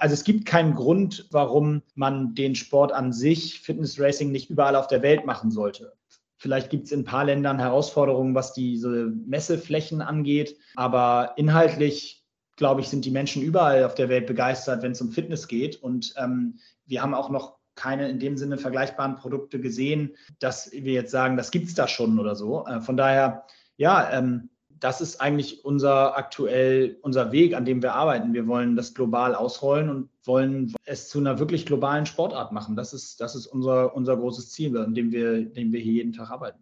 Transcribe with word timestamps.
Also 0.00 0.14
es 0.14 0.24
gibt 0.24 0.46
keinen 0.46 0.74
Grund, 0.74 1.26
warum 1.30 1.82
man 1.94 2.34
den 2.34 2.54
Sport 2.54 2.92
an 2.92 3.12
sich, 3.12 3.60
Fitness 3.60 4.00
Racing, 4.00 4.32
nicht 4.32 4.50
überall 4.50 4.76
auf 4.76 4.86
der 4.86 5.02
Welt 5.02 5.26
machen 5.26 5.50
sollte. 5.50 5.92
Vielleicht 6.38 6.70
gibt 6.70 6.86
es 6.86 6.92
in 6.92 7.00
ein 7.00 7.04
paar 7.04 7.24
Ländern 7.24 7.58
Herausforderungen, 7.58 8.34
was 8.34 8.54
diese 8.54 9.12
Messeflächen 9.26 10.00
angeht, 10.00 10.56
aber 10.74 11.34
inhaltlich, 11.36 12.24
glaube 12.56 12.80
ich, 12.80 12.88
sind 12.88 13.04
die 13.04 13.10
Menschen 13.10 13.42
überall 13.42 13.84
auf 13.84 13.94
der 13.94 14.08
Welt 14.08 14.26
begeistert, 14.26 14.82
wenn 14.82 14.92
es 14.92 15.02
um 15.02 15.12
Fitness 15.12 15.48
geht. 15.48 15.82
Und 15.82 16.14
ähm, 16.16 16.58
wir 16.86 17.02
haben 17.02 17.14
auch 17.14 17.28
noch 17.28 17.58
keine 17.74 18.08
in 18.08 18.18
dem 18.18 18.36
Sinne 18.36 18.58
vergleichbaren 18.58 19.16
Produkte 19.16 19.60
gesehen, 19.60 20.16
dass 20.38 20.70
wir 20.72 20.92
jetzt 20.92 21.10
sagen, 21.10 21.36
das 21.36 21.50
gibt 21.50 21.68
es 21.68 21.74
da 21.74 21.88
schon 21.88 22.18
oder 22.18 22.34
so. 22.36 22.66
Äh, 22.66 22.80
von 22.80 22.96
daher, 22.96 23.46
ja, 23.76 24.10
ähm, 24.10 24.49
das 24.80 25.02
ist 25.02 25.20
eigentlich 25.20 25.64
unser 25.64 26.16
aktuell 26.16 26.96
unser 27.02 27.32
Weg, 27.32 27.54
an 27.54 27.64
dem 27.66 27.82
wir 27.82 27.94
arbeiten. 27.94 28.32
Wir 28.32 28.46
wollen 28.46 28.76
das 28.76 28.94
global 28.94 29.34
ausrollen 29.34 29.90
und 29.90 30.08
wollen 30.24 30.74
es 30.86 31.08
zu 31.08 31.18
einer 31.18 31.38
wirklich 31.38 31.66
globalen 31.66 32.06
Sportart 32.06 32.50
machen. 32.52 32.76
Das 32.76 32.94
ist, 32.94 33.20
das 33.20 33.34
ist 33.34 33.46
unser, 33.46 33.94
unser 33.94 34.16
großes 34.16 34.50
Ziel, 34.50 34.76
an 34.78 34.94
dem 34.94 35.12
wir, 35.12 35.44
dem 35.44 35.72
wir 35.72 35.80
hier 35.80 35.92
jeden 35.92 36.12
Tag 36.12 36.30
arbeiten. 36.30 36.58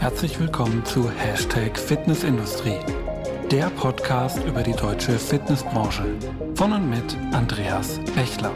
Herzlich 0.00 0.38
willkommen 0.38 0.84
zu 0.84 1.08
Hashtag 1.08 1.78
Fitnessindustrie, 1.78 2.78
der 3.50 3.70
Podcast 3.70 4.44
über 4.44 4.62
die 4.62 4.72
deutsche 4.72 5.12
Fitnessbranche 5.12 6.04
von 6.62 6.72
und 6.74 6.88
mit 6.88 7.16
Andreas 7.32 7.98
Bechler. 8.14 8.54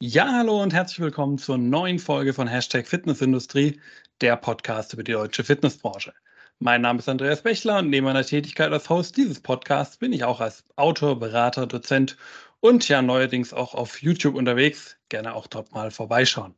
Ja, 0.00 0.32
hallo 0.32 0.62
und 0.62 0.72
herzlich 0.72 1.00
willkommen 1.00 1.36
zur 1.36 1.58
neuen 1.58 1.98
Folge 1.98 2.32
von 2.32 2.48
Hashtag 2.48 2.86
Fitnessindustrie, 2.86 3.78
der 4.22 4.36
Podcast 4.36 4.94
über 4.94 5.04
die 5.04 5.12
deutsche 5.12 5.44
Fitnessbranche. 5.44 6.14
Mein 6.60 6.80
Name 6.80 7.00
ist 7.00 7.10
Andreas 7.10 7.42
Bechler 7.42 7.80
und 7.80 7.90
neben 7.90 8.06
meiner 8.06 8.24
Tätigkeit 8.24 8.72
als 8.72 8.88
Host 8.88 9.18
dieses 9.18 9.38
Podcasts 9.38 9.98
bin 9.98 10.14
ich 10.14 10.24
auch 10.24 10.40
als 10.40 10.64
Autor, 10.76 11.20
Berater, 11.20 11.66
Dozent 11.66 12.16
und 12.60 12.88
ja 12.88 13.02
neuerdings 13.02 13.52
auch 13.52 13.74
auf 13.74 14.00
YouTube 14.00 14.36
unterwegs. 14.36 14.96
Gerne 15.10 15.34
auch 15.34 15.46
dort 15.46 15.72
mal 15.72 15.90
vorbeischauen. 15.90 16.54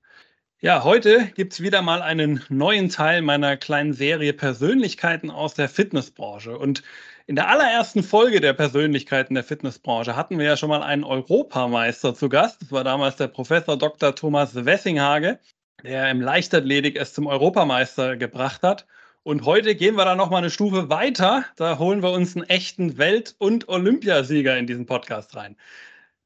Ja, 0.65 0.83
heute 0.83 1.27
gibt 1.35 1.53
es 1.53 1.61
wieder 1.61 1.83
mal 1.83 2.01
einen 2.01 2.43
neuen 2.49 2.89
Teil 2.89 3.21
meiner 3.21 3.59
kleinen 3.59 3.93
Serie 3.93 4.33
Persönlichkeiten 4.33 5.31
aus 5.31 5.53
der 5.53 5.69
Fitnessbranche. 5.69 6.57
Und 6.57 6.83
in 7.27 7.37
der 7.37 7.51
allerersten 7.51 8.03
Folge 8.03 8.41
der 8.41 8.55
Persönlichkeiten 8.55 9.35
der 9.35 9.45
Fitnessbranche 9.45 10.17
hatten 10.17 10.39
wir 10.39 10.47
ja 10.47 10.57
schon 10.57 10.71
mal 10.71 10.83
einen 10.83 11.05
Europameister 11.05 12.15
zu 12.15 12.31
Gast. 12.31 12.63
Das 12.63 12.73
war 12.73 12.83
damals 12.83 13.17
der 13.17 13.29
Professor 13.29 13.77
Dr. 13.77 14.15
Thomas 14.15 14.55
Wessinghage, 14.55 15.39
der 15.83 16.11
im 16.11 16.23
Leichtathletik 16.23 16.97
es 16.97 17.13
zum 17.13 17.27
Europameister 17.27 18.17
gebracht 18.17 18.63
hat. 18.63 18.87
Und 19.23 19.45
heute 19.45 19.75
gehen 19.75 19.97
wir 19.97 20.07
da 20.07 20.17
noch 20.17 20.31
mal 20.31 20.39
eine 20.39 20.49
Stufe 20.49 20.89
weiter. 20.89 21.45
Da 21.57 21.79
holen 21.79 22.03
wir 22.03 22.13
uns 22.13 22.37
einen 22.37 22.49
echten 22.49 22.97
Welt- 22.97 23.35
und 23.37 23.69
Olympiasieger 23.69 24.57
in 24.57 24.67
diesen 24.67 24.87
Podcast 24.87 25.37
rein. 25.37 25.57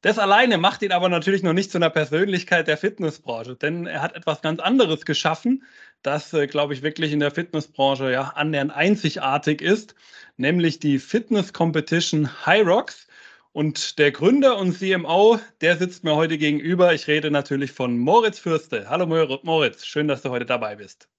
Das 0.01 0.17
alleine 0.17 0.57
macht 0.57 0.81
ihn 0.81 0.93
aber 0.93 1.09
natürlich 1.09 1.43
noch 1.43 1.53
nicht 1.53 1.71
zu 1.71 1.77
einer 1.77 1.89
Persönlichkeit 1.89 2.67
der 2.67 2.77
Fitnessbranche, 2.77 3.55
denn 3.55 3.85
er 3.85 4.01
hat 4.01 4.15
etwas 4.15 4.41
ganz 4.41 4.61
anderes 4.61 5.05
geschaffen, 5.05 5.63
das, 6.03 6.33
äh, 6.33 6.47
glaube 6.47 6.73
ich, 6.73 6.81
wirklich 6.81 7.11
in 7.11 7.19
der 7.19 7.31
Fitnessbranche 7.31 8.11
ja 8.11 8.29
annähernd 8.29 8.71
einzigartig 8.71 9.61
ist 9.61 9.95
nämlich 10.39 10.79
die 10.79 10.97
Fitness 10.97 11.53
Competition 11.53 12.45
High 12.45 12.65
Rocks. 12.65 13.07
Und 13.51 13.97
der 13.99 14.11
Gründer 14.11 14.57
und 14.57 14.73
CMO, 14.73 15.39
der 15.61 15.75
sitzt 15.77 16.03
mir 16.03 16.15
heute 16.15 16.37
gegenüber. 16.37 16.93
Ich 16.93 17.07
rede 17.07 17.31
natürlich 17.31 17.71
von 17.71 17.97
Moritz 17.97 18.39
Fürste. 18.39 18.89
Hallo 18.89 19.05
Moritz, 19.43 19.85
schön, 19.85 20.07
dass 20.07 20.21
du 20.21 20.29
heute 20.29 20.45
dabei 20.45 20.75
bist. 20.75 21.09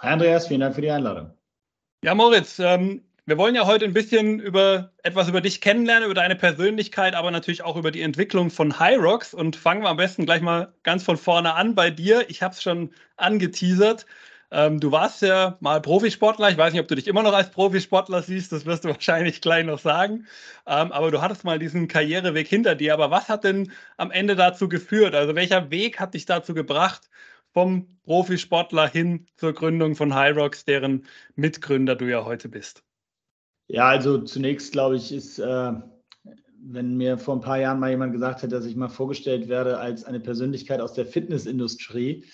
Hi 0.00 0.12
Andreas, 0.12 0.48
vielen 0.48 0.60
Dank 0.60 0.74
für 0.74 0.82
die 0.82 0.90
Einladung. 0.90 1.32
Ja, 2.04 2.14
Moritz, 2.14 2.58
ähm, 2.58 3.02
wir 3.26 3.38
wollen 3.38 3.56
ja 3.56 3.66
heute 3.66 3.84
ein 3.84 3.92
bisschen 3.92 4.38
über 4.38 4.92
etwas 5.02 5.28
über 5.28 5.40
dich 5.40 5.60
kennenlernen, 5.60 6.04
über 6.04 6.14
deine 6.14 6.36
Persönlichkeit, 6.36 7.14
aber 7.14 7.32
natürlich 7.32 7.62
auch 7.62 7.76
über 7.76 7.90
die 7.90 8.02
Entwicklung 8.02 8.50
von 8.50 8.78
High 8.78 8.98
Rocks. 8.98 9.34
Und 9.34 9.56
fangen 9.56 9.82
wir 9.82 9.88
am 9.88 9.96
besten 9.96 10.26
gleich 10.26 10.42
mal 10.42 10.72
ganz 10.84 11.02
von 11.02 11.16
vorne 11.16 11.54
an 11.54 11.74
bei 11.74 11.90
dir. 11.90 12.30
Ich 12.30 12.42
habe 12.42 12.54
es 12.54 12.62
schon 12.62 12.92
angeteasert. 13.16 14.06
Ähm, 14.52 14.78
du 14.78 14.92
warst 14.92 15.22
ja 15.22 15.56
mal 15.58 15.82
Profisportler. 15.82 16.50
Ich 16.50 16.56
weiß 16.56 16.72
nicht, 16.72 16.80
ob 16.80 16.86
du 16.86 16.94
dich 16.94 17.08
immer 17.08 17.24
noch 17.24 17.32
als 17.32 17.50
Profisportler 17.50 18.22
siehst. 18.22 18.52
Das 18.52 18.64
wirst 18.64 18.84
du 18.84 18.88
wahrscheinlich 18.90 19.40
gleich 19.40 19.66
noch 19.66 19.80
sagen. 19.80 20.28
Ähm, 20.64 20.92
aber 20.92 21.10
du 21.10 21.20
hattest 21.20 21.42
mal 21.42 21.58
diesen 21.58 21.88
Karriereweg 21.88 22.46
hinter 22.46 22.76
dir. 22.76 22.92
Aber 22.94 23.10
was 23.10 23.28
hat 23.28 23.42
denn 23.42 23.72
am 23.96 24.12
Ende 24.12 24.36
dazu 24.36 24.68
geführt? 24.68 25.16
Also 25.16 25.34
welcher 25.34 25.70
Weg 25.72 25.98
hat 25.98 26.14
dich 26.14 26.26
dazu 26.26 26.54
gebracht, 26.54 27.10
vom 27.52 27.98
Profisportler 28.04 28.88
hin 28.88 29.26
zur 29.34 29.52
Gründung 29.52 29.96
von 29.96 30.14
Hyrox, 30.14 30.64
deren 30.64 31.06
Mitgründer 31.34 31.96
du 31.96 32.04
ja 32.04 32.24
heute 32.24 32.48
bist? 32.48 32.85
Ja, 33.68 33.88
also 33.88 34.18
zunächst 34.18 34.72
glaube 34.72 34.96
ich, 34.96 35.12
ist, 35.12 35.38
äh, 35.38 35.72
wenn 36.60 36.96
mir 36.96 37.18
vor 37.18 37.34
ein 37.34 37.40
paar 37.40 37.58
Jahren 37.58 37.80
mal 37.80 37.90
jemand 37.90 38.12
gesagt 38.12 38.42
hätte, 38.42 38.54
dass 38.54 38.66
ich 38.66 38.76
mal 38.76 38.88
vorgestellt 38.88 39.48
werde 39.48 39.78
als 39.78 40.04
eine 40.04 40.20
Persönlichkeit 40.20 40.80
aus 40.80 40.92
der 40.92 41.06
Fitnessindustrie, 41.06 42.24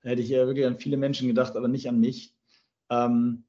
hätte 0.00 0.22
ich 0.22 0.28
ja 0.28 0.46
wirklich 0.46 0.66
an 0.66 0.78
viele 0.78 0.96
Menschen 0.96 1.28
gedacht, 1.28 1.56
aber 1.56 1.68
nicht 1.68 1.88
an 1.88 2.00
mich. 2.00 2.34
Ähm, 2.90 3.44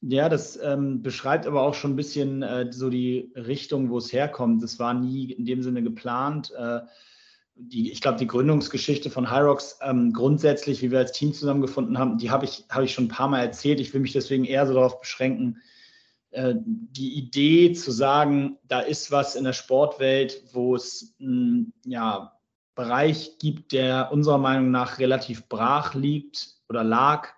ja, 0.00 0.28
das 0.28 0.58
ähm, 0.62 1.02
beschreibt 1.02 1.46
aber 1.46 1.62
auch 1.62 1.74
schon 1.74 1.92
ein 1.92 1.96
bisschen 1.96 2.42
äh, 2.42 2.70
so 2.70 2.90
die 2.90 3.32
Richtung, 3.34 3.90
wo 3.90 3.98
es 3.98 4.12
herkommt. 4.12 4.62
Das 4.62 4.78
war 4.78 4.94
nie 4.94 5.32
in 5.32 5.44
dem 5.44 5.62
Sinne 5.62 5.82
geplant. 5.82 6.52
Äh, 6.56 6.80
die, 7.56 7.90
ich 7.90 8.02
glaube, 8.02 8.18
die 8.18 8.26
Gründungsgeschichte 8.26 9.10
von 9.10 9.30
Hyrox 9.30 9.78
ähm, 9.82 10.12
grundsätzlich, 10.12 10.82
wie 10.82 10.90
wir 10.90 10.98
als 10.98 11.12
Team 11.12 11.32
zusammengefunden 11.32 11.98
haben, 11.98 12.18
die 12.18 12.30
habe 12.30 12.44
ich, 12.44 12.66
hab 12.68 12.82
ich 12.82 12.92
schon 12.92 13.06
ein 13.06 13.08
paar 13.08 13.28
Mal 13.28 13.40
erzählt. 13.40 13.80
Ich 13.80 13.94
will 13.94 14.02
mich 14.02 14.12
deswegen 14.12 14.44
eher 14.44 14.66
so 14.66 14.74
darauf 14.74 15.00
beschränken, 15.00 15.62
die 16.44 17.14
Idee 17.14 17.72
zu 17.72 17.90
sagen, 17.90 18.58
da 18.64 18.80
ist 18.80 19.10
was 19.10 19.36
in 19.36 19.44
der 19.44 19.54
Sportwelt, 19.54 20.42
wo 20.52 20.76
es 20.76 21.14
mh, 21.18 21.28
hm, 21.28 21.72
ja 21.84 22.32
Bereich 22.74 23.38
gibt, 23.38 23.72
der 23.72 24.12
unserer 24.12 24.36
Meinung 24.36 24.70
nach 24.70 24.98
relativ 24.98 25.48
brach 25.48 25.94
liegt 25.94 26.56
oder 26.68 26.84
lag. 26.84 27.28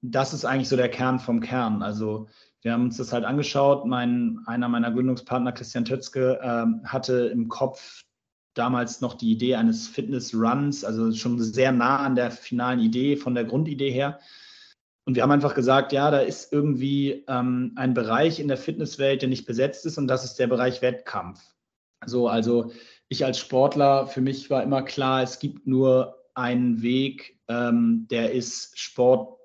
Das 0.00 0.34
ist 0.34 0.44
eigentlich 0.44 0.68
so 0.68 0.76
der 0.76 0.88
Kern 0.88 1.20
vom 1.20 1.40
Kern. 1.40 1.84
Also 1.84 2.26
wir 2.62 2.72
haben 2.72 2.86
uns 2.86 2.96
das 2.96 3.12
halt 3.12 3.24
angeschaut. 3.24 3.86
Mein, 3.86 4.40
einer 4.46 4.68
meiner 4.68 4.90
Gründungspartner, 4.90 5.52
Christian 5.52 5.84
Tötzke, 5.84 6.40
äh, 6.42 6.88
hatte 6.88 7.28
im 7.32 7.48
Kopf 7.48 8.02
damals 8.54 9.00
noch 9.00 9.14
die 9.14 9.30
Idee 9.30 9.54
eines 9.54 9.86
Fitness-Runs, 9.86 10.84
also 10.84 11.12
schon 11.12 11.40
sehr 11.40 11.70
nah 11.70 11.98
an 11.98 12.16
der 12.16 12.32
finalen 12.32 12.80
Idee, 12.80 13.16
von 13.16 13.34
der 13.34 13.44
Grundidee 13.44 13.90
her. 13.90 14.18
Und 15.04 15.16
wir 15.16 15.22
haben 15.22 15.32
einfach 15.32 15.54
gesagt, 15.54 15.92
ja, 15.92 16.10
da 16.10 16.20
ist 16.20 16.52
irgendwie 16.52 17.24
ähm, 17.26 17.72
ein 17.76 17.94
Bereich 17.94 18.38
in 18.38 18.48
der 18.48 18.56
Fitnesswelt, 18.56 19.22
der 19.22 19.28
nicht 19.28 19.46
besetzt 19.46 19.84
ist, 19.84 19.98
und 19.98 20.06
das 20.06 20.24
ist 20.24 20.38
der 20.38 20.46
Bereich 20.46 20.80
Wettkampf. 20.80 21.40
So, 22.06 22.28
also 22.28 22.72
ich 23.08 23.24
als 23.24 23.38
Sportler, 23.38 24.06
für 24.06 24.20
mich 24.20 24.48
war 24.50 24.62
immer 24.62 24.82
klar, 24.82 25.22
es 25.22 25.38
gibt 25.38 25.66
nur 25.66 26.22
einen 26.34 26.82
Weg, 26.82 27.40
ähm, 27.48 28.06
der 28.10 28.32
ist 28.32 28.78
Sport 28.78 29.38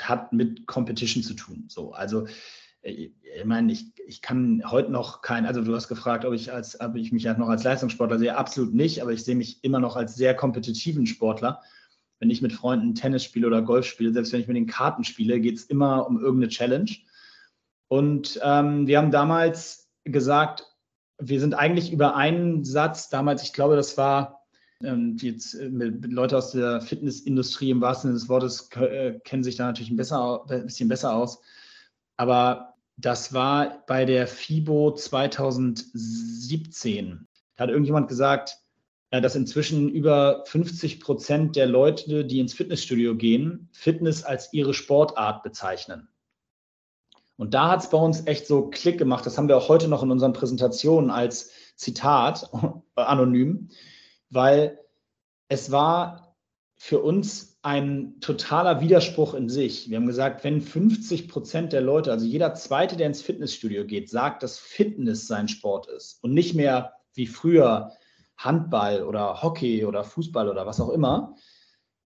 hat 0.00 0.32
mit 0.32 0.66
Competition 0.66 1.22
zu 1.22 1.34
tun. 1.34 1.64
So, 1.68 1.92
also 1.92 2.26
äh, 2.82 3.10
ich 3.20 3.44
meine, 3.44 3.72
ich, 3.72 3.86
ich 4.06 4.22
kann 4.22 4.62
heute 4.66 4.90
noch 4.90 5.22
kein, 5.22 5.46
also 5.46 5.62
du 5.62 5.74
hast 5.74 5.88
gefragt, 5.88 6.24
ob 6.24 6.34
ich 6.34 6.52
als, 6.52 6.80
ob 6.80 6.96
ich 6.96 7.12
mich 7.12 7.26
halt 7.26 7.38
noch 7.38 7.48
als 7.48 7.64
Leistungssportler 7.64 8.18
sehe, 8.18 8.36
absolut 8.36 8.74
nicht, 8.74 9.02
aber 9.02 9.12
ich 9.12 9.24
sehe 9.24 9.36
mich 9.36 9.62
immer 9.62 9.78
noch 9.80 9.96
als 9.96 10.14
sehr 10.14 10.34
kompetitiven 10.34 11.06
Sportler. 11.06 11.60
Wenn 12.20 12.30
ich 12.30 12.42
mit 12.42 12.52
Freunden 12.52 12.94
Tennis 12.94 13.24
spiele 13.24 13.46
oder 13.46 13.62
Golf 13.62 13.86
spiele, 13.86 14.12
selbst 14.12 14.32
wenn 14.32 14.40
ich 14.40 14.48
mit 14.48 14.56
den 14.56 14.66
Karten 14.66 15.04
spiele, 15.04 15.40
geht 15.40 15.56
es 15.56 15.64
immer 15.64 16.06
um 16.06 16.20
irgendeine 16.20 16.50
Challenge. 16.50 16.90
Und 17.88 18.38
ähm, 18.44 18.86
wir 18.86 18.98
haben 18.98 19.10
damals 19.10 19.90
gesagt, 20.04 20.66
wir 21.18 21.40
sind 21.40 21.54
eigentlich 21.54 21.92
über 21.92 22.14
einen 22.14 22.64
Satz 22.64 23.08
damals, 23.08 23.42
ich 23.42 23.52
glaube, 23.52 23.76
das 23.76 23.98
war 23.98 24.40
ähm, 24.82 25.16
jetzt 25.20 25.54
äh, 25.54 25.68
Leute 25.68 26.36
aus 26.36 26.52
der 26.52 26.80
Fitnessindustrie 26.80 27.70
im 27.70 27.80
wahrsten 27.80 28.10
Sinne 28.10 28.20
des 28.20 28.28
Wortes 28.28 28.68
äh, 28.76 29.18
kennen 29.24 29.42
sich 29.42 29.56
da 29.56 29.66
natürlich 29.66 29.90
ein, 29.90 29.96
besser, 29.96 30.44
ein 30.48 30.66
bisschen 30.66 30.88
besser 30.88 31.12
aus. 31.14 31.40
Aber 32.16 32.74
das 32.96 33.32
war 33.32 33.84
bei 33.86 34.04
der 34.04 34.26
FIBO 34.26 34.92
2017. 34.94 37.26
Da 37.56 37.64
hat 37.64 37.70
irgendjemand 37.70 38.08
gesagt, 38.08 38.59
dass 39.10 39.34
inzwischen 39.34 39.88
über 39.88 40.44
50 40.46 41.00
Prozent 41.00 41.56
der 41.56 41.66
Leute, 41.66 42.24
die 42.24 42.38
ins 42.38 42.54
Fitnessstudio 42.54 43.16
gehen, 43.16 43.68
Fitness 43.72 44.22
als 44.22 44.52
ihre 44.52 44.72
Sportart 44.72 45.42
bezeichnen. 45.42 46.08
Und 47.36 47.54
da 47.54 47.70
hat 47.70 47.80
es 47.80 47.90
bei 47.90 47.98
uns 47.98 48.26
echt 48.26 48.46
so 48.46 48.68
Klick 48.68 48.98
gemacht. 48.98 49.26
Das 49.26 49.36
haben 49.36 49.48
wir 49.48 49.56
auch 49.56 49.68
heute 49.68 49.88
noch 49.88 50.02
in 50.02 50.10
unseren 50.10 50.32
Präsentationen 50.34 51.10
als 51.10 51.50
Zitat 51.74 52.50
anonym, 52.94 53.70
weil 54.28 54.78
es 55.48 55.72
war 55.72 56.36
für 56.76 57.00
uns 57.00 57.58
ein 57.62 58.20
totaler 58.20 58.80
Widerspruch 58.80 59.34
in 59.34 59.48
sich. 59.48 59.90
Wir 59.90 59.96
haben 59.96 60.06
gesagt, 60.06 60.44
wenn 60.44 60.60
50 60.60 61.28
Prozent 61.28 61.72
der 61.72 61.80
Leute, 61.80 62.12
also 62.12 62.24
jeder 62.24 62.54
Zweite, 62.54 62.96
der 62.96 63.08
ins 63.08 63.22
Fitnessstudio 63.22 63.84
geht, 63.84 64.08
sagt, 64.08 64.42
dass 64.42 64.58
Fitness 64.58 65.26
sein 65.26 65.48
Sport 65.48 65.88
ist 65.88 66.22
und 66.22 66.32
nicht 66.32 66.54
mehr 66.54 66.92
wie 67.14 67.26
früher 67.26 67.92
Handball 68.44 69.02
oder 69.02 69.42
Hockey 69.42 69.84
oder 69.84 70.04
Fußball 70.04 70.48
oder 70.48 70.66
was 70.66 70.80
auch 70.80 70.90
immer. 70.90 71.34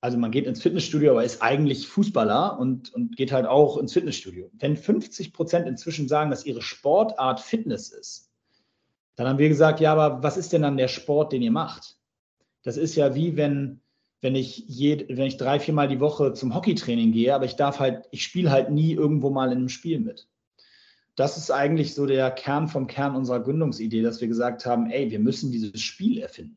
Also 0.00 0.18
man 0.18 0.30
geht 0.30 0.46
ins 0.46 0.60
Fitnessstudio, 0.60 1.12
aber 1.12 1.24
ist 1.24 1.42
eigentlich 1.42 1.88
Fußballer 1.88 2.58
und, 2.58 2.92
und 2.92 3.16
geht 3.16 3.32
halt 3.32 3.46
auch 3.46 3.78
ins 3.78 3.94
Fitnessstudio. 3.94 4.50
Wenn 4.52 4.76
50 4.76 5.32
Prozent 5.32 5.66
inzwischen 5.66 6.08
sagen, 6.08 6.30
dass 6.30 6.44
ihre 6.44 6.62
Sportart 6.62 7.40
Fitness 7.40 7.90
ist, 7.90 8.30
dann 9.16 9.28
haben 9.28 9.38
wir 9.38 9.48
gesagt, 9.48 9.80
ja, 9.80 9.92
aber 9.92 10.22
was 10.22 10.36
ist 10.36 10.52
denn 10.52 10.62
dann 10.62 10.76
der 10.76 10.88
Sport, 10.88 11.32
den 11.32 11.42
ihr 11.42 11.52
macht? 11.52 11.96
Das 12.62 12.76
ist 12.76 12.96
ja 12.96 13.14
wie 13.14 13.36
wenn 13.36 13.80
wenn 14.24 14.34
ich, 14.36 14.64
jed, 14.66 15.06
wenn 15.10 15.26
ich 15.26 15.36
drei, 15.36 15.60
viermal 15.60 15.86
die 15.86 16.00
Woche 16.00 16.32
zum 16.32 16.54
Hockeytraining 16.54 17.12
gehe, 17.12 17.34
aber 17.34 17.44
ich 17.44 17.56
darf 17.56 17.78
halt, 17.78 18.08
ich 18.10 18.22
spiele 18.22 18.50
halt 18.50 18.70
nie 18.70 18.94
irgendwo 18.94 19.28
mal 19.28 19.52
in 19.52 19.58
einem 19.58 19.68
Spiel 19.68 20.00
mit. 20.00 20.26
Das 21.16 21.36
ist 21.36 21.50
eigentlich 21.50 21.94
so 21.94 22.06
der 22.06 22.30
Kern 22.30 22.68
vom 22.68 22.86
Kern 22.86 23.14
unserer 23.14 23.40
Gründungsidee, 23.40 24.02
dass 24.02 24.20
wir 24.20 24.28
gesagt 24.28 24.66
haben, 24.66 24.90
ey, 24.90 25.10
wir 25.10 25.20
müssen 25.20 25.52
dieses 25.52 25.80
Spiel 25.80 26.18
erfinden. 26.18 26.56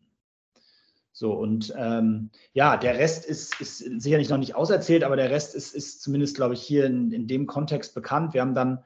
So, 1.11 1.33
und 1.33 1.73
ähm, 1.75 2.29
ja, 2.53 2.77
der 2.77 2.99
Rest 2.99 3.25
ist, 3.25 3.59
ist 3.59 3.79
sicherlich 3.79 4.29
noch 4.29 4.37
nicht 4.37 4.55
auserzählt, 4.55 5.03
aber 5.03 5.15
der 5.15 5.31
Rest 5.31 5.55
ist, 5.55 5.73
ist 5.73 6.01
zumindest, 6.03 6.35
glaube 6.35 6.53
ich, 6.53 6.61
hier 6.61 6.85
in, 6.85 7.11
in 7.11 7.27
dem 7.27 7.47
Kontext 7.47 7.95
bekannt. 7.95 8.35
Wir 8.35 8.41
haben 8.41 8.53
dann 8.53 8.83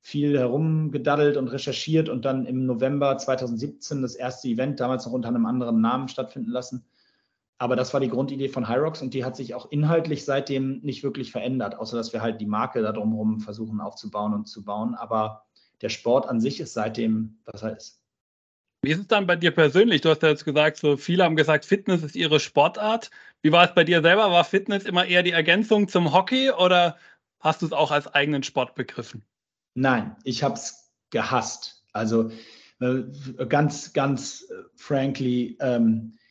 viel 0.00 0.38
herumgedaddelt 0.38 1.36
und 1.36 1.48
recherchiert 1.48 2.08
und 2.08 2.24
dann 2.24 2.46
im 2.46 2.66
November 2.66 3.18
2017 3.18 4.02
das 4.02 4.14
erste 4.14 4.48
Event, 4.48 4.78
damals 4.78 5.06
noch 5.06 5.12
unter 5.12 5.28
einem 5.28 5.46
anderen 5.46 5.80
Namen 5.80 6.08
stattfinden 6.08 6.50
lassen. 6.50 6.84
Aber 7.62 7.76
das 7.76 7.94
war 7.94 8.00
die 8.00 8.08
Grundidee 8.08 8.48
von 8.48 8.68
Hyrox 8.68 9.02
und 9.02 9.14
die 9.14 9.24
hat 9.24 9.36
sich 9.36 9.54
auch 9.54 9.70
inhaltlich 9.70 10.24
seitdem 10.24 10.80
nicht 10.80 11.04
wirklich 11.04 11.30
verändert, 11.30 11.76
außer 11.76 11.96
dass 11.96 12.12
wir 12.12 12.20
halt 12.20 12.40
die 12.40 12.46
Marke 12.46 12.82
da 12.82 12.90
drumherum 12.90 13.38
versuchen 13.38 13.80
aufzubauen 13.80 14.34
und 14.34 14.48
zu 14.48 14.64
bauen. 14.64 14.96
Aber 14.96 15.44
der 15.80 15.88
Sport 15.88 16.28
an 16.28 16.40
sich 16.40 16.58
ist 16.58 16.74
seitdem, 16.74 17.38
was 17.44 17.62
er 17.62 17.76
ist. 17.76 18.02
Wie 18.82 18.90
ist 18.90 18.98
es 18.98 19.06
dann 19.06 19.28
bei 19.28 19.36
dir 19.36 19.52
persönlich? 19.52 20.00
Du 20.00 20.08
hast 20.08 20.24
ja 20.24 20.30
jetzt 20.30 20.44
gesagt, 20.44 20.78
so 20.78 20.96
viele 20.96 21.22
haben 21.22 21.36
gesagt, 21.36 21.64
Fitness 21.64 22.02
ist 22.02 22.16
ihre 22.16 22.40
Sportart. 22.40 23.12
Wie 23.42 23.52
war 23.52 23.64
es 23.68 23.74
bei 23.76 23.84
dir 23.84 24.02
selber? 24.02 24.32
War 24.32 24.42
Fitness 24.42 24.82
immer 24.82 25.04
eher 25.04 25.22
die 25.22 25.30
Ergänzung 25.30 25.86
zum 25.86 26.12
Hockey 26.12 26.50
oder 26.50 26.96
hast 27.38 27.62
du 27.62 27.66
es 27.66 27.72
auch 27.72 27.92
als 27.92 28.08
eigenen 28.08 28.42
Sport 28.42 28.74
begriffen? 28.74 29.22
Nein, 29.74 30.16
ich 30.24 30.42
habe 30.42 30.54
es 30.54 30.90
gehasst. 31.10 31.84
Also 31.92 32.32
äh, 32.80 33.04
ganz, 33.48 33.92
ganz 33.92 34.50
äh, 34.50 34.64
frankly, 34.74 35.56
ähm, 35.60 36.16
äh, 36.16 36.21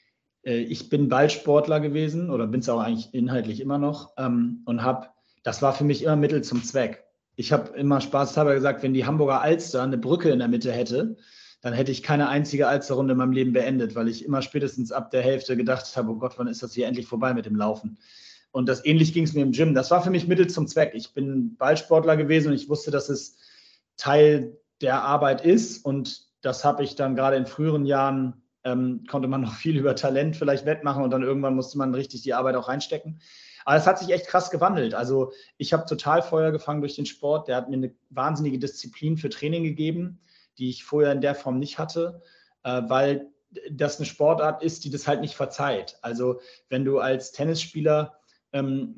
ich 0.43 0.89
bin 0.89 1.09
Ballsportler 1.09 1.79
gewesen 1.79 2.29
oder 2.29 2.47
bin 2.47 2.61
es 2.61 2.69
auch 2.69 2.79
eigentlich 2.79 3.13
inhaltlich 3.13 3.59
immer 3.59 3.77
noch 3.77 4.13
ähm, 4.17 4.61
und 4.65 4.83
habe, 4.83 5.07
das 5.43 5.61
war 5.61 5.73
für 5.73 5.83
mich 5.83 6.03
immer 6.03 6.15
Mittel 6.15 6.43
zum 6.43 6.63
Zweck. 6.63 7.03
Ich 7.35 7.51
habe 7.51 7.77
immer 7.77 8.01
spaßhalber 8.01 8.53
gesagt, 8.53 8.83
wenn 8.83 8.93
die 8.93 9.05
Hamburger 9.05 9.41
Alster 9.41 9.83
eine 9.83 9.97
Brücke 9.97 10.29
in 10.29 10.39
der 10.39 10.47
Mitte 10.47 10.71
hätte, 10.71 11.15
dann 11.61 11.73
hätte 11.73 11.91
ich 11.91 12.01
keine 12.01 12.27
einzige 12.27 12.67
Alsterrunde 12.67 13.11
in 13.11 13.19
meinem 13.19 13.33
Leben 13.33 13.53
beendet, 13.53 13.95
weil 13.95 14.07
ich 14.07 14.25
immer 14.25 14.41
spätestens 14.41 14.91
ab 14.91 15.11
der 15.11 15.21
Hälfte 15.21 15.55
gedacht 15.55 15.95
habe, 15.95 16.11
oh 16.11 16.15
Gott, 16.15 16.33
wann 16.37 16.47
ist 16.47 16.63
das 16.63 16.73
hier 16.73 16.87
endlich 16.87 17.05
vorbei 17.05 17.33
mit 17.33 17.45
dem 17.45 17.55
Laufen? 17.55 17.99
Und 18.51 18.67
das 18.67 18.83
ähnlich 18.83 19.13
ging 19.13 19.23
es 19.23 19.33
mir 19.33 19.43
im 19.43 19.51
Gym. 19.51 19.75
Das 19.75 19.91
war 19.91 20.03
für 20.03 20.09
mich 20.09 20.27
Mittel 20.27 20.49
zum 20.49 20.67
Zweck. 20.67 20.91
Ich 20.95 21.13
bin 21.13 21.55
Ballsportler 21.55 22.17
gewesen 22.17 22.49
und 22.49 22.55
ich 22.55 22.67
wusste, 22.67 22.91
dass 22.91 23.09
es 23.09 23.37
Teil 23.95 24.57
der 24.81 25.03
Arbeit 25.03 25.45
ist. 25.45 25.85
Und 25.85 26.27
das 26.41 26.65
habe 26.65 26.83
ich 26.83 26.95
dann 26.95 27.15
gerade 27.15 27.37
in 27.37 27.45
früheren 27.45 27.85
Jahren 27.85 28.40
ähm, 28.63 29.03
konnte 29.09 29.27
man 29.27 29.41
noch 29.41 29.53
viel 29.53 29.77
über 29.77 29.95
Talent 29.95 30.35
vielleicht 30.35 30.65
wettmachen 30.65 31.03
und 31.03 31.11
dann 31.11 31.23
irgendwann 31.23 31.55
musste 31.55 31.77
man 31.77 31.93
richtig 31.93 32.21
die 32.21 32.33
Arbeit 32.33 32.55
auch 32.55 32.67
reinstecken. 32.67 33.21
Aber 33.65 33.77
es 33.77 33.85
hat 33.85 33.99
sich 33.99 34.09
echt 34.09 34.27
krass 34.27 34.49
gewandelt. 34.49 34.93
Also 34.93 35.33
ich 35.57 35.73
habe 35.73 35.85
total 35.85 36.23
Feuer 36.23 36.51
gefangen 36.51 36.81
durch 36.81 36.95
den 36.95 37.05
Sport. 37.05 37.47
Der 37.47 37.57
hat 37.57 37.69
mir 37.69 37.75
eine 37.75 37.93
wahnsinnige 38.09 38.57
Disziplin 38.57 39.17
für 39.17 39.29
Training 39.29 39.63
gegeben, 39.63 40.19
die 40.57 40.69
ich 40.69 40.83
vorher 40.83 41.11
in 41.11 41.21
der 41.21 41.35
Form 41.35 41.59
nicht 41.59 41.77
hatte, 41.77 42.21
äh, 42.63 42.81
weil 42.87 43.27
das 43.69 43.97
eine 43.97 44.05
Sportart 44.05 44.63
ist, 44.63 44.85
die 44.85 44.89
das 44.89 45.07
halt 45.07 45.21
nicht 45.21 45.35
verzeiht. 45.35 45.97
Also 46.01 46.39
wenn 46.69 46.85
du 46.85 46.99
als 46.99 47.31
Tennisspieler 47.31 48.17
ähm, 48.53 48.97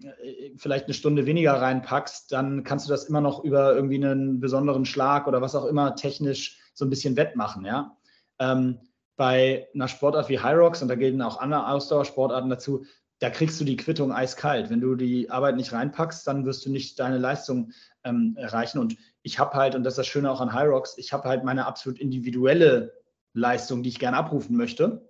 vielleicht 0.57 0.86
eine 0.86 0.94
Stunde 0.94 1.25
weniger 1.25 1.54
reinpackst, 1.54 2.31
dann 2.31 2.63
kannst 2.63 2.88
du 2.88 2.92
das 2.92 3.06
immer 3.06 3.21
noch 3.21 3.44
über 3.44 3.75
irgendwie 3.75 4.04
einen 4.04 4.39
besonderen 4.39 4.86
Schlag 4.86 5.27
oder 5.27 5.42
was 5.42 5.56
auch 5.56 5.65
immer 5.65 5.95
technisch 5.95 6.60
so 6.74 6.86
ein 6.86 6.89
bisschen 6.89 7.15
wettmachen, 7.15 7.65
ja. 7.65 7.98
Ähm, 8.39 8.80
bei 9.15 9.68
einer 9.74 9.88
Sportart 9.88 10.30
wie 10.30 10.39
High 10.39 10.57
Rocks, 10.57 10.81
und 10.81 10.88
da 10.88 10.95
gelten 10.95 11.21
auch 11.21 11.39
andere 11.39 11.68
Ausdauersportarten 11.68 12.50
dazu, 12.50 12.86
da 13.19 13.30
kriegst 13.30 13.60
du 13.62 13.63
die 13.63 13.77
Quittung 13.77 14.12
eiskalt. 14.12 14.69
Wenn 14.69 14.81
du 14.81 14.95
die 14.95 15.30
Arbeit 15.30 15.56
nicht 15.56 15.71
reinpackst, 15.71 16.27
dann 16.27 16.45
wirst 16.45 16.65
du 16.65 16.71
nicht 16.71 17.00
deine 17.00 17.18
Leistung 17.18 17.71
ähm, 18.04 18.36
erreichen. 18.38 18.80
Und 18.80 18.98
ich 19.21 19.39
habe 19.39 19.54
halt, 19.54 19.75
und 19.75 19.83
das 19.83 19.94
ist 19.94 20.00
das 20.00 20.07
Schöne 20.07 20.30
auch 20.30 20.42
an 20.42 20.54
High 20.54 20.68
Rocks, 20.68 20.98
ich 20.98 21.13
habe 21.13 21.30
halt 21.30 21.44
meine 21.44 21.65
absolut 21.65 22.00
individuelle 22.00 22.94
Leistung, 23.33 23.81
die 23.81 23.89
ich 23.89 24.00
gerne 24.00 24.18
abrufen 24.18 24.57
möchte. 24.57 25.10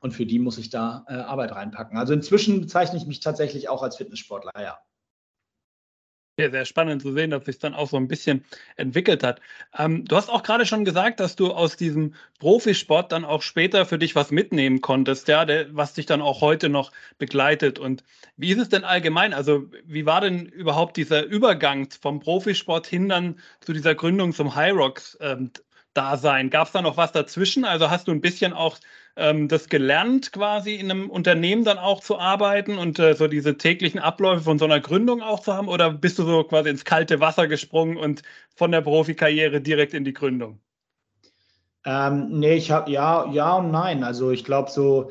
Und 0.00 0.12
für 0.12 0.26
die 0.26 0.38
muss 0.38 0.58
ich 0.58 0.70
da 0.70 1.04
äh, 1.08 1.14
Arbeit 1.14 1.52
reinpacken. 1.52 1.98
Also 1.98 2.12
inzwischen 2.12 2.60
bezeichne 2.60 2.98
ich 2.98 3.06
mich 3.06 3.20
tatsächlich 3.20 3.68
auch 3.68 3.82
als 3.82 3.96
Fitnesssportler, 3.96 4.52
ja. 4.60 4.78
Sehr, 6.38 6.52
sehr 6.52 6.64
spannend 6.66 7.02
zu 7.02 7.12
sehen, 7.12 7.30
dass 7.30 7.46
sich 7.46 7.58
dann 7.58 7.74
auch 7.74 7.88
so 7.88 7.96
ein 7.96 8.06
bisschen 8.06 8.44
entwickelt 8.76 9.24
hat. 9.24 9.40
Ähm, 9.76 10.04
du 10.04 10.14
hast 10.14 10.28
auch 10.28 10.44
gerade 10.44 10.66
schon 10.66 10.84
gesagt, 10.84 11.18
dass 11.18 11.34
du 11.34 11.52
aus 11.52 11.76
diesem 11.76 12.14
Profisport 12.38 13.10
dann 13.10 13.24
auch 13.24 13.42
später 13.42 13.84
für 13.86 13.98
dich 13.98 14.14
was 14.14 14.30
mitnehmen 14.30 14.80
konntest, 14.80 15.26
ja, 15.26 15.44
der, 15.44 15.74
was 15.74 15.94
dich 15.94 16.06
dann 16.06 16.22
auch 16.22 16.40
heute 16.40 16.68
noch 16.68 16.92
begleitet. 17.18 17.80
Und 17.80 18.04
wie 18.36 18.52
ist 18.52 18.60
es 18.60 18.68
denn 18.68 18.84
allgemein? 18.84 19.34
Also, 19.34 19.68
wie 19.84 20.06
war 20.06 20.20
denn 20.20 20.46
überhaupt 20.46 20.96
dieser 20.96 21.24
Übergang 21.24 21.88
vom 22.00 22.20
Profisport 22.20 22.86
hin 22.86 23.08
dann 23.08 23.40
zu 23.58 23.72
dieser 23.72 23.96
Gründung 23.96 24.32
zum 24.32 24.54
High 24.54 24.74
Rocks 24.74 25.18
ähm, 25.20 25.50
Dasein? 25.94 26.50
Gab 26.50 26.68
es 26.68 26.72
da 26.72 26.82
noch 26.82 26.96
was 26.96 27.10
dazwischen? 27.10 27.64
Also 27.64 27.90
hast 27.90 28.06
du 28.06 28.12
ein 28.12 28.20
bisschen 28.20 28.52
auch 28.52 28.78
ähm, 29.18 29.48
das 29.48 29.68
gelernt, 29.68 30.32
quasi 30.32 30.74
in 30.74 30.90
einem 30.90 31.10
Unternehmen 31.10 31.64
dann 31.64 31.78
auch 31.78 32.00
zu 32.00 32.18
arbeiten 32.18 32.78
und 32.78 32.98
äh, 32.98 33.14
so 33.14 33.26
diese 33.26 33.56
täglichen 33.56 34.00
Abläufe 34.00 34.44
von 34.44 34.58
so 34.58 34.64
einer 34.64 34.80
Gründung 34.80 35.22
auch 35.22 35.40
zu 35.40 35.52
haben? 35.52 35.68
Oder 35.68 35.92
bist 35.92 36.18
du 36.18 36.24
so 36.24 36.44
quasi 36.44 36.70
ins 36.70 36.84
kalte 36.84 37.20
Wasser 37.20 37.48
gesprungen 37.48 37.96
und 37.96 38.22
von 38.54 38.70
der 38.72 38.80
Profikarriere 38.80 39.60
direkt 39.60 39.94
in 39.94 40.04
die 40.04 40.12
Gründung? 40.12 40.60
Ähm, 41.84 42.38
nee, 42.38 42.54
ich 42.54 42.70
habe 42.70 42.90
ja, 42.90 43.30
ja 43.32 43.56
und 43.56 43.70
nein. 43.70 44.04
Also 44.04 44.30
ich 44.30 44.44
glaube 44.44 44.70
so 44.70 45.10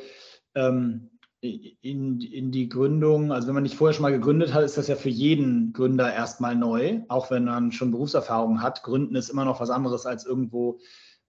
ähm, 0.55 1.09
in, 1.41 2.19
in 2.19 2.51
die 2.51 2.67
Gründung, 2.69 3.31
also 3.31 3.47
wenn 3.47 3.53
man 3.53 3.63
nicht 3.63 3.75
vorher 3.75 3.93
schon 3.93 4.03
mal 4.03 4.11
gegründet 4.11 4.53
hat, 4.53 4.63
ist 4.63 4.77
das 4.77 4.87
ja 4.87 4.95
für 4.95 5.09
jeden 5.09 5.73
Gründer 5.73 6.13
erstmal 6.13 6.55
neu, 6.55 7.01
auch 7.09 7.29
wenn 7.29 7.45
man 7.45 7.71
schon 7.71 7.91
Berufserfahrung 7.91 8.61
hat. 8.61 8.83
Gründen 8.83 9.15
ist 9.15 9.29
immer 9.29 9.45
noch 9.45 9.59
was 9.59 9.69
anderes 9.69 10.05
als 10.05 10.25
irgendwo 10.25 10.79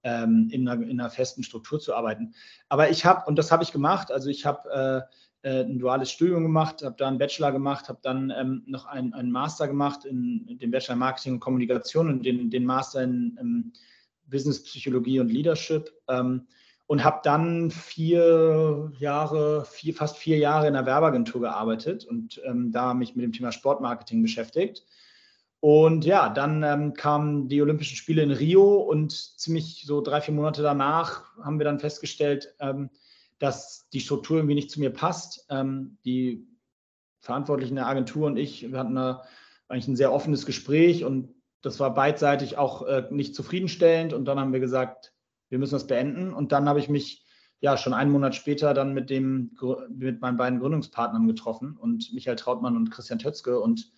ähm, 0.08 0.48
in, 0.50 0.66
einer, 0.66 0.82
in, 0.82 1.00
einer, 1.00 1.10
festen 1.10 1.42
Struktur 1.42 1.80
zu 1.80 1.94
arbeiten. 1.94 2.34
Aber 2.68 2.90
ich 2.90 3.04
habe, 3.04 3.24
und 3.26 3.36
das 3.36 3.52
habe 3.52 3.62
ich 3.62 3.72
gemacht, 3.72 4.10
also 4.10 4.30
ich 4.30 4.46
habe 4.46 5.06
äh, 5.42 5.48
äh, 5.48 5.64
ein 5.64 5.78
duales 5.78 6.10
Studium 6.10 6.42
gemacht, 6.42 6.82
habe 6.82 6.96
da 6.98 7.08
einen 7.08 7.18
Bachelor 7.18 7.52
gemacht, 7.52 7.88
habe 7.88 7.98
dann 8.02 8.32
ähm, 8.36 8.62
noch 8.66 8.86
einen, 8.86 9.12
einen, 9.12 9.30
Master 9.30 9.68
gemacht 9.68 10.04
in, 10.04 10.58
den 10.58 10.70
Bachelor 10.70 10.94
in 10.94 10.98
Marketing 11.00 11.32
und 11.34 11.40
Kommunikation 11.40 12.08
und 12.08 12.24
den, 12.24 12.50
den 12.50 12.64
Master 12.64 13.02
in, 13.02 13.36
in 13.40 13.72
Business 14.26 14.62
Psychologie 14.64 15.20
und 15.20 15.30
Leadership. 15.30 15.92
Ähm, 16.08 16.46
und 16.86 17.04
habe 17.04 17.20
dann 17.22 17.70
vier 17.70 18.90
Jahre, 18.98 19.66
vier, 19.66 19.92
fast 19.92 20.16
vier 20.16 20.38
Jahre 20.38 20.68
in 20.68 20.74
einer 20.74 20.86
Werbeagentur 20.86 21.42
gearbeitet 21.42 22.06
und 22.06 22.40
ähm, 22.46 22.72
da 22.72 22.94
mich 22.94 23.14
mit 23.14 23.24
dem 23.24 23.32
Thema 23.32 23.52
Sportmarketing 23.52 24.22
beschäftigt. 24.22 24.86
Und 25.60 26.04
ja, 26.04 26.28
dann 26.28 26.62
ähm, 26.62 26.94
kamen 26.94 27.48
die 27.48 27.60
Olympischen 27.60 27.96
Spiele 27.96 28.22
in 28.22 28.30
Rio 28.30 28.76
und 28.76 29.12
ziemlich 29.12 29.84
so 29.84 30.00
drei, 30.00 30.20
vier 30.20 30.34
Monate 30.34 30.62
danach 30.62 31.36
haben 31.38 31.58
wir 31.58 31.64
dann 31.64 31.80
festgestellt, 31.80 32.54
ähm, 32.60 32.90
dass 33.38 33.88
die 33.90 34.00
Struktur 34.00 34.36
irgendwie 34.36 34.54
nicht 34.54 34.70
zu 34.70 34.78
mir 34.78 34.90
passt. 34.90 35.46
Ähm, 35.50 35.98
die 36.04 36.46
Verantwortlichen 37.20 37.74
der 37.74 37.86
Agentur 37.86 38.26
und 38.26 38.36
ich, 38.36 38.70
wir 38.70 38.78
hatten 38.78 38.94
da 38.94 39.24
eigentlich 39.68 39.88
ein 39.88 39.96
sehr 39.96 40.12
offenes 40.12 40.46
Gespräch 40.46 41.04
und 41.04 41.34
das 41.62 41.80
war 41.80 41.92
beidseitig 41.92 42.56
auch 42.56 42.86
äh, 42.86 43.08
nicht 43.10 43.34
zufriedenstellend. 43.34 44.12
Und 44.12 44.26
dann 44.26 44.38
haben 44.38 44.52
wir 44.52 44.60
gesagt, 44.60 45.12
wir 45.48 45.58
müssen 45.58 45.74
das 45.74 45.86
beenden. 45.86 46.32
Und 46.32 46.52
dann 46.52 46.68
habe 46.68 46.78
ich 46.78 46.88
mich 46.88 47.26
ja 47.60 47.76
schon 47.76 47.94
einen 47.94 48.12
Monat 48.12 48.34
später 48.34 48.74
dann 48.74 48.94
mit 48.94 49.10
dem 49.10 49.56
mit 49.88 50.20
meinen 50.20 50.36
beiden 50.36 50.60
Gründungspartnern 50.60 51.26
getroffen 51.26 51.76
und 51.76 52.12
Michael 52.12 52.36
Trautmann 52.36 52.76
und 52.76 52.90
Christian 52.90 53.18
Tötzke 53.18 53.58
und 53.58 53.90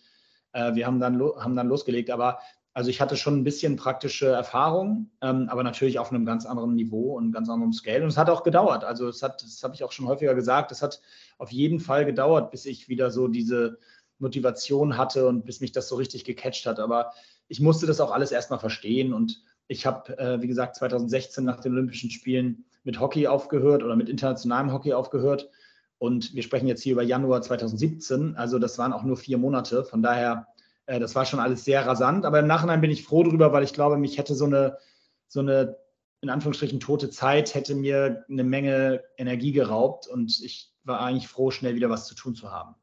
äh, 0.52 0.74
wir 0.74 0.86
haben 0.86 1.00
dann, 1.00 1.20
haben 1.20 1.56
dann 1.56 1.68
losgelegt. 1.68 2.10
Aber 2.10 2.38
also 2.72 2.88
ich 2.88 3.00
hatte 3.00 3.16
schon 3.16 3.38
ein 3.38 3.44
bisschen 3.44 3.76
praktische 3.76 4.28
Erfahrung, 4.28 5.10
ähm, 5.22 5.48
aber 5.50 5.62
natürlich 5.62 5.98
auf 5.98 6.12
einem 6.12 6.24
ganz 6.24 6.46
anderen 6.46 6.74
Niveau 6.74 7.16
und 7.16 7.32
ganz 7.32 7.48
anderem 7.48 7.72
Scale. 7.72 8.02
Und 8.02 8.08
es 8.08 8.16
hat 8.16 8.30
auch 8.30 8.44
gedauert. 8.44 8.84
Also 8.84 9.08
es 9.08 9.22
hat, 9.22 9.42
das 9.42 9.62
habe 9.62 9.74
ich 9.74 9.82
auch 9.82 9.92
schon 9.92 10.06
häufiger 10.06 10.34
gesagt, 10.34 10.70
es 10.70 10.82
hat 10.82 11.00
auf 11.38 11.50
jeden 11.50 11.80
Fall 11.80 12.04
gedauert, 12.04 12.50
bis 12.50 12.66
ich 12.66 12.88
wieder 12.88 13.10
so 13.10 13.26
diese 13.28 13.78
Motivation 14.18 14.96
hatte 14.96 15.26
und 15.26 15.44
bis 15.46 15.60
mich 15.60 15.72
das 15.72 15.88
so 15.88 15.96
richtig 15.96 16.24
gecatcht 16.24 16.66
hat. 16.66 16.78
Aber 16.78 17.12
ich 17.48 17.60
musste 17.60 17.86
das 17.86 18.00
auch 18.00 18.12
alles 18.12 18.30
erstmal 18.30 18.60
verstehen. 18.60 19.12
Und 19.12 19.42
ich 19.66 19.86
habe, 19.86 20.16
äh, 20.18 20.40
wie 20.40 20.46
gesagt, 20.46 20.76
2016 20.76 21.44
nach 21.44 21.60
den 21.60 21.72
Olympischen 21.72 22.10
Spielen 22.10 22.64
mit 22.84 23.00
Hockey 23.00 23.26
aufgehört 23.26 23.82
oder 23.82 23.96
mit 23.96 24.08
internationalem 24.08 24.72
Hockey 24.72 24.92
aufgehört 24.92 25.48
Und 26.00 26.34
wir 26.34 26.42
sprechen 26.42 26.66
jetzt 26.66 26.82
hier 26.82 26.94
über 26.94 27.02
Januar 27.02 27.42
2017, 27.42 28.34
also 28.34 28.58
das 28.58 28.78
waren 28.78 28.94
auch 28.94 29.02
nur 29.02 29.18
vier 29.18 29.36
Monate. 29.36 29.84
Von 29.84 30.02
daher, 30.02 30.46
äh, 30.86 30.98
das 30.98 31.14
war 31.14 31.26
schon 31.26 31.40
alles 31.40 31.62
sehr 31.62 31.86
rasant. 31.86 32.24
Aber 32.24 32.40
im 32.40 32.46
Nachhinein 32.46 32.80
bin 32.80 32.90
ich 32.90 33.04
froh 33.04 33.22
darüber, 33.22 33.52
weil 33.52 33.64
ich 33.64 33.74
glaube, 33.74 33.98
mich 33.98 34.16
hätte 34.16 34.34
so 34.34 34.46
eine, 34.46 34.78
so 35.28 35.40
eine 35.40 35.76
in 36.22 36.30
Anführungsstrichen 36.30 36.80
tote 36.80 37.10
Zeit, 37.10 37.54
hätte 37.54 37.74
mir 37.74 38.24
eine 38.30 38.44
Menge 38.44 39.04
Energie 39.18 39.52
geraubt 39.52 40.06
und 40.06 40.40
ich 40.42 40.72
war 40.84 41.00
eigentlich 41.00 41.28
froh, 41.28 41.50
schnell 41.50 41.74
wieder 41.74 41.90
was 41.90 42.06
zu 42.06 42.14
tun 42.14 42.34
zu 42.34 42.50
haben. 42.50 42.74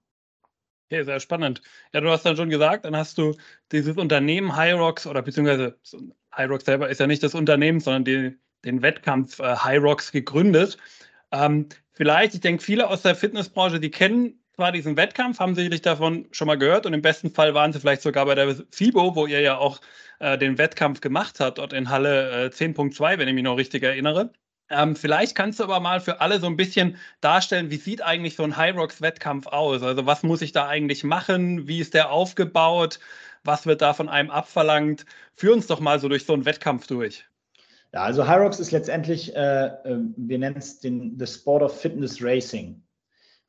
Okay, 0.86 1.04
sehr 1.04 1.20
spannend. 1.20 1.64
Ja, 1.94 2.02
du 2.02 2.12
hast 2.12 2.24
dann 2.24 2.38
schon 2.38 2.52
gesagt, 2.52 2.86
dann 2.86 2.96
hast 2.96 3.18
du 3.18 3.36
dieses 3.72 3.98
Unternehmen 3.98 4.56
Hyrox 4.56 5.08
oder 5.08 5.24
beziehungsweise 5.24 5.80
Hyrox 6.32 6.66
selber 6.66 6.88
ist 6.88 7.00
ja 7.00 7.08
nicht 7.08 7.24
das 7.24 7.34
Unternehmen, 7.34 7.80
sondern 7.80 8.06
die, 8.06 8.38
den 8.64 8.84
Wettkampf 8.84 9.40
äh, 9.40 9.56
Hyrox 9.56 10.12
gegründet. 10.12 10.78
Ähm, 11.32 11.68
vielleicht, 11.98 12.34
ich 12.36 12.42
denke, 12.42 12.64
viele 12.64 12.90
aus 12.90 13.02
der 13.02 13.16
Fitnessbranche, 13.16 13.80
die 13.80 13.92
kennen 13.92 14.40
zwar 14.56 14.72
diesen 14.72 14.98
Wettkampf, 14.98 15.40
haben 15.40 15.56
sicherlich 15.56 15.82
davon 15.82 16.28
schon 16.32 16.48
mal 16.48 16.58
gehört 16.58 16.86
und 16.86 16.94
im 16.94 17.02
besten 17.02 17.32
Fall 17.32 17.54
waren 17.54 17.74
sie 17.74 17.80
vielleicht 17.80 18.02
sogar 18.02 18.26
bei 18.26 18.36
der 18.36 18.56
FIBO, 18.72 19.16
wo 19.16 19.28
ihr 19.28 19.42
ja 19.42 19.58
auch 19.58 19.82
äh, 20.20 20.38
den 20.38 20.58
Wettkampf 20.58 21.02
gemacht 21.02 21.40
habt, 21.40 21.58
dort 21.58 21.74
in 21.74 21.90
Halle 21.90 22.46
äh, 22.46 22.50
10.2, 22.50 23.18
wenn 23.20 23.28
ich 23.28 23.34
mich 23.34 23.44
noch 23.44 23.58
richtig 23.58 23.84
erinnere. 23.84 24.32
Ähm, 24.70 24.96
vielleicht 24.96 25.36
kannst 25.36 25.60
du 25.60 25.64
aber 25.64 25.80
mal 25.80 26.02
für 26.02 26.22
alle 26.22 26.40
so 26.40 26.48
ein 26.48 26.58
bisschen 26.58 26.98
darstellen, 27.22 27.72
wie 27.72 27.78
sieht 27.78 28.02
eigentlich 28.02 28.36
so 28.36 28.44
ein 28.44 28.58
High-Rocks-Wettkampf 28.58 29.48
aus? 29.48 29.82
Also 29.84 30.06
was 30.06 30.24
muss 30.24 30.42
ich 30.42 30.52
da 30.52 30.68
eigentlich 30.68 31.04
machen? 31.04 31.68
Wie 31.68 31.80
ist 31.80 31.94
der 31.94 32.12
aufgebaut? 32.12 33.00
Was 33.44 33.66
wird 33.66 33.82
da 33.82 33.94
von 33.94 34.10
einem 34.10 34.30
abverlangt? 34.30 35.06
Führ 35.36 35.54
uns 35.54 35.68
doch 35.68 35.80
mal 35.80 36.00
so 36.00 36.10
durch 36.10 36.26
so 36.26 36.34
einen 36.34 36.46
Wettkampf 36.46 36.88
durch. 36.88 37.26
Ja, 37.94 38.04
also 38.04 38.24
Rocks 38.24 38.60
ist 38.60 38.72
letztendlich, 38.72 39.36
äh, 39.36 39.66
äh, 39.68 40.00
wir 40.16 40.40
nennen 40.40 40.58
es 40.58 40.80
den 40.80 41.18
The 41.18 41.26
Sport 41.26 41.64
of 41.64 41.80
Fitness 41.80 42.22
Racing. 42.22 42.84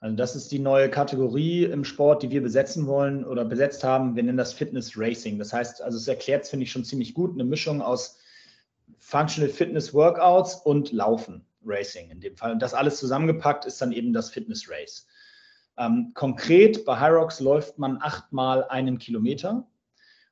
Also 0.00 0.14
das 0.14 0.37
ist 0.37 0.52
die 0.52 0.61
neue 0.61 0.88
Kategorie 0.88 1.64
im 1.64 1.85
Sport, 1.85 2.23
die 2.23 2.30
wir 2.30 2.40
besetzen 2.40 2.87
wollen 2.87 3.25
oder 3.25 3.45
besetzt 3.45 3.83
haben. 3.83 4.14
Wir 4.14 4.23
nennen 4.23 4.38
das 4.38 4.52
Fitness 4.52 4.97
Racing. 4.97 5.38
Das 5.40 5.52
heißt, 5.52 5.83
also 5.83 5.99
es 5.99 6.07
erklärt 6.07 6.45
es, 6.45 6.50
finde 6.50 6.64
ich, 6.64 6.71
schon 6.71 6.85
ziemlich 6.85 7.14
gut, 7.14 7.35
eine 7.35 7.45
Mischung 7.45 7.83
aus 7.83 8.18
Functional 8.99 9.50
Fitness 9.50 9.92
Workouts 9.92 10.54
und 10.54 10.92
Laufen, 10.92 11.45
Racing 11.64 12.11
in 12.11 12.21
dem 12.21 12.37
Fall. 12.37 12.52
Und 12.52 12.62
das 12.62 12.75
alles 12.75 12.99
zusammengepackt 12.99 13.64
ist 13.64 13.83
dann 13.83 13.90
eben 13.90 14.12
das 14.12 14.30
Fitness 14.30 14.71
Race. 14.71 15.07
Ähm, 15.76 16.12
konkret 16.14 16.85
bei 16.85 17.00
Hyrox 17.00 17.40
läuft 17.40 17.78
man 17.78 17.99
achtmal 18.00 18.64
einen 18.68 18.99
Kilometer 18.99 19.66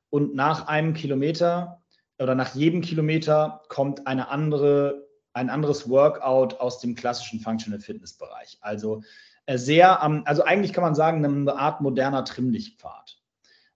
und 0.09 0.33
nach 0.33 0.67
einem 0.67 0.93
Kilometer 0.93 1.81
oder 2.19 2.35
nach 2.35 2.55
jedem 2.55 2.81
Kilometer 2.81 3.61
kommt 3.69 4.07
eine 4.07 4.29
andere, 4.29 5.07
ein 5.33 5.49
anderes 5.49 5.89
Workout 5.89 6.59
aus 6.59 6.79
dem 6.79 6.95
klassischen 6.95 7.39
Functional 7.39 7.79
Fitness 7.79 8.13
Bereich. 8.13 8.57
Also 8.61 9.03
äh, 9.45 9.57
sehr, 9.57 10.01
also 10.01 10.43
eigentlich 10.43 10.73
kann 10.73 10.83
man 10.83 10.95
sagen, 10.95 11.23
eine 11.23 11.55
Art 11.55 11.81
moderner 11.81 12.25
Trimmlichtpfad 12.25 13.17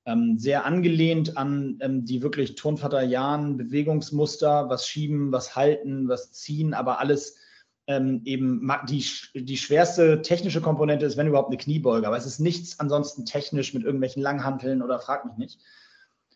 ähm, 0.05 0.38
sehr 0.38 0.65
angelehnt 0.65 1.38
an 1.38 1.77
ähm, 1.81 2.05
die 2.05 2.21
wirklich 2.21 2.55
Turnvater 2.55 3.03
Bewegungsmuster, 3.57 4.69
was 4.69 4.88
schieben, 4.88 5.31
was 5.31 5.55
halten, 5.55 6.07
was 6.07 6.31
ziehen, 6.31 6.74
aber 6.74 7.00
alles 7.00 7.38
ähm, 7.88 8.21
eben 8.25 8.69
die, 8.89 9.05
die 9.33 9.57
schwerste 9.57 10.21
technische 10.21 10.62
Komponente 10.62 11.05
ist, 11.05 11.17
wenn 11.17 11.27
überhaupt 11.27 11.50
eine 11.50 11.57
Kniebeuge, 11.57 12.07
aber 12.07 12.17
es 12.17 12.25
ist 12.25 12.39
nichts 12.39 12.79
ansonsten 12.79 13.25
technisch 13.25 13.74
mit 13.74 13.83
irgendwelchen 13.83 14.21
Langhanteln 14.21 14.81
oder 14.81 15.00
frag 15.00 15.25
mich 15.25 15.38
nicht. 15.38 15.60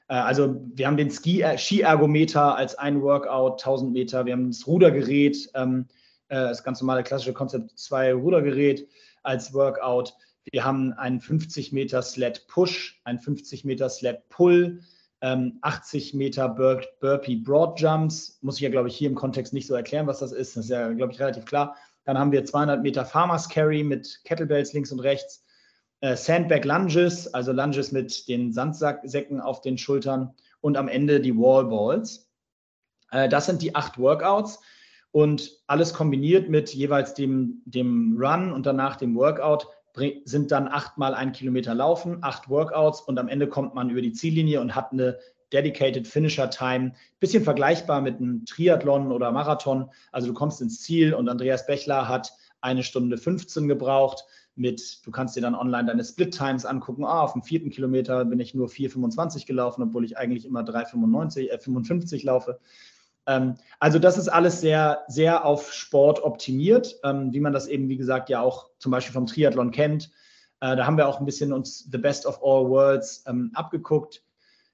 Äh, 0.07 0.15
also 0.15 0.61
wir 0.73 0.87
haben 0.87 0.97
den 0.97 1.11
Ski, 1.11 1.41
äh, 1.41 1.57
Skiergometer 1.57 2.55
als 2.55 2.75
ein 2.75 3.01
Workout, 3.01 3.59
1000 3.59 3.91
Meter, 3.91 4.25
wir 4.25 4.33
haben 4.33 4.51
das 4.51 4.67
Rudergerät, 4.67 5.49
ähm, 5.55 5.87
äh, 6.29 6.35
das 6.35 6.63
ganz 6.63 6.81
normale 6.81 7.03
klassische 7.03 7.33
Konzept 7.33 7.77
2 7.77 8.13
Rudergerät 8.13 8.87
als 9.23 9.53
Workout. 9.53 10.13
Wir 10.51 10.63
haben 10.63 10.93
einen 10.93 11.19
50 11.19 11.71
Meter 11.71 12.01
Sled 12.01 12.47
Push, 12.47 13.01
einen 13.03 13.19
50 13.19 13.65
Meter 13.65 13.89
Sled 13.89 14.29
Pull, 14.29 14.81
ähm, 15.21 15.57
80 15.61 16.13
Meter 16.13 16.49
Bur 16.49 16.83
Burpee 16.99 17.37
Broad 17.37 17.79
Jumps. 17.79 18.37
Muss 18.41 18.57
ich 18.57 18.61
ja, 18.61 18.69
glaube 18.69 18.89
ich, 18.89 18.95
hier 18.95 19.09
im 19.09 19.15
Kontext 19.15 19.53
nicht 19.53 19.65
so 19.65 19.73
erklären, 19.73 20.05
was 20.05 20.19
das 20.19 20.31
ist. 20.31 20.55
Das 20.55 20.65
ist 20.65 20.69
ja, 20.69 20.91
glaube 20.93 21.13
ich, 21.13 21.19
relativ 21.19 21.45
klar. 21.45 21.75
Dann 22.03 22.19
haben 22.19 22.31
wir 22.31 22.45
200 22.45 22.83
Meter 22.83 23.05
Farmers 23.05 23.49
Carry 23.49 23.83
mit 23.83 24.21
Kettlebells 24.23 24.73
links 24.73 24.91
und 24.91 24.99
rechts. 24.99 25.44
Äh, 26.05 26.15
Sandbag 26.15 26.65
Lunges, 26.65 27.33
also 27.33 27.51
Lunges 27.51 27.91
mit 27.91 28.27
den 28.27 28.53
Sandsäcken 28.53 29.41
auf 29.41 29.61
den 29.61 29.79
Schultern. 29.79 30.35
Und 30.61 30.77
am 30.77 30.87
Ende 30.87 31.19
die 31.19 31.35
Wall 31.35 31.65
Balls. 31.65 32.29
Äh, 33.09 33.27
das 33.27 33.47
sind 33.47 33.63
die 33.63 33.73
acht 33.73 33.97
Workouts 33.97 34.59
und 35.09 35.51
alles 35.65 35.95
kombiniert 35.95 36.47
mit 36.47 36.75
jeweils 36.75 37.15
dem, 37.15 37.63
dem 37.65 38.17
Run 38.19 38.51
und 38.51 38.67
danach 38.67 38.97
dem 38.97 39.15
Workout 39.15 39.67
sind 40.25 40.51
dann 40.51 40.67
achtmal 40.67 41.15
ein 41.15 41.31
Kilometer 41.31 41.73
laufen, 41.73 42.17
acht 42.21 42.49
Workouts 42.49 43.01
und 43.01 43.17
am 43.17 43.29
Ende 43.29 43.47
kommt 43.47 43.73
man 43.73 43.89
über 43.89 44.01
die 44.01 44.11
Ziellinie 44.11 44.61
und 44.61 44.75
hat 44.75 44.91
eine 44.91 45.17
Dedicated 45.53 46.05
Finisher 46.05 46.51
Time. 46.51 46.93
Bisschen 47.19 47.43
vergleichbar 47.43 48.01
mit 48.01 48.17
einem 48.17 48.45
Triathlon 48.45 49.11
oder 49.11 49.31
Marathon. 49.31 49.89
Also 50.11 50.27
du 50.27 50.33
kommst 50.33 50.61
ins 50.61 50.81
Ziel 50.81 51.15
und 51.15 51.29
Andreas 51.29 51.65
Bechler 51.65 52.07
hat 52.07 52.31
eine 52.61 52.83
Stunde 52.83 53.17
15 53.17 53.67
gebraucht. 53.67 54.25
Mit, 54.57 55.05
du 55.05 55.11
kannst 55.11 55.35
dir 55.35 55.41
dann 55.41 55.55
online 55.55 55.85
deine 55.85 56.03
Split 56.03 56.35
Times 56.35 56.65
angucken. 56.65 57.03
Ah, 57.03 57.21
auf 57.21 57.33
dem 57.33 57.43
vierten 57.43 57.69
Kilometer 57.69 58.23
bin 58.23 58.39
ich 58.39 58.55
nur 58.55 58.67
4,25 58.67 59.45
gelaufen, 59.45 59.83
obwohl 59.83 60.05
ich 60.05 60.17
eigentlich 60.17 60.45
immer 60.45 60.61
3,55 60.61 61.49
äh, 61.49 61.59
55 61.59 62.23
laufe. 62.23 62.59
Ähm, 63.27 63.55
also 63.79 63.99
das 63.99 64.17
ist 64.17 64.29
alles 64.29 64.61
sehr, 64.61 65.03
sehr 65.07 65.45
auf 65.45 65.73
Sport 65.73 66.23
optimiert, 66.23 66.95
ähm, 67.03 67.33
wie 67.33 67.39
man 67.39 67.53
das 67.53 67.67
eben, 67.67 67.89
wie 67.89 67.97
gesagt, 67.97 68.29
ja 68.29 68.41
auch 68.41 68.69
zum 68.79 68.91
Beispiel 68.91 69.13
vom 69.13 69.25
Triathlon 69.25 69.71
kennt. 69.71 70.11
Äh, 70.61 70.75
da 70.75 70.85
haben 70.85 70.97
wir 70.97 71.07
auch 71.07 71.19
ein 71.19 71.25
bisschen 71.25 71.51
uns 71.51 71.89
The 71.91 71.97
Best 71.97 72.25
of 72.25 72.39
All 72.41 72.69
Worlds 72.69 73.23
ähm, 73.27 73.51
abgeguckt. 73.53 74.23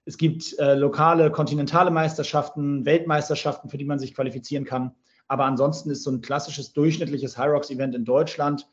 Es 0.05 0.17
gibt 0.17 0.57
äh, 0.59 0.75
lokale, 0.75 1.31
kontinentale 1.31 1.91
Meisterschaften, 1.91 2.85
Weltmeisterschaften, 2.85 3.69
für 3.69 3.77
die 3.77 3.85
man 3.85 3.99
sich 3.99 4.13
qualifizieren 4.13 4.65
kann. 4.65 4.95
Aber 5.27 5.45
ansonsten 5.45 5.89
ist 5.91 6.03
so 6.03 6.11
ein 6.11 6.21
klassisches 6.21 6.73
durchschnittliches 6.73 7.37
High 7.37 7.51
Rocks 7.51 7.69
Event 7.69 7.95
in 7.95 8.03
Deutschland 8.03 8.67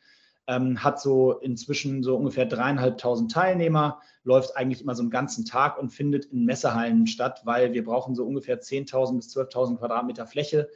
ähm, 0.48 0.82
hat 0.82 1.00
so 1.00 1.38
inzwischen 1.38 2.02
so 2.02 2.16
ungefähr 2.16 2.46
dreieinhalbtausend 2.46 3.30
Teilnehmer, 3.30 4.00
läuft 4.24 4.56
eigentlich 4.56 4.80
immer 4.80 4.94
so 4.94 5.02
einen 5.02 5.10
ganzen 5.10 5.44
Tag 5.44 5.78
und 5.78 5.90
findet 5.90 6.24
in 6.24 6.46
Messehallen 6.46 7.06
statt, 7.06 7.42
weil 7.44 7.74
wir 7.74 7.84
brauchen 7.84 8.14
so 8.14 8.24
ungefähr 8.24 8.60
10.000 8.60 9.16
bis 9.16 9.36
12.000 9.36 9.78
Quadratmeter 9.78 10.26
Fläche 10.26 10.68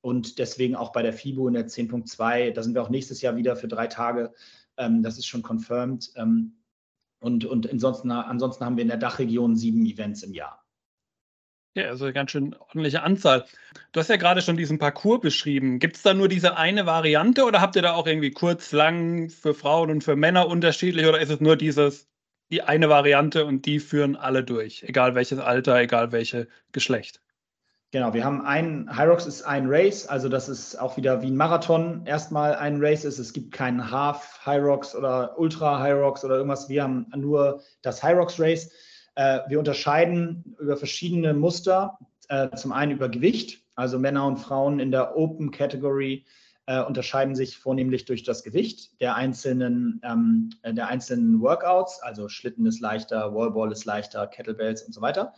und 0.00 0.38
deswegen 0.38 0.76
auch 0.76 0.92
bei 0.92 1.02
der 1.02 1.12
FIBO 1.12 1.48
in 1.48 1.54
der 1.54 1.66
10.2, 1.66 2.52
da 2.52 2.62
sind 2.62 2.74
wir 2.74 2.82
auch 2.82 2.88
nächstes 2.88 3.20
Jahr 3.20 3.36
wieder 3.36 3.56
für 3.56 3.68
drei 3.68 3.88
Tage, 3.88 4.32
ähm, 4.76 5.02
das 5.02 5.18
ist 5.18 5.26
schon 5.26 5.42
confirmed. 5.42 6.12
Ähm, 6.14 6.54
und, 7.18 7.44
und 7.44 7.68
ansonsten, 7.68 8.12
ansonsten 8.12 8.64
haben 8.64 8.76
wir 8.76 8.82
in 8.82 8.88
der 8.88 8.98
Dachregion 8.98 9.56
sieben 9.56 9.84
Events 9.86 10.22
im 10.22 10.34
Jahr. 10.34 10.65
Ja, 11.76 11.90
also 11.90 12.06
eine 12.06 12.14
ganz 12.14 12.30
schön 12.30 12.54
ordentliche 12.54 13.02
Anzahl. 13.02 13.44
Du 13.92 14.00
hast 14.00 14.08
ja 14.08 14.16
gerade 14.16 14.40
schon 14.40 14.56
diesen 14.56 14.78
Parcours 14.78 15.20
beschrieben. 15.20 15.78
Gibt 15.78 15.96
es 15.96 16.02
da 16.02 16.14
nur 16.14 16.26
diese 16.26 16.56
eine 16.56 16.86
Variante 16.86 17.44
oder 17.44 17.60
habt 17.60 17.76
ihr 17.76 17.82
da 17.82 17.92
auch 17.92 18.06
irgendwie 18.06 18.30
kurz, 18.30 18.72
lang 18.72 19.28
für 19.28 19.52
Frauen 19.52 19.90
und 19.90 20.02
für 20.02 20.16
Männer 20.16 20.48
unterschiedlich 20.48 21.06
oder 21.06 21.20
ist 21.20 21.30
es 21.30 21.40
nur 21.40 21.54
dieses, 21.54 22.08
die 22.50 22.62
eine 22.62 22.88
Variante 22.88 23.44
und 23.44 23.66
die 23.66 23.78
führen 23.78 24.16
alle 24.16 24.42
durch, 24.42 24.84
egal 24.84 25.14
welches 25.14 25.38
Alter, 25.38 25.78
egal 25.78 26.12
welches 26.12 26.46
Geschlecht? 26.72 27.20
Genau, 27.90 28.14
wir 28.14 28.24
haben 28.24 28.40
ein, 28.40 28.88
Hyrox 28.96 29.26
ist 29.26 29.42
ein 29.42 29.66
Race, 29.68 30.06
also 30.06 30.30
das 30.30 30.48
ist 30.48 30.76
auch 30.76 30.96
wieder 30.96 31.20
wie 31.20 31.30
ein 31.30 31.36
Marathon 31.36 32.06
erstmal 32.06 32.54
ein 32.54 32.82
Race 32.82 33.04
ist. 33.04 33.18
Es 33.18 33.34
gibt 33.34 33.52
keinen 33.52 33.90
Half 33.90 34.40
Hyrox 34.44 34.94
oder 34.94 35.38
Ultra 35.38 35.84
Hyrox 35.84 36.24
oder 36.24 36.36
irgendwas. 36.36 36.70
Wir 36.70 36.84
haben 36.84 37.06
nur 37.14 37.60
das 37.82 38.02
Hyrox 38.02 38.40
Race. 38.40 38.72
Äh, 39.16 39.40
wir 39.48 39.58
unterscheiden 39.58 40.56
über 40.60 40.76
verschiedene 40.76 41.34
Muster, 41.34 41.98
äh, 42.28 42.50
zum 42.54 42.72
einen 42.72 42.92
über 42.92 43.08
Gewicht, 43.08 43.62
also 43.74 43.98
Männer 43.98 44.26
und 44.26 44.36
Frauen 44.36 44.78
in 44.78 44.90
der 44.90 45.16
Open 45.16 45.50
Category 45.50 46.24
äh, 46.66 46.82
unterscheiden 46.82 47.34
sich 47.34 47.58
vornehmlich 47.58 48.04
durch 48.04 48.24
das 48.24 48.42
Gewicht 48.42 49.00
der 49.00 49.16
einzelnen, 49.16 50.00
ähm, 50.04 50.50
der 50.64 50.88
einzelnen 50.88 51.40
Workouts, 51.40 52.00
also 52.02 52.28
Schlitten 52.28 52.66
ist 52.66 52.80
leichter, 52.80 53.34
Wallball 53.34 53.72
ist 53.72 53.84
leichter, 53.84 54.26
Kettlebells 54.26 54.82
und 54.82 54.92
so 54.92 55.00
weiter. 55.00 55.32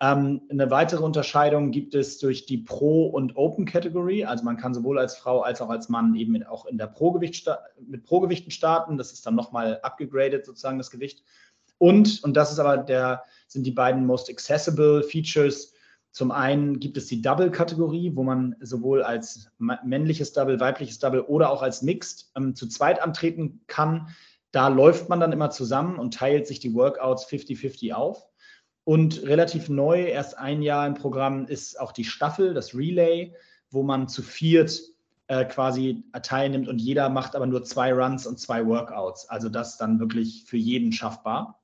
Ähm, 0.00 0.42
eine 0.48 0.70
weitere 0.70 1.02
Unterscheidung 1.02 1.72
gibt 1.72 1.94
es 1.94 2.18
durch 2.18 2.46
die 2.46 2.58
Pro- 2.58 3.06
und 3.06 3.36
Open-Category. 3.36 4.24
Also 4.24 4.44
man 4.44 4.56
kann 4.56 4.72
sowohl 4.72 4.98
als 4.98 5.16
Frau 5.16 5.40
als 5.40 5.60
auch 5.60 5.70
als 5.70 5.88
Mann 5.88 6.14
eben 6.14 6.40
auch 6.44 6.66
in 6.66 6.78
der 6.78 6.86
Pro-Gewicht 6.86 7.50
mit 7.84 8.04
Pro-Gewichten 8.04 8.52
starten. 8.52 8.96
Das 8.96 9.12
ist 9.12 9.26
dann 9.26 9.34
nochmal 9.34 9.80
abgegradet 9.82 10.46
sozusagen 10.46 10.78
das 10.78 10.90
Gewicht. 10.90 11.24
Und, 11.78 12.22
und 12.24 12.36
das 12.36 12.52
ist 12.52 12.58
aber 12.58 12.76
der, 12.78 13.24
sind 13.46 13.64
die 13.64 13.72
beiden 13.72 14.04
most 14.04 14.28
accessible 14.28 15.02
Features. 15.02 15.72
Zum 16.10 16.30
einen 16.30 16.80
gibt 16.80 16.96
es 16.96 17.06
die 17.06 17.22
Double-Kategorie, 17.22 18.12
wo 18.14 18.24
man 18.24 18.56
sowohl 18.60 19.02
als 19.02 19.50
männliches 19.58 20.32
Double, 20.32 20.58
weibliches 20.58 20.98
Double 20.98 21.20
oder 21.20 21.50
auch 21.50 21.62
als 21.62 21.82
Mixed 21.82 22.30
ähm, 22.36 22.54
zu 22.54 22.66
zweit 22.66 23.00
antreten 23.00 23.60
kann. 23.66 24.08
Da 24.50 24.68
läuft 24.68 25.08
man 25.08 25.20
dann 25.20 25.32
immer 25.32 25.50
zusammen 25.50 25.98
und 25.98 26.14
teilt 26.14 26.46
sich 26.46 26.58
die 26.60 26.74
Workouts 26.74 27.28
50-50 27.28 27.92
auf. 27.92 28.26
Und 28.84 29.22
relativ 29.24 29.68
neu, 29.68 30.04
erst 30.04 30.38
ein 30.38 30.62
Jahr 30.62 30.86
im 30.86 30.94
Programm, 30.94 31.46
ist 31.46 31.78
auch 31.78 31.92
die 31.92 32.04
Staffel, 32.04 32.54
das 32.54 32.74
Relay, 32.74 33.34
wo 33.70 33.82
man 33.82 34.08
zu 34.08 34.22
viert 34.22 34.80
äh, 35.26 35.44
quasi 35.44 36.04
teilnimmt 36.22 36.68
und 36.68 36.78
jeder 36.78 37.10
macht 37.10 37.36
aber 37.36 37.46
nur 37.46 37.62
zwei 37.62 37.92
Runs 37.92 38.26
und 38.26 38.40
zwei 38.40 38.66
Workouts. 38.66 39.28
Also 39.28 39.50
das 39.50 39.76
dann 39.76 40.00
wirklich 40.00 40.44
für 40.46 40.56
jeden 40.56 40.90
schaffbar. 40.90 41.57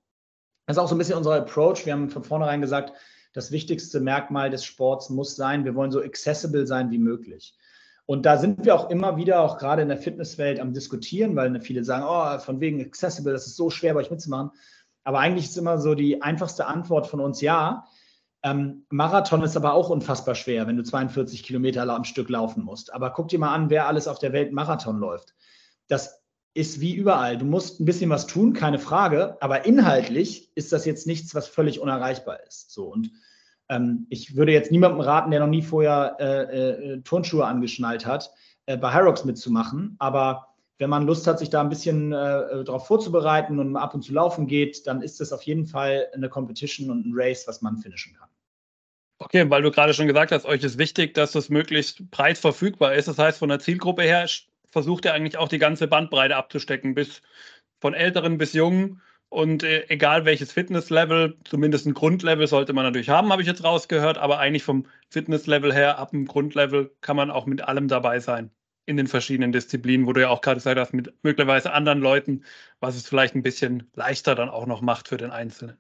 Das 0.67 0.77
ist 0.77 0.83
auch 0.83 0.89
so 0.89 0.95
ein 0.95 0.99
bisschen 0.99 1.17
unser 1.19 1.35
Approach. 1.35 1.85
Wir 1.85 1.93
haben 1.93 2.11
von 2.11 2.25
vornherein 2.25 2.61
gesagt, 2.61 2.93
das 3.33 3.51
wichtigste 3.51 4.01
Merkmal 4.01 4.49
des 4.51 4.65
Sports 4.65 5.11
muss 5.11 5.37
sein, 5.37 5.65
wir 5.65 5.75
wollen 5.75 5.91
so 5.91 6.01
accessible 6.01 6.67
sein 6.67 6.91
wie 6.91 6.99
möglich. 6.99 7.55
Und 8.07 8.27
da 8.27 8.37
sind 8.37 8.65
wir 8.65 8.75
auch 8.75 8.91
immer 8.91 9.17
wieder, 9.17 9.41
auch 9.41 9.59
gerade 9.59 9.83
in 9.83 9.89
der 9.89 9.97
Fitnesswelt, 9.97 10.61
am 10.61 10.73
Diskutieren, 10.73 11.37
weil 11.37 11.61
viele 11.61 11.85
sagen, 11.85 12.05
oh, 12.07 12.39
von 12.39 12.61
wegen 12.61 12.81
accessible, 12.81 13.33
das 13.33 13.47
ist 13.47 13.57
so 13.57 13.71
schwer 13.71 13.95
bei 13.95 14.01
euch 14.01 14.11
mitzumachen. 14.11 14.51
Aber 15.05 15.19
eigentlich 15.19 15.47
ist 15.47 15.57
immer 15.57 15.79
so 15.79 15.95
die 15.95 16.23
einfachste 16.23 16.67
Antwort 16.67 17.07
von 17.07 17.21
uns, 17.21 17.41
ja. 17.41 17.87
Ähm, 18.43 18.85
Marathon 18.91 19.43
ist 19.43 19.57
aber 19.57 19.73
auch 19.73 19.89
unfassbar 19.89 20.35
schwer, 20.35 20.67
wenn 20.67 20.77
du 20.77 20.83
42 20.83 21.43
Kilometer 21.43 21.89
am 21.89 22.05
Stück 22.05 22.29
laufen 22.29 22.63
musst. 22.63 22.93
Aber 22.93 23.11
guck 23.11 23.29
dir 23.29 23.39
mal 23.39 23.55
an, 23.55 23.71
wer 23.71 23.89
alles 23.89 24.07
auf 24.07 24.19
der 24.19 24.33
Welt 24.33 24.53
Marathon 24.53 24.99
läuft. 24.99 25.35
Das 25.89 26.24
ist 26.55 26.81
wie 26.81 26.95
überall. 26.95 27.37
Du 27.37 27.45
musst 27.45 27.81
ein 27.81 27.85
bisschen 27.85 28.11
was 28.11 28.27
tun, 28.27 28.53
keine 28.53 28.79
Frage. 28.79 29.37
Aber 29.41 29.67
inhaltlich 29.67 30.51
ist 30.55 30.73
das 30.73 30.85
jetzt 30.85 31.07
nichts, 31.07 31.35
was 31.35 31.49
völlig 31.49 31.81
unerreichbar 31.81 32.39
ist. 32.47 32.71
So 32.71 32.87
und 32.87 33.11
ähm, 33.69 34.07
ich 34.11 34.37
würde 34.37 34.53
jetzt 34.53 34.71
niemandem 34.71 35.01
raten, 35.01 35.31
der 35.31 35.41
noch 35.41 35.49
nie 35.49 35.63
vorher 35.63 36.17
äh, 36.21 36.93
äh, 36.93 37.01
Turnschuhe 37.03 37.45
angeschnallt 37.45 38.07
hat, 38.07 38.31
äh, 38.67 38.77
bei 38.77 38.93
Hyrox 38.93 39.25
mitzumachen. 39.25 39.97
Aber 39.99 40.49
wenn 40.79 40.91
man 40.91 41.07
Lust 41.07 41.27
hat, 41.27 41.39
sich 41.39 41.51
da 41.51 41.61
ein 41.61 41.69
bisschen 41.69 42.13
äh, 42.13 42.65
darauf 42.65 42.87
vorzubereiten 42.87 43.59
und 43.59 43.77
ab 43.77 43.95
und 43.95 44.03
zu 44.03 44.13
laufen 44.13 44.47
geht, 44.47 44.87
dann 44.87 45.03
ist 45.03 45.21
das 45.21 45.33
auf 45.33 45.43
jeden 45.43 45.67
Fall 45.67 46.09
eine 46.15 46.29
Competition 46.29 46.91
und 46.91 47.07
ein 47.07 47.13
Race, 47.15 47.47
was 47.47 47.63
man 47.63 47.79
finishen 47.79 48.15
kann. 48.15 48.29
Okay, 49.19 49.49
weil 49.49 49.63
du 49.63 49.71
gerade 49.71 49.95
schon 49.95 50.09
gesagt 50.09 50.33
hast, 50.33 50.45
euch 50.45 50.63
ist 50.65 50.77
wichtig, 50.77 51.15
dass 51.15 51.33
das 51.33 51.49
möglichst 51.49 52.11
breit 52.11 52.37
verfügbar 52.37 52.95
ist. 52.95 53.09
Das 53.09 53.19
heißt, 53.19 53.39
von 53.39 53.49
der 53.49 53.61
Zielgruppe 53.61 54.03
her 54.03 54.27
versucht 54.75 55.05
ihr 55.05 55.15
eigentlich 55.15 55.39
auch 55.39 55.47
die 55.47 55.61
ganze 55.61 55.87
Bandbreite 55.87 56.35
abzustecken, 56.35 56.97
bis 56.97 57.23
von 57.81 57.95
Älteren 57.95 58.39
bis 58.39 58.55
Jungen 58.55 59.01
und 59.29 59.63
äh, 59.63 59.85
egal 59.89 60.25
welches 60.25 60.51
Fitnesslevel, 60.51 61.39
zumindest 61.45 61.87
ein 61.87 61.95
Grundlevel 61.95 62.49
sollte 62.49 62.73
man 62.73 62.83
natürlich 62.83 63.09
haben, 63.09 63.31
habe 63.31 63.41
ich 63.41 63.47
jetzt 63.47 63.63
rausgehört, 63.63 64.19
aber 64.19 64.41
eigentlich 64.41 64.65
vom 64.65 64.87
Fitnesslevel 65.11 65.73
her, 65.73 65.99
ab 65.99 66.11
dem 66.11 66.27
Grundlevel 66.27 66.91
kann 67.03 67.15
man 67.17 67.31
auch 67.31 67.47
mit 67.47 67.63
allem 67.63 67.87
dabei 67.87 68.19
sein 68.19 68.51
in 68.85 68.97
den 68.97 69.07
verschiedenen 69.07 69.53
Disziplinen, 69.53 70.09
wo 70.09 70.13
du 70.13 70.23
ja 70.23 70.29
auch 70.29 70.41
gerade 70.41 70.57
gesagt 70.57 70.79
hast, 70.79 70.93
mit 70.93 71.15
möglicherweise 71.23 71.73
anderen 71.73 72.01
Leuten, 72.01 72.43
was 72.81 72.97
es 72.97 73.09
vielleicht 73.09 73.37
ein 73.37 73.45
bisschen 73.45 73.89
leichter 73.95 74.35
dann 74.35 74.49
auch 74.49 74.67
noch 74.67 74.81
macht 74.81 75.07
für 75.07 75.19
den 75.19 75.31
Einzelnen. 75.31 75.79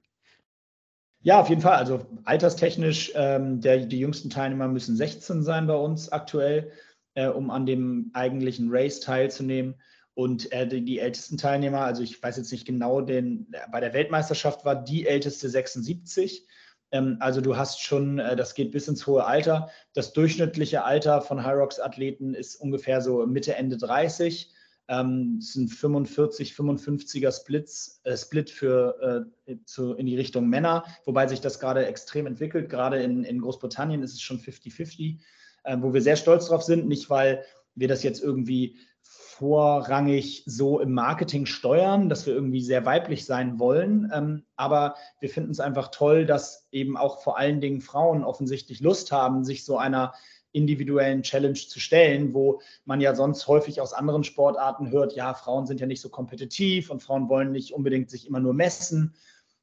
Ja, 1.20 1.40
auf 1.40 1.48
jeden 1.48 1.62
Fall. 1.62 1.74
Also 1.74 2.06
alterstechnisch, 2.24 3.10
ähm, 3.16 3.60
der, 3.60 3.86
die 3.86 3.98
jüngsten 3.98 4.30
Teilnehmer 4.30 4.68
müssen 4.68 4.94
16 4.94 5.42
sein 5.42 5.66
bei 5.66 5.74
uns 5.74 6.12
aktuell, 6.12 6.70
äh, 7.14 7.28
um 7.28 7.50
an 7.50 7.66
dem 7.66 8.11
eigentlichen 8.12 8.68
Race 8.71 9.00
teilzunehmen. 9.00 9.75
Und 10.14 10.52
äh, 10.52 10.66
die, 10.66 10.85
die, 10.85 11.00
ältesten 11.00 11.38
Teilnehmer, 11.38 11.80
also 11.80 12.02
ich 12.02 12.23
weiß 12.23 12.37
jetzt 12.37 12.52
nicht 12.52 12.66
genau, 12.66 13.00
den, 13.00 13.52
bei 13.73 13.80
der 13.80 13.94
Weltmeisterschaft 13.94 14.64
war 14.64 14.76
die 14.76 15.06
älteste 15.06 15.49
76. 15.49 16.47
Ähm, 16.92 17.16
also 17.18 17.40
du 17.40 17.56
hast 17.56 17.83
schon, 17.83 18.21
äh, 18.21 18.37
das 18.37 18.54
geht 18.54 18.71
bis 18.71 18.87
ins 18.87 19.06
hohe 19.06 19.25
Alter. 19.25 19.71
Das 19.92 20.12
durchschnittliche 20.12 20.85
Alter 20.85 21.21
von 21.21 21.44
Hyrox-Athleten 21.44 22.35
ist 22.35 22.56
ungefähr 22.56 23.00
so 23.00 23.26
Mitte, 23.26 23.56
Ende 23.56 23.76
30. 23.76 24.52
Ähm, 24.87 25.38
es 25.40 25.54
sind 25.54 25.68
45, 25.68 26.52
55er 26.52 27.33
Splits, 27.33 28.00
äh, 28.04 28.16
Split 28.16 28.50
für, 28.50 29.26
äh, 29.47 29.56
zu, 29.64 29.94
in 29.94 30.06
die 30.06 30.16
Richtung 30.16 30.49
Männer, 30.49 30.85
wobei 31.06 31.26
sich 31.26 31.40
das 31.40 31.59
gerade 31.59 31.87
extrem 31.87 32.26
entwickelt. 32.26 32.68
Gerade 32.68 33.02
in, 33.02 33.25
in 33.25 33.40
Großbritannien 33.40 34.02
ist 34.02 34.12
es 34.12 34.21
schon 34.21 34.38
50-50, 34.38 35.21
äh, 35.64 35.76
wo 35.80 35.92
wir 35.92 36.02
sehr 36.02 36.16
stolz 36.16 36.47
drauf 36.47 36.62
sind. 36.62 36.87
Nicht, 36.87 37.11
weil 37.11 37.44
wir 37.75 37.88
das 37.88 38.02
jetzt 38.02 38.23
irgendwie 38.23 38.78
vorrangig 39.02 40.44
so 40.47 40.78
im 40.78 40.92
Marketing 40.92 41.47
steuern, 41.47 42.09
dass 42.09 42.25
wir 42.26 42.35
irgendwie 42.35 42.62
sehr 42.62 42.87
weiblich 42.87 43.25
sein 43.26 43.59
wollen. 43.59 44.11
Ähm, 44.14 44.44
aber 44.56 44.94
wir 45.18 45.28
finden 45.28 45.50
es 45.50 45.61
einfach 45.61 45.88
toll, 45.88 46.25
dass 46.25 46.68
eben 46.71 46.97
auch 46.97 47.23
vor 47.23 47.37
allen 47.37 47.61
Dingen 47.61 47.80
Frauen 47.80 48.23
offensichtlich 48.23 48.80
Lust 48.80 49.11
haben, 49.11 49.44
sich 49.44 49.64
so 49.64 49.76
einer 49.76 50.14
individuellen 50.52 51.23
Challenge 51.25 51.54
zu 51.54 51.80
stellen, 51.80 52.33
wo 52.33 52.61
man 52.85 53.00
ja 53.00 53.14
sonst 53.16 53.49
häufig 53.49 53.80
aus 53.80 53.92
anderen 53.92 54.23
Sportarten 54.23 54.90
hört, 54.90 55.15
ja, 55.17 55.34
Frauen 55.34 55.67
sind 55.67 55.80
ja 55.80 55.86
nicht 55.86 56.00
so 56.00 56.10
kompetitiv 56.10 56.91
und 56.91 57.02
Frauen 57.02 57.28
wollen 57.28 57.50
nicht 57.50 57.75
unbedingt 57.75 58.08
sich 58.10 58.28
immer 58.28 58.38
nur 58.38 58.54
messen. 58.54 59.15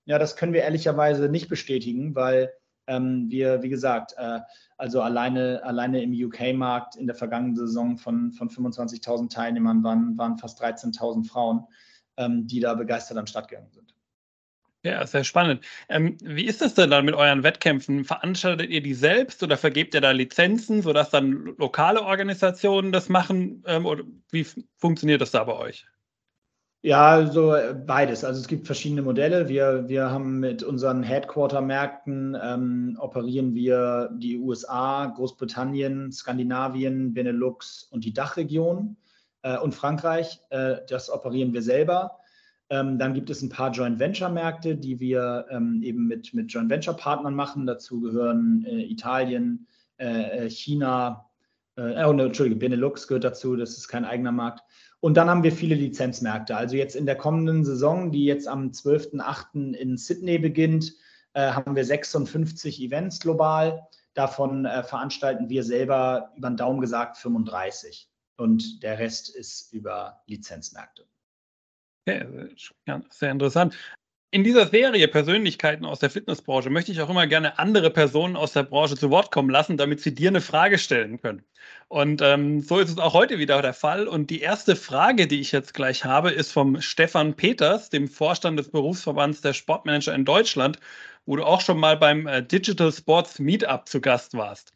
Ja, 0.03 0.19
das 0.19 0.35
können 0.35 0.51
wir 0.51 0.63
ehrlicherweise 0.63 1.29
nicht 1.29 1.47
bestätigen, 1.47 2.13
weil 2.13 2.51
ähm, 2.87 3.27
wir, 3.29 3.63
wie 3.63 3.69
gesagt, 3.69 4.15
äh, 4.17 4.39
also 4.81 4.99
alleine, 5.03 5.61
alleine 5.63 6.01
im 6.01 6.11
UK-Markt 6.11 6.95
in 6.95 7.05
der 7.05 7.15
vergangenen 7.15 7.55
Saison 7.55 7.99
von, 7.99 8.31
von 8.31 8.49
25.000 8.49 9.29
Teilnehmern 9.29 9.83
waren, 9.83 10.17
waren 10.17 10.39
fast 10.39 10.59
13.000 10.59 11.27
Frauen, 11.27 11.67
ähm, 12.17 12.47
die 12.47 12.59
da 12.59 12.73
begeistert 12.73 13.19
am 13.19 13.27
Start 13.27 13.47
gegangen 13.47 13.69
sind. 13.69 13.93
Ja, 14.83 15.05
sehr 15.05 15.23
spannend. 15.23 15.63
Ähm, 15.87 16.17
wie 16.23 16.45
ist 16.45 16.61
das 16.61 16.73
denn 16.73 16.89
dann 16.89 17.05
mit 17.05 17.13
euren 17.13 17.43
Wettkämpfen? 17.43 18.05
Veranstaltet 18.05 18.71
ihr 18.71 18.81
die 18.81 18.95
selbst 18.95 19.43
oder 19.43 19.55
vergebt 19.55 19.93
ihr 19.93 20.01
da 20.01 20.09
Lizenzen, 20.09 20.81
sodass 20.81 21.11
dann 21.11 21.53
lokale 21.59 22.01
Organisationen 22.01 22.91
das 22.91 23.07
machen? 23.07 23.63
Ähm, 23.67 23.85
oder 23.85 24.03
wie 24.31 24.47
funktioniert 24.77 25.21
das 25.21 25.29
da 25.29 25.43
bei 25.43 25.53
euch? 25.53 25.85
Ja, 26.83 27.11
also 27.11 27.53
äh, 27.53 27.75
beides. 27.75 28.23
Also 28.23 28.41
es 28.41 28.47
gibt 28.47 28.65
verschiedene 28.65 29.03
Modelle. 29.03 29.47
Wir, 29.47 29.87
wir 29.87 30.09
haben 30.09 30.39
mit 30.39 30.63
unseren 30.63 31.03
Headquarter-Märkten 31.03 32.35
ähm, 32.41 32.97
operieren 32.99 33.53
wir 33.53 34.09
die 34.17 34.39
USA, 34.39 35.05
Großbritannien, 35.05 36.11
Skandinavien, 36.11 37.13
Benelux 37.13 37.83
und 37.91 38.03
die 38.03 38.13
Dachregion 38.13 38.97
äh, 39.43 39.59
und 39.59 39.75
Frankreich. 39.75 40.39
Äh, 40.49 40.77
das 40.89 41.11
operieren 41.11 41.53
wir 41.53 41.61
selber. 41.61 42.17
Ähm, 42.71 42.97
dann 42.97 43.13
gibt 43.13 43.29
es 43.29 43.43
ein 43.43 43.49
paar 43.49 43.69
Joint 43.71 43.99
Venture-Märkte, 43.99 44.75
die 44.75 44.99
wir 44.99 45.45
ähm, 45.51 45.83
eben 45.83 46.07
mit, 46.07 46.33
mit 46.33 46.51
Joint 46.51 46.71
Venture-Partnern 46.71 47.35
machen. 47.35 47.67
Dazu 47.67 48.01
gehören 48.01 48.65
äh, 48.65 48.85
Italien, 48.85 49.67
äh, 49.97 50.45
äh, 50.45 50.49
China, 50.49 51.27
oh, 51.77 52.13
ne, 52.13 52.23
Entschuldige, 52.23 52.57
Benelux 52.57 53.07
gehört 53.07 53.23
dazu, 53.23 53.55
das 53.55 53.77
ist 53.77 53.87
kein 53.87 54.05
eigener 54.05 54.31
Markt. 54.31 54.61
Und 55.01 55.15
dann 55.15 55.29
haben 55.29 55.43
wir 55.43 55.51
viele 55.51 55.75
Lizenzmärkte. 55.75 56.55
Also 56.55 56.75
jetzt 56.75 56.95
in 56.95 57.07
der 57.07 57.15
kommenden 57.15 57.65
Saison, 57.65 58.11
die 58.11 58.25
jetzt 58.25 58.47
am 58.47 58.69
12.08. 58.69 59.73
in 59.73 59.97
Sydney 59.97 60.37
beginnt, 60.37 60.93
äh, 61.33 61.51
haben 61.51 61.75
wir 61.75 61.83
56 61.83 62.79
Events 62.81 63.19
global. 63.19 63.87
Davon 64.13 64.65
äh, 64.65 64.83
veranstalten 64.83 65.49
wir 65.49 65.63
selber 65.63 66.31
über 66.35 66.49
den 66.49 66.57
Daumen 66.57 66.81
gesagt 66.81 67.17
35. 67.17 68.09
Und 68.37 68.83
der 68.83 68.99
Rest 68.99 69.35
ist 69.35 69.73
über 69.73 70.21
Lizenzmärkte. 70.27 71.07
Okay, 72.07 72.55
sehr 73.09 73.31
interessant. 73.31 73.75
In 74.33 74.45
dieser 74.45 74.65
Serie 74.67 75.09
Persönlichkeiten 75.09 75.83
aus 75.83 75.99
der 75.99 76.09
Fitnessbranche 76.09 76.69
möchte 76.69 76.93
ich 76.93 77.01
auch 77.01 77.09
immer 77.09 77.27
gerne 77.27 77.59
andere 77.59 77.89
Personen 77.89 78.37
aus 78.37 78.53
der 78.53 78.63
Branche 78.63 78.95
zu 78.95 79.09
Wort 79.09 79.29
kommen 79.29 79.49
lassen, 79.49 79.75
damit 79.75 79.99
sie 79.99 80.15
dir 80.15 80.29
eine 80.29 80.39
Frage 80.39 80.77
stellen 80.77 81.19
können. 81.19 81.43
Und 81.89 82.21
ähm, 82.21 82.61
so 82.61 82.79
ist 82.79 82.89
es 82.89 82.97
auch 82.97 83.13
heute 83.13 83.39
wieder 83.39 83.61
der 83.61 83.73
Fall. 83.73 84.07
Und 84.07 84.29
die 84.29 84.39
erste 84.39 84.77
Frage, 84.77 85.27
die 85.27 85.41
ich 85.41 85.51
jetzt 85.51 85.73
gleich 85.73 86.05
habe, 86.05 86.31
ist 86.31 86.53
vom 86.53 86.79
Stefan 86.79 87.35
Peters, 87.35 87.89
dem 87.89 88.07
Vorstand 88.07 88.57
des 88.57 88.69
Berufsverbands 88.69 89.41
der 89.41 89.51
Sportmanager 89.51 90.15
in 90.15 90.23
Deutschland, 90.23 90.79
wo 91.25 91.35
du 91.35 91.43
auch 91.43 91.59
schon 91.59 91.77
mal 91.77 91.97
beim 91.97 92.25
äh, 92.25 92.41
Digital 92.41 92.93
Sports 92.93 93.37
Meetup 93.37 93.89
zu 93.89 93.99
Gast 93.99 94.33
warst. 94.37 94.71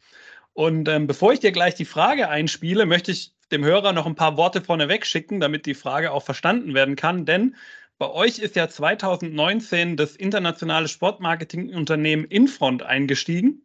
Und 0.52 0.86
ähm, 0.86 1.06
bevor 1.06 1.32
ich 1.32 1.40
dir 1.40 1.52
gleich 1.52 1.74
die 1.74 1.86
Frage 1.86 2.28
einspiele, 2.28 2.84
möchte 2.84 3.10
ich 3.10 3.32
dem 3.50 3.64
Hörer 3.64 3.94
noch 3.94 4.04
ein 4.04 4.16
paar 4.16 4.36
Worte 4.36 4.60
vorneweg 4.60 5.06
schicken, 5.06 5.40
damit 5.40 5.64
die 5.64 5.74
Frage 5.74 6.10
auch 6.12 6.24
verstanden 6.24 6.74
werden 6.74 6.96
kann. 6.96 7.24
Denn 7.24 7.56
bei 7.98 8.10
euch 8.10 8.38
ist 8.38 8.56
ja 8.56 8.68
2019 8.68 9.96
das 9.96 10.16
internationale 10.16 10.88
Sportmarketingunternehmen 10.88 12.26
Infront 12.26 12.82
eingestiegen 12.82 13.62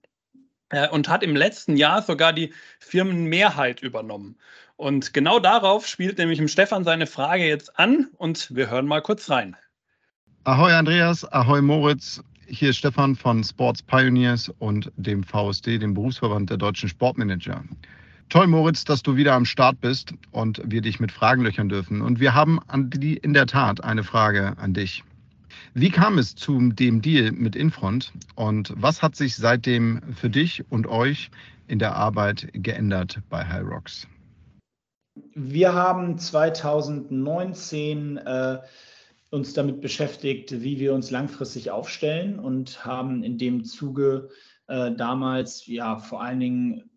äh, 0.70 0.88
und 0.89 1.10
hat 1.10 1.24
im 1.24 1.36
letzten 1.36 1.76
Jahr 1.76 2.02
sogar 2.02 2.34
die 2.34 2.54
Firmenmehrheit 2.80 3.82
übernommen. 3.82 4.38
Und 4.78 5.13
genau 5.13 5.39
darauf 5.39 5.86
spielt 5.86 6.17
nämlich 6.17 6.39
im 6.39 6.48
Stefan 6.48 6.84
seine 6.84 7.08
Frage 7.08 7.46
jetzt 7.46 7.78
an 7.78 8.10
und 8.17 8.56
wir 8.56 8.70
hören 8.70 8.88
mal 8.88 9.02
kurz 9.02 9.30
rein. 9.30 9.56
Ahoi 10.44 10.72
Andreas, 10.72 11.24
ahoi 11.32 11.62
Moritz. 11.62 12.24
Hier 12.48 12.72
ist 12.72 12.78
Stefan 12.78 13.15
von 13.15 13.44
Sports 13.44 13.84
Pioneers 13.84 14.50
und 14.60 14.91
dem 14.96 15.24
VSD, 15.24 15.78
dem 15.78 15.94
Berufsverband 15.94 16.50
der 16.50 16.58
deutschen 16.58 16.89
Sportmanager. 16.89 17.63
Toll, 18.32 18.48
Moritz, 18.48 18.86
dass 18.86 19.04
du 19.04 19.17
wieder 19.17 19.34
am 19.34 19.44
Start 19.44 19.82
bist 19.82 20.13
und 20.32 20.62
wir 20.63 20.80
dich 20.80 21.02
mit 21.02 21.12
Fragen 21.12 21.44
löchern 21.44 21.67
dürfen. 21.67 22.02
Und 22.02 22.22
wir 22.22 22.34
haben 22.34 22.62
an 22.70 22.89
die, 22.89 23.17
in 23.17 23.34
der 23.34 23.46
Tat 23.46 23.84
eine 23.84 24.06
Frage 24.06 24.58
an 24.58 24.74
dich. 24.74 25.04
Wie 25.74 25.89
kam 25.89 26.17
es 26.17 26.34
zu 26.34 26.58
dem 26.72 27.02
Deal 27.02 27.34
mit 27.34 27.58
Infront 27.58 28.13
und 28.36 28.74
was 28.78 29.02
hat 29.02 29.17
sich 29.17 29.36
seitdem 29.36 30.00
für 30.15 30.30
dich 30.30 30.63
und 30.72 30.88
euch 30.88 31.30
in 31.67 31.78
der 31.78 31.98
Arbeit 31.98 32.48
geändert 32.54 33.20
bei 33.30 33.46
Hyrox? 33.46 34.08
Wir 35.36 35.74
haben 35.74 36.17
2019 36.17 38.15
äh, 38.15 38.60
uns 39.30 39.54
damit 39.54 39.82
beschäftigt, 39.82 40.62
wie 40.62 40.80
wir 40.80 40.94
uns 40.94 41.12
langfristig 41.12 41.70
aufstellen 41.70 42.39
und 42.39 42.86
haben 42.86 43.24
in 43.24 43.38
dem 43.38 43.65
Zuge 43.65 44.30
äh, 44.67 44.96
damals 44.96 45.67
ja 45.67 46.00
vor 46.00 46.24
allen 46.24 46.39
Dingen 46.39 46.89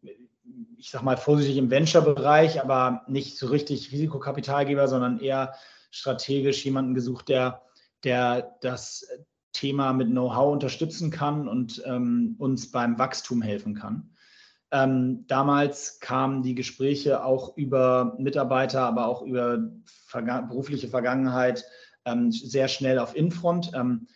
ich 0.76 0.90
sag 0.90 1.02
mal 1.02 1.16
vorsichtig 1.16 1.56
im 1.56 1.70
Venture-Bereich, 1.70 2.62
aber 2.62 3.02
nicht 3.08 3.38
so 3.38 3.46
richtig 3.46 3.92
Risikokapitalgeber, 3.92 4.88
sondern 4.88 5.20
eher 5.20 5.54
strategisch 5.90 6.64
jemanden 6.64 6.94
gesucht, 6.94 7.28
der, 7.28 7.62
der 8.02 8.56
das 8.60 9.06
Thema 9.52 9.92
mit 9.92 10.08
Know-how 10.08 10.52
unterstützen 10.52 11.10
kann 11.10 11.48
und 11.48 11.82
ähm, 11.86 12.34
uns 12.38 12.70
beim 12.70 12.98
Wachstum 12.98 13.42
helfen 13.42 13.74
kann. 13.74 14.10
Ähm, 14.72 15.24
damals 15.28 16.00
kamen 16.00 16.42
die 16.42 16.56
Gespräche 16.56 17.24
auch 17.24 17.56
über 17.56 18.16
Mitarbeiter, 18.18 18.82
aber 18.82 19.06
auch 19.06 19.22
über 19.22 19.70
Verga 19.84 20.40
berufliche 20.40 20.88
Vergangenheit 20.88 21.64
ähm, 22.04 22.32
sehr 22.32 22.66
schnell 22.66 22.98
auf 22.98 23.14
Infront. 23.14 23.70
Ähm, 23.74 24.08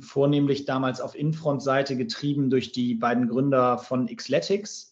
vornehmlich 0.00 0.64
damals 0.64 1.00
auf 1.00 1.14
Infront-Seite 1.14 1.96
getrieben 1.96 2.50
durch 2.50 2.72
die 2.72 2.94
beiden 2.94 3.28
Gründer 3.28 3.78
von 3.78 4.06
Xletics, 4.06 4.91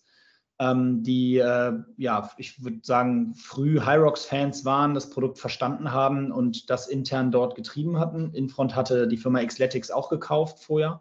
ähm, 0.60 1.02
die, 1.02 1.38
äh, 1.38 1.72
ja, 1.96 2.30
ich 2.36 2.62
würde 2.62 2.80
sagen, 2.82 3.34
früh 3.34 3.80
Hyrox-Fans 3.80 4.66
waren, 4.66 4.92
das 4.92 5.08
Produkt 5.08 5.38
verstanden 5.38 5.90
haben 5.90 6.30
und 6.30 6.68
das 6.68 6.86
intern 6.86 7.32
dort 7.32 7.54
getrieben 7.54 7.98
hatten. 7.98 8.34
Infront 8.34 8.76
hatte 8.76 9.08
die 9.08 9.16
Firma 9.16 9.42
Xletics 9.42 9.90
auch 9.90 10.10
gekauft 10.10 10.62
vorher. 10.62 11.00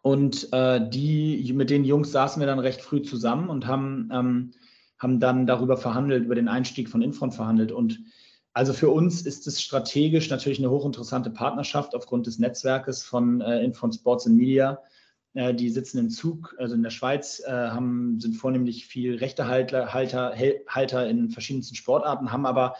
Und 0.00 0.50
äh, 0.54 0.88
die, 0.88 1.52
mit 1.52 1.68
den 1.68 1.84
Jungs 1.84 2.12
saßen 2.12 2.40
wir 2.40 2.46
dann 2.46 2.60
recht 2.60 2.80
früh 2.80 3.02
zusammen 3.02 3.50
und 3.50 3.66
haben, 3.66 4.08
ähm, 4.10 4.52
haben 4.98 5.20
dann 5.20 5.46
darüber 5.46 5.76
verhandelt, 5.76 6.24
über 6.24 6.34
den 6.34 6.48
Einstieg 6.48 6.88
von 6.88 7.02
Infront 7.02 7.34
verhandelt. 7.34 7.72
Und 7.72 8.00
also 8.54 8.72
für 8.72 8.88
uns 8.88 9.20
ist 9.20 9.46
es 9.46 9.60
strategisch 9.60 10.30
natürlich 10.30 10.60
eine 10.60 10.70
hochinteressante 10.70 11.28
Partnerschaft 11.28 11.94
aufgrund 11.94 12.26
des 12.26 12.38
Netzwerkes 12.38 13.02
von 13.02 13.42
äh, 13.42 13.62
Infront 13.62 13.96
Sports 13.96 14.26
and 14.26 14.36
Media. 14.36 14.78
Äh, 15.34 15.54
die 15.54 15.70
sitzen 15.70 15.98
in 15.98 16.10
Zug, 16.10 16.54
also 16.58 16.74
in 16.74 16.82
der 16.82 16.90
Schweiz, 16.90 17.42
äh, 17.46 17.50
haben, 17.50 18.20
sind 18.20 18.34
vornehmlich 18.34 18.86
viel 18.86 19.16
Rechtehalter 19.16 19.92
Halter, 19.92 20.34
Halter 20.68 21.08
in 21.08 21.30
verschiedensten 21.30 21.74
Sportarten, 21.74 22.32
haben 22.32 22.46
aber 22.46 22.74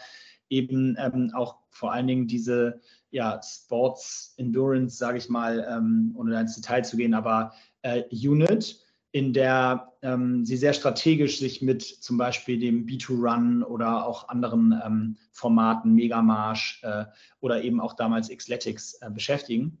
eben 0.49 0.97
ähm, 0.99 1.31
auch 1.33 1.57
vor 1.69 1.93
allen 1.93 2.07
Dingen 2.07 2.27
diese 2.27 2.81
ja, 3.11 3.39
Sports 3.43 4.33
Endurance, 4.37 4.97
sage 4.97 5.17
ich 5.17 5.29
mal, 5.29 5.65
ähm, 5.69 6.13
ohne 6.15 6.31
da 6.31 6.41
ins 6.41 6.55
Detail 6.55 6.83
zu 6.83 6.97
gehen, 6.97 7.13
aber 7.13 7.53
äh, 7.81 8.03
Unit, 8.11 8.79
in 9.11 9.33
der 9.33 9.93
ähm, 10.01 10.45
sie 10.45 10.57
sehr 10.57 10.73
strategisch 10.73 11.39
sich 11.39 11.61
mit 11.61 11.81
zum 11.81 12.17
Beispiel 12.17 12.59
dem 12.59 12.85
B2Run 12.85 13.63
oder 13.63 14.05
auch 14.05 14.29
anderen 14.29 14.79
ähm, 14.85 15.17
Formaten, 15.31 15.93
Megamarsch 15.93 16.81
äh, 16.83 17.05
oder 17.39 17.63
eben 17.63 17.81
auch 17.81 17.93
damals 17.93 18.29
Xletics 18.29 18.95
äh, 19.01 19.09
beschäftigen. 19.09 19.79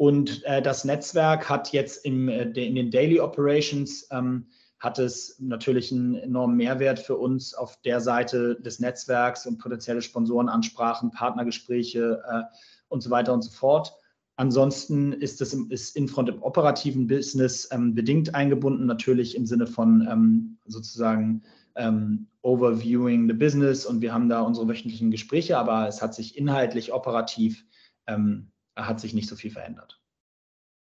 Und 0.00 0.42
äh, 0.44 0.62
das 0.62 0.86
Netzwerk 0.86 1.50
hat 1.50 1.72
jetzt 1.72 2.06
im, 2.06 2.30
äh, 2.30 2.44
in 2.44 2.74
den 2.74 2.90
Daily 2.90 3.20
Operations 3.20 4.08
ähm, 4.10 4.46
hat 4.78 4.98
es 4.98 5.36
natürlich 5.40 5.92
einen 5.92 6.14
enormen 6.14 6.56
Mehrwert 6.56 6.98
für 7.00 7.18
uns 7.18 7.52
auf 7.52 7.78
der 7.82 8.00
Seite 8.00 8.58
des 8.62 8.80
Netzwerks 8.80 9.44
und 9.44 9.58
potenzielle 9.58 10.00
Sponsorenansprachen, 10.00 11.10
Partnergespräche 11.10 12.22
äh, 12.26 12.42
und 12.88 13.02
so 13.02 13.10
weiter 13.10 13.34
und 13.34 13.42
so 13.42 13.50
fort. 13.50 13.92
Ansonsten 14.36 15.12
ist 15.12 15.42
das 15.42 15.52
im, 15.52 15.70
ist 15.70 15.94
Infront 15.94 16.30
im 16.30 16.42
operativen 16.42 17.06
Business 17.06 17.68
ähm, 17.70 17.94
bedingt 17.94 18.34
eingebunden, 18.34 18.86
natürlich 18.86 19.36
im 19.36 19.44
Sinne 19.44 19.66
von 19.66 20.08
ähm, 20.10 20.56
sozusagen 20.64 21.42
ähm, 21.74 22.26
overviewing 22.40 23.28
the 23.28 23.34
business 23.34 23.84
und 23.84 24.00
wir 24.00 24.14
haben 24.14 24.30
da 24.30 24.40
unsere 24.40 24.66
wöchentlichen 24.66 25.10
Gespräche, 25.10 25.58
aber 25.58 25.86
es 25.88 26.00
hat 26.00 26.14
sich 26.14 26.38
inhaltlich 26.38 26.90
operativ 26.90 27.66
ähm, 28.06 28.50
hat 28.86 29.00
sich 29.00 29.14
nicht 29.14 29.28
so 29.28 29.36
viel 29.36 29.50
verändert. 29.50 30.00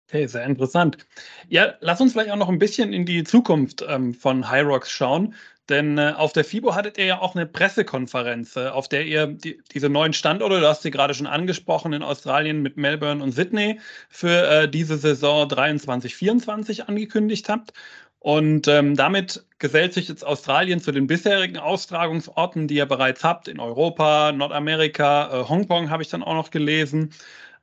Okay, 0.09 0.27
sehr 0.27 0.45
interessant. 0.45 1.07
Ja, 1.49 1.75
lass 1.81 2.01
uns 2.01 2.13
vielleicht 2.13 2.31
auch 2.31 2.37
noch 2.37 2.49
ein 2.49 2.59
bisschen 2.59 2.95
in 2.95 3.05
die 3.05 3.25
Zukunft 3.25 3.85
ähm, 3.87 4.15
von 4.15 4.51
Hyrox 4.51 4.91
schauen. 4.91 5.35
Denn 5.69 5.99
äh, 5.99 6.15
auf 6.17 6.33
der 6.33 6.45
FIBO 6.45 6.75
hattet 6.75 6.97
ihr 6.97 7.05
ja 7.05 7.21
auch 7.21 7.35
eine 7.35 7.45
Pressekonferenz, 7.45 8.57
äh, 8.57 8.69
auf 8.69 8.89
der 8.89 9.05
ihr 9.05 9.27
die, 9.27 9.61
diese 9.73 9.91
neuen 9.91 10.15
Standorte, 10.15 10.61
du 10.61 10.67
hast 10.67 10.81
sie 10.83 10.91
gerade 10.91 11.13
schon 11.13 11.27
angesprochen, 11.27 11.93
in 11.93 12.03
Australien 12.03 12.63
mit 12.63 12.79
Melbourne 12.79 13.23
und 13.23 13.33
Sydney 13.33 13.81
für 14.09 14.49
äh, 14.49 14.69
diese 14.71 14.97
Saison 14.97 15.47
23, 15.47 16.17
24 16.17 16.89
angekündigt 16.89 17.51
habt. 17.51 17.75
Und 18.21 18.67
ähm, 18.67 18.97
damit 18.97 19.45
gesellt 19.59 19.93
sich 19.93 20.09
jetzt 20.09 20.25
Australien 20.25 20.81
zu 20.81 20.91
den 20.91 21.07
bisherigen 21.07 21.59
Austragungsorten, 21.59 22.67
die 22.67 22.77
ihr 22.77 22.87
bereits 22.87 23.23
habt, 23.23 23.47
in 23.47 23.61
Europa, 23.61 24.33
Nordamerika, 24.33 25.43
äh, 25.43 25.49
Hongkong 25.49 25.91
habe 25.91 26.03
ich 26.03 26.09
dann 26.09 26.23
auch 26.23 26.35
noch 26.35 26.51
gelesen. 26.51 27.11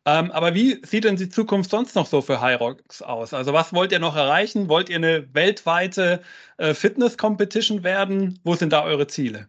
Ähm, 0.07 0.31
aber 0.31 0.53
wie 0.53 0.79
sieht 0.85 1.03
denn 1.03 1.15
die 1.15 1.29
Zukunft 1.29 1.71
sonst 1.71 1.95
noch 1.95 2.05
so 2.05 2.21
für 2.21 2.39
Hyrox 2.39 3.01
aus? 3.01 3.33
Also 3.33 3.53
was 3.53 3.73
wollt 3.73 3.91
ihr 3.91 3.99
noch 3.99 4.15
erreichen? 4.15 4.69
Wollt 4.69 4.89
ihr 4.89 4.97
eine 4.97 5.33
weltweite 5.33 6.21
äh, 6.57 6.75
Fitness-Competition 6.75 7.83
werden? 7.83 8.39
Wo 8.43 8.53
sind 8.53 8.71
da 8.71 8.83
eure 8.83 9.07
Ziele? 9.07 9.47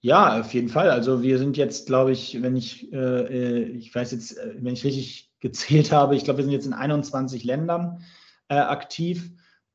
Ja, 0.00 0.38
auf 0.38 0.54
jeden 0.54 0.68
Fall. 0.68 0.90
Also 0.90 1.22
wir 1.22 1.38
sind 1.38 1.56
jetzt, 1.56 1.86
glaube 1.86 2.12
ich, 2.12 2.42
wenn 2.42 2.56
ich, 2.56 2.92
äh, 2.92 2.96
äh 2.96 3.62
ich 3.64 3.92
weiß 3.92 4.12
jetzt, 4.12 4.38
äh, 4.38 4.54
wenn 4.58 4.74
ich 4.74 4.84
richtig 4.84 5.32
gezählt 5.40 5.90
habe, 5.90 6.14
ich 6.14 6.24
glaube, 6.24 6.38
wir 6.38 6.44
sind 6.44 6.52
jetzt 6.52 6.66
in 6.66 6.72
21 6.72 7.42
Ländern 7.42 8.04
äh, 8.48 8.54
aktiv. 8.54 9.30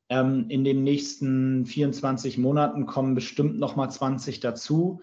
Ähm, 0.08 0.46
in 0.48 0.64
den 0.64 0.84
nächsten 0.84 1.66
24 1.66 2.38
Monaten 2.38 2.86
kommen 2.86 3.14
bestimmt 3.14 3.58
noch 3.58 3.76
mal 3.76 3.90
20 3.90 4.40
dazu. 4.40 5.02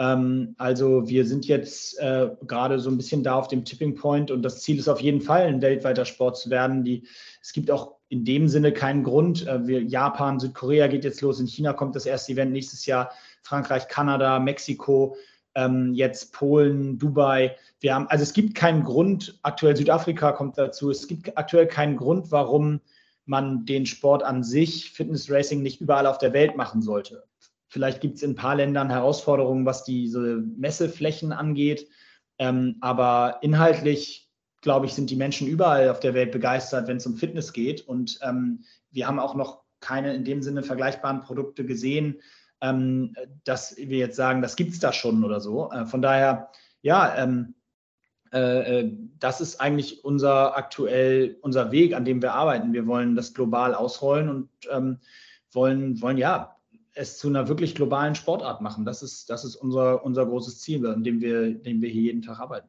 Ähm, 0.00 0.54
also 0.56 1.06
wir 1.08 1.26
sind 1.26 1.46
jetzt 1.46 2.00
äh, 2.00 2.30
gerade 2.46 2.80
so 2.80 2.90
ein 2.90 2.96
bisschen 2.96 3.22
da 3.22 3.34
auf 3.34 3.48
dem 3.48 3.66
Tipping 3.66 3.94
Point 3.94 4.30
und 4.30 4.40
das 4.42 4.62
Ziel 4.62 4.78
ist 4.78 4.88
auf 4.88 5.00
jeden 5.00 5.20
Fall, 5.20 5.42
ein 5.42 5.60
weltweiter 5.60 6.06
Sport 6.06 6.38
zu 6.38 6.48
werden. 6.48 6.84
Die, 6.84 7.06
es 7.42 7.52
gibt 7.52 7.70
auch 7.70 7.96
in 8.08 8.24
dem 8.24 8.48
Sinne 8.48 8.72
keinen 8.72 9.04
Grund. 9.04 9.46
Äh, 9.46 9.66
wir, 9.66 9.82
Japan, 9.82 10.40
Südkorea 10.40 10.86
geht 10.86 11.04
jetzt 11.04 11.20
los, 11.20 11.38
in 11.38 11.46
China 11.46 11.74
kommt 11.74 11.96
das 11.96 12.06
erste 12.06 12.32
Event 12.32 12.50
nächstes 12.50 12.86
Jahr, 12.86 13.10
Frankreich, 13.42 13.88
Kanada, 13.88 14.38
Mexiko, 14.38 15.16
ähm, 15.54 15.92
jetzt 15.92 16.32
Polen, 16.32 16.98
Dubai. 16.98 17.54
Wir 17.80 17.94
haben, 17.94 18.06
also 18.08 18.22
es 18.22 18.32
gibt 18.32 18.54
keinen 18.54 18.84
Grund, 18.84 19.38
aktuell 19.42 19.76
Südafrika 19.76 20.32
kommt 20.32 20.56
dazu, 20.56 20.90
es 20.90 21.08
gibt 21.08 21.36
aktuell 21.36 21.66
keinen 21.66 21.98
Grund, 21.98 22.32
warum 22.32 22.80
man 23.26 23.66
den 23.66 23.84
Sport 23.84 24.22
an 24.22 24.44
sich, 24.44 24.92
Fitness 24.92 25.30
Racing, 25.30 25.60
nicht 25.62 25.82
überall 25.82 26.06
auf 26.06 26.16
der 26.16 26.32
Welt 26.32 26.56
machen 26.56 26.80
sollte. 26.80 27.24
Vielleicht 27.70 28.00
gibt 28.00 28.16
es 28.16 28.24
in 28.24 28.32
ein 28.32 28.36
paar 28.36 28.56
Ländern 28.56 28.90
Herausforderungen, 28.90 29.64
was 29.64 29.84
diese 29.84 30.42
Messeflächen 30.56 31.32
angeht. 31.32 31.88
Ähm, 32.38 32.76
aber 32.80 33.38
inhaltlich, 33.42 34.28
glaube 34.60 34.86
ich, 34.86 34.94
sind 34.94 35.08
die 35.08 35.16
Menschen 35.16 35.46
überall 35.46 35.88
auf 35.88 36.00
der 36.00 36.14
Welt 36.14 36.32
begeistert, 36.32 36.88
wenn 36.88 36.96
es 36.96 37.06
um 37.06 37.16
Fitness 37.16 37.52
geht. 37.52 37.86
Und 37.86 38.18
ähm, 38.22 38.64
wir 38.90 39.06
haben 39.06 39.20
auch 39.20 39.36
noch 39.36 39.62
keine 39.78 40.14
in 40.14 40.24
dem 40.24 40.42
Sinne 40.42 40.64
vergleichbaren 40.64 41.20
Produkte 41.20 41.64
gesehen, 41.64 42.20
ähm, 42.60 43.14
dass 43.44 43.76
wir 43.76 43.98
jetzt 43.98 44.16
sagen, 44.16 44.42
das 44.42 44.56
gibt 44.56 44.72
es 44.72 44.80
da 44.80 44.92
schon 44.92 45.22
oder 45.22 45.40
so. 45.40 45.70
Äh, 45.70 45.86
von 45.86 46.02
daher, 46.02 46.50
ja, 46.82 47.14
ähm, 47.16 47.54
äh, 48.32 48.80
äh, 48.80 48.92
das 49.20 49.40
ist 49.40 49.60
eigentlich 49.60 50.04
unser 50.04 50.56
aktuell 50.56 51.38
unser 51.40 51.70
Weg, 51.70 51.94
an 51.94 52.04
dem 52.04 52.20
wir 52.20 52.34
arbeiten. 52.34 52.72
Wir 52.72 52.88
wollen 52.88 53.14
das 53.14 53.32
global 53.32 53.74
ausrollen 53.74 54.28
und 54.28 54.48
ähm, 54.72 54.98
wollen, 55.52 56.02
wollen 56.02 56.18
ja 56.18 56.56
es 57.00 57.18
zu 57.18 57.28
einer 57.28 57.48
wirklich 57.48 57.74
globalen 57.74 58.14
Sportart 58.14 58.60
machen. 58.60 58.84
Das 58.84 59.02
ist, 59.02 59.30
das 59.30 59.44
ist 59.44 59.56
unser, 59.56 60.04
unser 60.04 60.26
großes 60.26 60.60
Ziel, 60.60 60.86
an 60.86 61.02
dem 61.02 61.20
wir, 61.20 61.54
dem 61.54 61.80
wir 61.80 61.88
hier 61.88 62.02
jeden 62.02 62.22
Tag 62.22 62.38
arbeiten. 62.38 62.68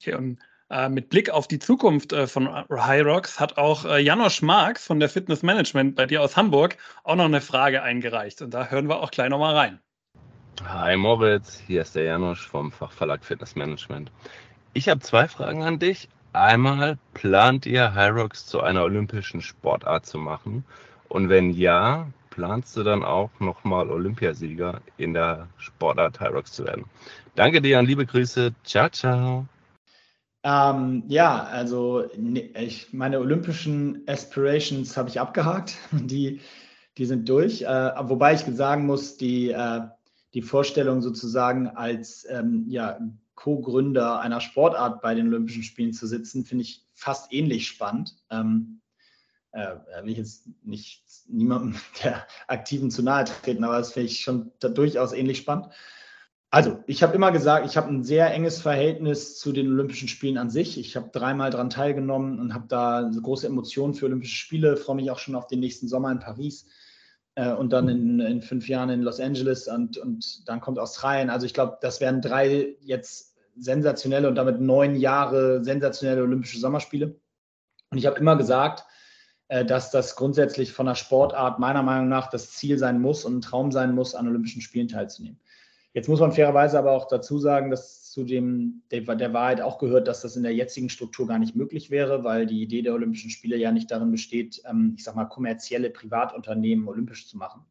Okay, 0.00 0.14
und 0.14 0.38
äh, 0.70 0.88
mit 0.88 1.08
Blick 1.10 1.30
auf 1.30 1.48
die 1.48 1.58
Zukunft 1.58 2.12
äh, 2.12 2.26
von 2.26 2.48
Hyrox 2.68 3.40
hat 3.40 3.58
auch 3.58 3.84
äh, 3.84 4.00
Janosch 4.00 4.42
Marx 4.42 4.86
von 4.86 5.00
der 5.00 5.08
Fitness 5.08 5.42
Management 5.42 5.96
bei 5.96 6.06
dir 6.06 6.22
aus 6.22 6.36
Hamburg 6.36 6.76
auch 7.02 7.16
noch 7.16 7.24
eine 7.24 7.40
Frage 7.40 7.82
eingereicht. 7.82 8.42
Und 8.42 8.54
da 8.54 8.66
hören 8.68 8.88
wir 8.88 9.00
auch 9.00 9.10
gleich 9.10 9.28
nochmal 9.28 9.56
rein. 9.56 9.80
Hi 10.64 10.96
Moritz, 10.96 11.58
hier 11.66 11.82
ist 11.82 11.96
der 11.96 12.04
Janosch 12.04 12.46
vom 12.46 12.72
Fachverlag 12.72 13.24
Fitness 13.24 13.56
Management. 13.56 14.10
Ich 14.72 14.88
habe 14.88 15.00
zwei 15.00 15.26
Fragen 15.28 15.62
an 15.62 15.78
dich. 15.78 16.08
Einmal, 16.32 16.98
plant 17.14 17.66
ihr 17.66 17.94
Hyrox 17.94 18.46
zu 18.46 18.60
einer 18.60 18.84
olympischen 18.84 19.40
Sportart 19.40 20.06
zu 20.06 20.18
machen? 20.18 20.64
Und 21.08 21.28
wenn 21.28 21.50
ja, 21.50 22.08
planst 22.36 22.76
du 22.76 22.82
dann 22.82 23.02
auch 23.02 23.30
nochmal 23.40 23.90
Olympiasieger 23.90 24.82
in 24.98 25.14
der 25.14 25.48
Sportart 25.56 26.20
Hyrox 26.20 26.52
zu 26.52 26.66
werden. 26.66 26.84
Danke 27.34 27.62
dir 27.62 27.78
und 27.78 27.86
liebe 27.86 28.04
Grüße. 28.04 28.52
Ciao, 28.62 28.90
ciao. 28.90 29.46
Ähm, 30.42 31.04
ja, 31.08 31.44
also 31.44 32.04
ich, 32.12 32.92
meine 32.92 33.20
olympischen 33.20 34.02
Aspirations 34.06 34.98
habe 34.98 35.08
ich 35.08 35.18
abgehakt. 35.18 35.78
Die, 35.92 36.40
die 36.98 37.06
sind 37.06 37.26
durch. 37.26 37.62
Äh, 37.62 37.92
wobei 38.02 38.34
ich 38.34 38.40
sagen 38.40 38.84
muss, 38.84 39.16
die, 39.16 39.50
äh, 39.50 39.80
die 40.34 40.42
Vorstellung 40.42 41.00
sozusagen 41.00 41.68
als 41.68 42.26
ähm, 42.28 42.66
ja, 42.68 42.98
Co-Gründer 43.34 44.20
einer 44.20 44.40
Sportart 44.40 45.00
bei 45.00 45.14
den 45.14 45.28
Olympischen 45.28 45.62
Spielen 45.62 45.92
zu 45.94 46.06
sitzen, 46.06 46.44
finde 46.44 46.62
ich 46.62 46.84
fast 46.94 47.32
ähnlich 47.32 47.66
spannend. 47.66 48.14
Ähm, 48.30 48.80
äh, 49.52 49.76
will 50.02 50.12
ich 50.12 50.18
jetzt 50.18 50.48
nicht 50.62 51.04
niemandem 51.28 51.76
der 52.04 52.26
Aktiven 52.46 52.90
zu 52.90 53.02
nahe 53.02 53.24
treten, 53.24 53.64
aber 53.64 53.78
das 53.78 53.92
finde 53.92 54.06
ich 54.06 54.20
schon 54.20 54.52
durchaus 54.60 55.12
ähnlich 55.12 55.38
spannend. 55.38 55.68
Also, 56.50 56.82
ich 56.86 57.02
habe 57.02 57.14
immer 57.14 57.32
gesagt, 57.32 57.66
ich 57.66 57.76
habe 57.76 57.88
ein 57.88 58.04
sehr 58.04 58.32
enges 58.32 58.60
Verhältnis 58.60 59.38
zu 59.38 59.52
den 59.52 59.70
Olympischen 59.72 60.08
Spielen 60.08 60.38
an 60.38 60.48
sich. 60.48 60.78
Ich 60.78 60.96
habe 60.96 61.10
dreimal 61.12 61.50
daran 61.50 61.70
teilgenommen 61.70 62.38
und 62.38 62.54
habe 62.54 62.66
da 62.68 63.10
große 63.20 63.46
Emotionen 63.46 63.94
für 63.94 64.06
Olympische 64.06 64.36
Spiele, 64.36 64.76
freue 64.76 64.96
mich 64.96 65.10
auch 65.10 65.18
schon 65.18 65.34
auf 65.34 65.48
den 65.48 65.60
nächsten 65.60 65.88
Sommer 65.88 66.12
in 66.12 66.20
Paris. 66.20 66.66
äh, 67.36 67.52
und 67.52 67.72
dann 67.72 67.88
in, 67.88 68.20
in, 68.20 68.42
fünf 68.42 68.68
Jahren 68.68 68.90
in 68.90 69.02
Los 69.02 69.20
Angeles 69.20 69.68
und, 69.68 69.98
und 69.98 70.48
dann 70.48 70.60
kommt 70.60 70.78
Australien. 70.78 71.30
Also 71.30 71.46
ich 71.46 71.54
glaube, 71.54 71.78
das 71.80 72.00
wären 72.00 72.20
drei 72.20 72.76
jetzt 72.80 73.36
sensationelle 73.56 74.28
und 74.28 74.34
damit 74.34 74.60
neun 74.60 74.96
Jahre 74.96 75.62
sensationelle 75.64 76.22
Olympische 76.22 76.58
Sommerspiele. 76.58 77.18
Und 77.90 77.98
ich 77.98 78.06
habe 78.06 78.18
immer 78.18 78.36
gesagt, 78.36 78.84
dass 79.48 79.92
das 79.92 80.16
grundsätzlich 80.16 80.72
von 80.72 80.86
der 80.86 80.96
Sportart 80.96 81.60
meiner 81.60 81.82
Meinung 81.82 82.08
nach 82.08 82.28
das 82.28 82.50
Ziel 82.50 82.78
sein 82.78 83.00
muss 83.00 83.24
und 83.24 83.36
ein 83.36 83.40
Traum 83.42 83.70
sein 83.70 83.94
muss, 83.94 84.14
an 84.14 84.26
Olympischen 84.26 84.60
Spielen 84.60 84.88
teilzunehmen. 84.88 85.38
Jetzt 85.92 86.08
muss 86.08 86.20
man 86.20 86.32
fairerweise 86.32 86.78
aber 86.78 86.92
auch 86.92 87.08
dazu 87.08 87.38
sagen, 87.38 87.70
dass 87.70 88.06
zu 88.16 88.24
dem, 88.24 88.82
der, 88.90 89.32
Wahrheit 89.34 89.60
auch 89.60 89.76
gehört, 89.76 90.08
dass 90.08 90.22
das 90.22 90.36
in 90.36 90.42
der 90.42 90.54
jetzigen 90.54 90.88
Struktur 90.88 91.26
gar 91.26 91.38
nicht 91.38 91.54
möglich 91.54 91.90
wäre, 91.90 92.24
weil 92.24 92.46
die 92.46 92.62
Idee 92.62 92.80
der 92.80 92.94
Olympischen 92.94 93.28
Spiele 93.28 93.58
ja 93.58 93.72
nicht 93.72 93.90
darin 93.90 94.10
besteht, 94.10 94.62
ähm, 94.64 94.94
ich 94.96 95.04
sage 95.04 95.18
mal, 95.18 95.26
kommerzielle 95.26 95.90
Privatunternehmen 95.90 96.88
olympisch 96.88 97.28
zu 97.28 97.36
machen. 97.36 97.66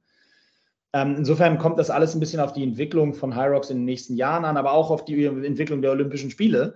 Ähm, 0.94 1.16
insofern 1.18 1.58
kommt 1.58 1.80
das 1.80 1.90
alles 1.90 2.14
ein 2.14 2.20
bisschen 2.20 2.40
auf 2.40 2.54
die 2.54 2.62
Entwicklung 2.62 3.16
von 3.16 3.36
Hyrox 3.36 3.72
in 3.72 3.78
den 3.78 3.86
nächsten 3.86 4.16
Jahren 4.18 4.46
an, 4.46 4.56
aber 4.56 4.74
auch 4.74 4.92
auf 4.92 5.04
die 5.04 5.26
Entwicklung 5.26 5.82
der 5.82 5.90
Olympischen 5.90 6.30
Spiele, 6.30 6.76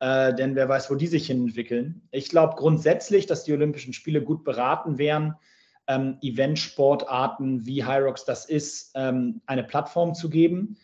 äh, 0.00 0.34
denn 0.34 0.54
wer 0.54 0.68
weiß, 0.68 0.90
wo 0.90 0.94
die 0.94 1.06
sich 1.06 1.26
hin 1.26 1.46
entwickeln. 1.46 2.02
Ich 2.10 2.28
glaube 2.28 2.56
grundsätzlich, 2.56 3.26
dass 3.26 3.44
die 3.44 3.52
Olympischen 3.52 3.92
Spiele 3.92 4.22
gut 4.22 4.44
beraten 4.44 4.98
wären, 4.98 5.34
ähm, 5.86 6.18
Eventsportarten 6.20 7.66
wie 7.66 7.84
Hyrox 7.84 8.24
das 8.24 8.44
ist, 8.44 8.92
ähm, 8.94 9.40
eine 9.46 9.64
Plattform 9.64 10.14
zu 10.14 10.28
geben 10.28 10.76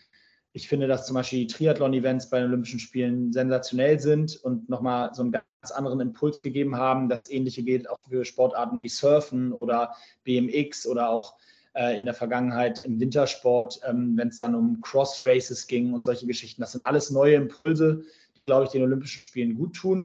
ich 0.56 0.68
finde, 0.68 0.86
dass 0.86 1.04
zum 1.04 1.14
Beispiel 1.14 1.40
die 1.40 1.46
Triathlon-Events 1.48 2.30
bei 2.30 2.38
den 2.38 2.46
Olympischen 2.46 2.78
Spielen 2.78 3.32
sensationell 3.32 3.98
sind 3.98 4.36
und 4.36 4.68
nochmal 4.68 5.12
so 5.12 5.22
einen 5.22 5.32
ganz 5.32 5.72
anderen 5.72 5.98
Impuls 5.98 6.40
gegeben 6.42 6.76
haben. 6.76 7.08
Das 7.08 7.28
Ähnliche 7.28 7.64
gilt 7.64 7.90
auch 7.90 7.98
für 8.08 8.24
Sportarten 8.24 8.78
wie 8.80 8.88
Surfen 8.88 9.52
oder 9.52 9.96
BMX 10.22 10.86
oder 10.86 11.10
auch 11.10 11.34
äh, 11.72 11.98
in 11.98 12.04
der 12.04 12.14
Vergangenheit 12.14 12.84
im 12.84 13.00
Wintersport, 13.00 13.80
ähm, 13.84 14.16
wenn 14.16 14.28
es 14.28 14.40
dann 14.40 14.54
um 14.54 14.80
Cross-Races 14.80 15.66
ging 15.66 15.92
und 15.92 16.06
solche 16.06 16.28
Geschichten. 16.28 16.60
Das 16.60 16.70
sind 16.70 16.86
alles 16.86 17.10
neue 17.10 17.34
Impulse, 17.34 18.04
glaube 18.46 18.64
ich, 18.64 18.70
den 18.70 18.82
Olympischen 18.82 19.26
Spielen 19.26 19.54
gut 19.54 19.74
tun. 19.74 20.04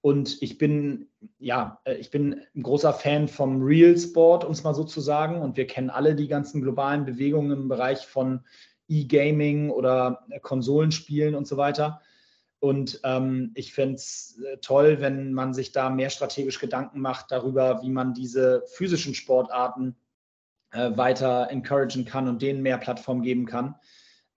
Und 0.00 0.42
ich 0.42 0.58
bin, 0.58 1.08
ja, 1.38 1.80
äh, 1.84 1.94
ich 1.94 2.10
bin 2.10 2.40
ein 2.54 2.62
großer 2.62 2.92
Fan 2.92 3.28
vom 3.28 3.62
Real 3.62 3.96
Sport, 3.96 4.44
um 4.44 4.52
es 4.52 4.64
mal 4.64 4.74
so 4.74 4.84
zu 4.84 5.00
sagen. 5.00 5.40
Und 5.40 5.56
wir 5.56 5.66
kennen 5.66 5.90
alle 5.90 6.14
die 6.14 6.28
ganzen 6.28 6.60
globalen 6.60 7.04
Bewegungen 7.04 7.52
im 7.52 7.68
Bereich 7.68 8.06
von 8.06 8.40
E-Gaming 8.88 9.70
oder 9.70 10.26
Konsolenspielen 10.42 11.34
und 11.34 11.46
so 11.46 11.56
weiter. 11.56 12.00
Und 12.58 13.00
ähm, 13.02 13.52
ich 13.54 13.72
fände 13.72 13.96
es 13.96 14.38
äh, 14.44 14.58
toll, 14.58 15.00
wenn 15.00 15.32
man 15.32 15.54
sich 15.54 15.72
da 15.72 15.90
mehr 15.90 16.10
strategisch 16.10 16.60
Gedanken 16.60 17.00
macht 17.00 17.30
darüber, 17.30 17.82
wie 17.82 17.90
man 17.90 18.14
diese 18.14 18.62
physischen 18.72 19.14
Sportarten 19.14 19.96
äh, 20.70 20.96
weiter 20.96 21.48
encouragen 21.50 22.04
kann 22.04 22.28
und 22.28 22.40
denen 22.40 22.62
mehr 22.62 22.78
Plattform 22.78 23.22
geben 23.22 23.46
kann. 23.46 23.74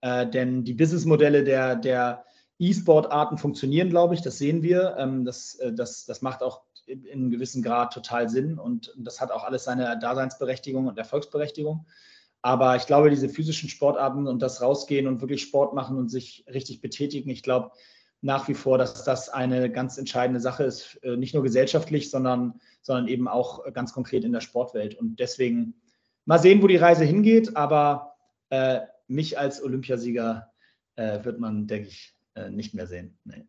Äh, 0.00 0.28
denn 0.28 0.64
die 0.64 0.74
Businessmodelle 0.74 1.44
der, 1.44 1.76
der 1.76 2.24
E-Sport-Arten 2.58 3.38
funktionieren, 3.38 3.90
glaube 3.90 4.14
ich, 4.14 4.22
das 4.22 4.38
sehen 4.38 4.62
wir. 4.62 4.96
Ähm, 4.98 5.24
das, 5.24 5.56
äh, 5.56 5.72
das, 5.72 6.04
das 6.06 6.22
macht 6.22 6.42
auch 6.42 6.62
in 6.86 7.04
einem 7.10 7.30
gewissen 7.30 7.62
Grad 7.62 7.92
total 7.92 8.28
Sinn 8.28 8.58
und 8.58 8.94
das 8.96 9.20
hat 9.20 9.32
auch 9.32 9.42
alles 9.42 9.64
seine 9.64 9.98
Daseinsberechtigung 9.98 10.86
und 10.86 10.96
Erfolgsberechtigung. 10.96 11.86
Aber 12.42 12.76
ich 12.76 12.86
glaube, 12.86 13.10
diese 13.10 13.28
physischen 13.28 13.68
Sportarten 13.68 14.28
und 14.28 14.40
das 14.40 14.62
Rausgehen 14.62 15.08
und 15.08 15.20
wirklich 15.20 15.42
Sport 15.42 15.74
machen 15.74 15.98
und 15.98 16.10
sich 16.10 16.44
richtig 16.46 16.80
betätigen, 16.80 17.28
ich 17.30 17.42
glaube 17.42 17.72
nach 18.22 18.48
wie 18.48 18.54
vor, 18.54 18.78
dass 18.78 19.04
das 19.04 19.28
eine 19.28 19.70
ganz 19.70 19.98
entscheidende 19.98 20.40
Sache 20.40 20.64
ist, 20.64 20.98
äh, 21.02 21.16
nicht 21.16 21.34
nur 21.34 21.42
gesellschaftlich, 21.42 22.10
sondern, 22.10 22.60
sondern 22.82 23.08
eben 23.08 23.28
auch 23.28 23.72
ganz 23.72 23.92
konkret 23.92 24.24
in 24.24 24.32
der 24.32 24.40
Sportwelt. 24.40 24.94
Und 24.94 25.20
deswegen 25.20 25.74
mal 26.24 26.38
sehen, 26.38 26.62
wo 26.62 26.66
die 26.66 26.76
Reise 26.76 27.04
hingeht. 27.04 27.56
Aber 27.56 28.16
äh, 28.50 28.80
mich 29.06 29.38
als 29.38 29.62
Olympiasieger 29.62 30.50
äh, 30.96 31.24
wird 31.24 31.38
man, 31.38 31.66
denke 31.66 31.88
ich, 31.88 32.15
äh, 32.36 32.50
nicht 32.50 32.74
mehr 32.74 32.86
sehen. 32.86 33.18
Nee. 33.24 33.46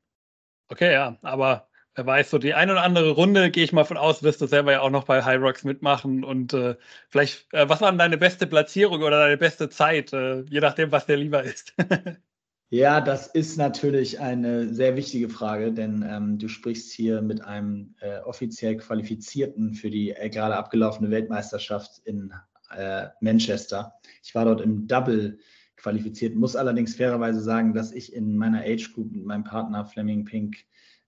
Okay, 0.69 0.91
ja, 0.91 1.17
aber 1.21 1.69
wer 1.95 2.05
weiß, 2.05 2.29
so 2.29 2.37
die 2.37 2.53
eine 2.53 2.73
oder 2.73 2.83
andere 2.83 3.11
Runde, 3.11 3.51
gehe 3.51 3.63
ich 3.63 3.73
mal 3.73 3.83
von 3.83 3.97
aus, 3.97 4.23
wirst 4.23 4.41
du 4.41 4.47
selber 4.47 4.71
ja 4.71 4.81
auch 4.81 4.89
noch 4.89 5.05
bei 5.05 5.23
High 5.23 5.41
Rocks 5.41 5.63
mitmachen. 5.63 6.23
Und 6.23 6.53
äh, 6.53 6.75
vielleicht, 7.09 7.51
äh, 7.53 7.67
was 7.67 7.81
war 7.81 7.91
denn 7.91 7.97
deine 7.97 8.17
beste 8.17 8.47
Platzierung 8.47 9.01
oder 9.01 9.19
deine 9.19 9.37
beste 9.37 9.69
Zeit, 9.69 10.13
äh, 10.13 10.41
je 10.43 10.59
nachdem, 10.59 10.91
was 10.91 11.05
dir 11.07 11.17
lieber 11.17 11.43
ist? 11.43 11.73
ja, 12.69 13.01
das 13.01 13.27
ist 13.27 13.57
natürlich 13.57 14.19
eine 14.19 14.73
sehr 14.73 14.95
wichtige 14.95 15.29
Frage, 15.29 15.73
denn 15.73 16.05
ähm, 16.07 16.37
du 16.37 16.47
sprichst 16.47 16.91
hier 16.91 17.21
mit 17.21 17.43
einem 17.43 17.95
äh, 18.01 18.19
offiziell 18.19 18.77
Qualifizierten 18.77 19.73
für 19.73 19.89
die 19.89 20.11
äh, 20.11 20.29
gerade 20.29 20.55
abgelaufene 20.55 21.09
Weltmeisterschaft 21.09 21.99
in 22.05 22.31
äh, 22.75 23.07
Manchester. 23.21 23.93
Ich 24.23 24.35
war 24.35 24.45
dort 24.45 24.61
im 24.61 24.87
Double 24.87 25.39
qualifiziert, 25.77 26.35
muss 26.35 26.55
allerdings 26.55 26.95
fairerweise 26.95 27.41
sagen, 27.41 27.73
dass 27.73 27.91
ich 27.91 28.13
in 28.13 28.35
meiner 28.37 28.61
Age 28.61 28.93
Group 28.93 29.11
mit 29.11 29.25
meinem 29.25 29.43
Partner 29.43 29.85
Fleming 29.85 30.25
Pink 30.25 30.57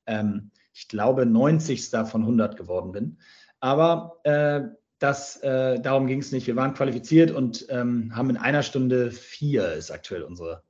ähm, 0.05 0.51
ich 0.73 0.87
glaube, 0.87 1.25
90. 1.25 1.89
von 2.05 2.21
100 2.21 2.57
geworden 2.57 2.91
bin. 2.91 3.17
Aber 3.59 4.19
äh, 4.23 4.61
das, 4.99 5.37
äh, 5.37 5.79
darum 5.79 6.07
ging 6.07 6.19
es 6.19 6.31
nicht. 6.31 6.47
Wir 6.47 6.55
waren 6.55 6.73
qualifiziert 6.73 7.31
und 7.31 7.65
ähm, 7.69 8.15
haben 8.15 8.29
in 8.29 8.37
einer 8.37 8.63
Stunde 8.63 9.11
vier 9.11 9.73
ist 9.73 9.91
aktuell 9.91 10.23
unsere 10.23 10.63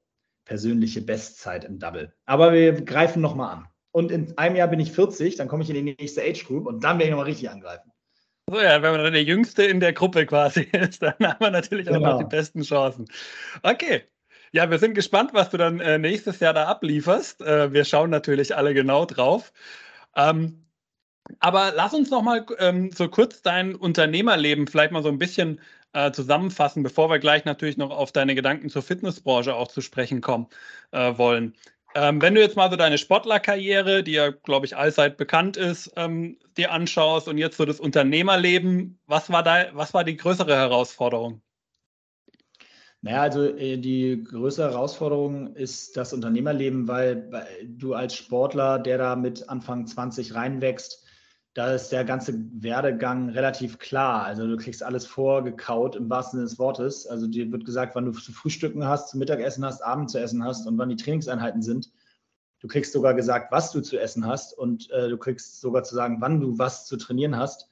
persönliche 0.46 1.02
Bestzeit 1.02 1.64
im 1.64 1.80
Double. 1.80 2.14
Aber 2.26 2.54
wir 2.54 2.82
greifen 2.82 3.22
nochmal 3.22 3.56
an. 3.56 3.68
Und 3.92 4.12
in 4.12 4.38
einem 4.38 4.56
Jahr 4.56 4.68
bin 4.68 4.80
ich 4.80 4.92
40, 4.92 5.36
dann 5.36 5.48
komme 5.48 5.64
ich 5.64 5.70
in 5.70 5.76
die 5.76 5.96
nächste 6.00 6.22
Age 6.22 6.46
Group 6.46 6.68
und 6.68 6.84
dann 6.84 6.98
werde 6.98 7.06
ich 7.06 7.12
nochmal 7.12 7.26
richtig 7.26 7.50
angreifen. 7.50 7.89
So 8.50 8.60
ja, 8.60 8.82
wenn 8.82 8.92
man 8.92 9.04
dann 9.04 9.14
der 9.14 9.24
Jüngste 9.24 9.64
in 9.64 9.80
der 9.80 9.94
Gruppe 9.94 10.26
quasi 10.26 10.62
ist, 10.72 11.04
dann 11.04 11.14
haben 11.22 11.40
wir 11.40 11.52
natürlich 11.52 11.86
genau. 11.86 12.00
auch 12.00 12.04
noch 12.04 12.18
genau. 12.18 12.30
die 12.30 12.36
besten 12.36 12.62
Chancen. 12.64 13.06
Okay. 13.64 14.04
Ja, 14.52 14.72
wir 14.72 14.80
sind 14.80 14.96
gespannt, 14.96 15.32
was 15.34 15.52
du 15.52 15.58
dann 15.58 15.80
äh, 15.80 16.00
nächstes 16.00 16.40
Jahr 16.40 16.54
da 16.54 16.66
ablieferst. 16.66 17.42
Äh, 17.42 17.72
wir 17.72 17.86
schauen 17.86 18.10
natürlich 18.10 18.56
alle 18.56 18.74
genau 18.74 19.06
drauf. 19.06 19.54
Ähm, 20.16 20.66
aber 21.40 21.72
lass 21.76 21.94
uns 21.94 22.10
noch 22.10 22.24
mal 22.24 22.44
ähm, 22.58 22.92
so 22.92 23.08
kurz 23.08 23.44
dein 23.44 23.76
Unternehmerleben 23.76 24.66
vielleicht 24.66 24.92
mal 24.92 25.04
so 25.04 25.10
ein 25.10 25.20
bisschen 25.20 25.62
äh, 25.94 26.12
zusammenfassen, 26.12 26.82
bevor 26.82 27.12
wir 27.12 27.20
gleich 27.20 27.46
natürlich 27.46 27.78
noch 27.78 27.92
auf 27.92 28.12
deine 28.12 28.34
Gedanken 28.34 28.70
zur 28.70 28.82
Fitnessbranche 28.82 29.54
auch 29.54 29.68
zu 29.68 29.82
sprechen 29.82 30.22
kommen 30.22 30.48
äh, 30.92 31.16
wollen. 31.18 31.54
Ähm, 31.96 32.22
wenn 32.22 32.36
du 32.36 32.42
jetzt 32.42 32.56
mal 32.56 32.70
so 32.70 32.76
deine 32.76 32.98
Sportlerkarriere, 32.98 34.04
die 34.04 34.12
ja, 34.12 34.30
glaube 34.30 34.66
ich, 34.66 34.78
allzeit 34.78 35.18
bekannt 35.18 35.58
ist, 35.58 35.92
ähm, 35.96 36.38
dir 36.56 36.72
anschaust 36.72 37.28
und 37.28 37.38
jetzt 37.38 37.58
so 37.58 37.66
das 37.66 37.80
Unternehmerleben, 37.80 39.00
was 39.08 39.32
war 39.32 39.42
da, 39.42 39.66
was 39.74 39.94
war 39.94 40.04
die 40.04 40.16
größere 40.16 40.56
Herausforderung? 40.56 41.42
Naja, 43.02 43.22
also 43.22 43.46
äh, 43.46 43.78
die 43.78 44.24
größte 44.24 44.64
Herausforderung 44.64 45.56
ist 45.56 45.98
das 45.98 46.14
Unternehmerleben, 46.14 46.88
weil 46.88 47.30
du 47.64 47.94
als 47.94 48.16
Sportler, 48.16 48.78
der 48.78 48.98
da 48.98 49.16
mit 49.16 49.50
Anfang 49.50 49.88
20 49.88 50.36
reinwächst, 50.36 51.06
da 51.60 51.74
ist 51.74 51.90
der 51.90 52.06
ganze 52.06 52.34
Werdegang 52.54 53.32
relativ 53.32 53.80
klar. 53.80 54.24
Also 54.24 54.48
du 54.48 54.56
kriegst 54.56 54.82
alles 54.82 55.06
vorgekaut 55.06 55.98
im 55.98 56.10
wahrsten 56.10 56.38
Sinne 56.38 56.50
des 56.50 56.58
Wortes. 56.58 57.06
Also 57.06 57.28
dir 57.28 57.52
wird 57.52 57.66
gesagt, 57.66 57.96
wann 57.96 58.06
du 58.06 58.14
zu 58.14 58.32
Frühstücken 58.32 58.88
hast, 58.88 59.10
zu 59.10 59.18
Mittagessen 59.18 59.66
hast, 59.66 59.82
Abend 59.82 60.10
zu 60.10 60.22
essen 60.22 60.42
hast 60.46 60.66
und 60.66 60.78
wann 60.78 60.88
die 60.88 60.96
Trainingseinheiten 60.96 61.62
sind. 61.62 61.92
Du 62.62 62.70
kriegst 62.70 62.94
sogar 62.94 63.14
gesagt, 63.14 63.52
was 63.52 63.74
du 63.74 63.82
zu 63.82 64.00
essen 64.00 64.26
hast 64.26 64.58
und 64.58 64.90
äh, 64.92 65.10
du 65.10 65.18
kriegst 65.18 65.60
sogar 65.60 65.84
zu 65.84 65.96
sagen, 65.96 66.22
wann 66.22 66.40
du 66.40 66.58
was 66.58 66.86
zu 66.86 66.96
trainieren 66.96 67.36
hast. 67.36 67.68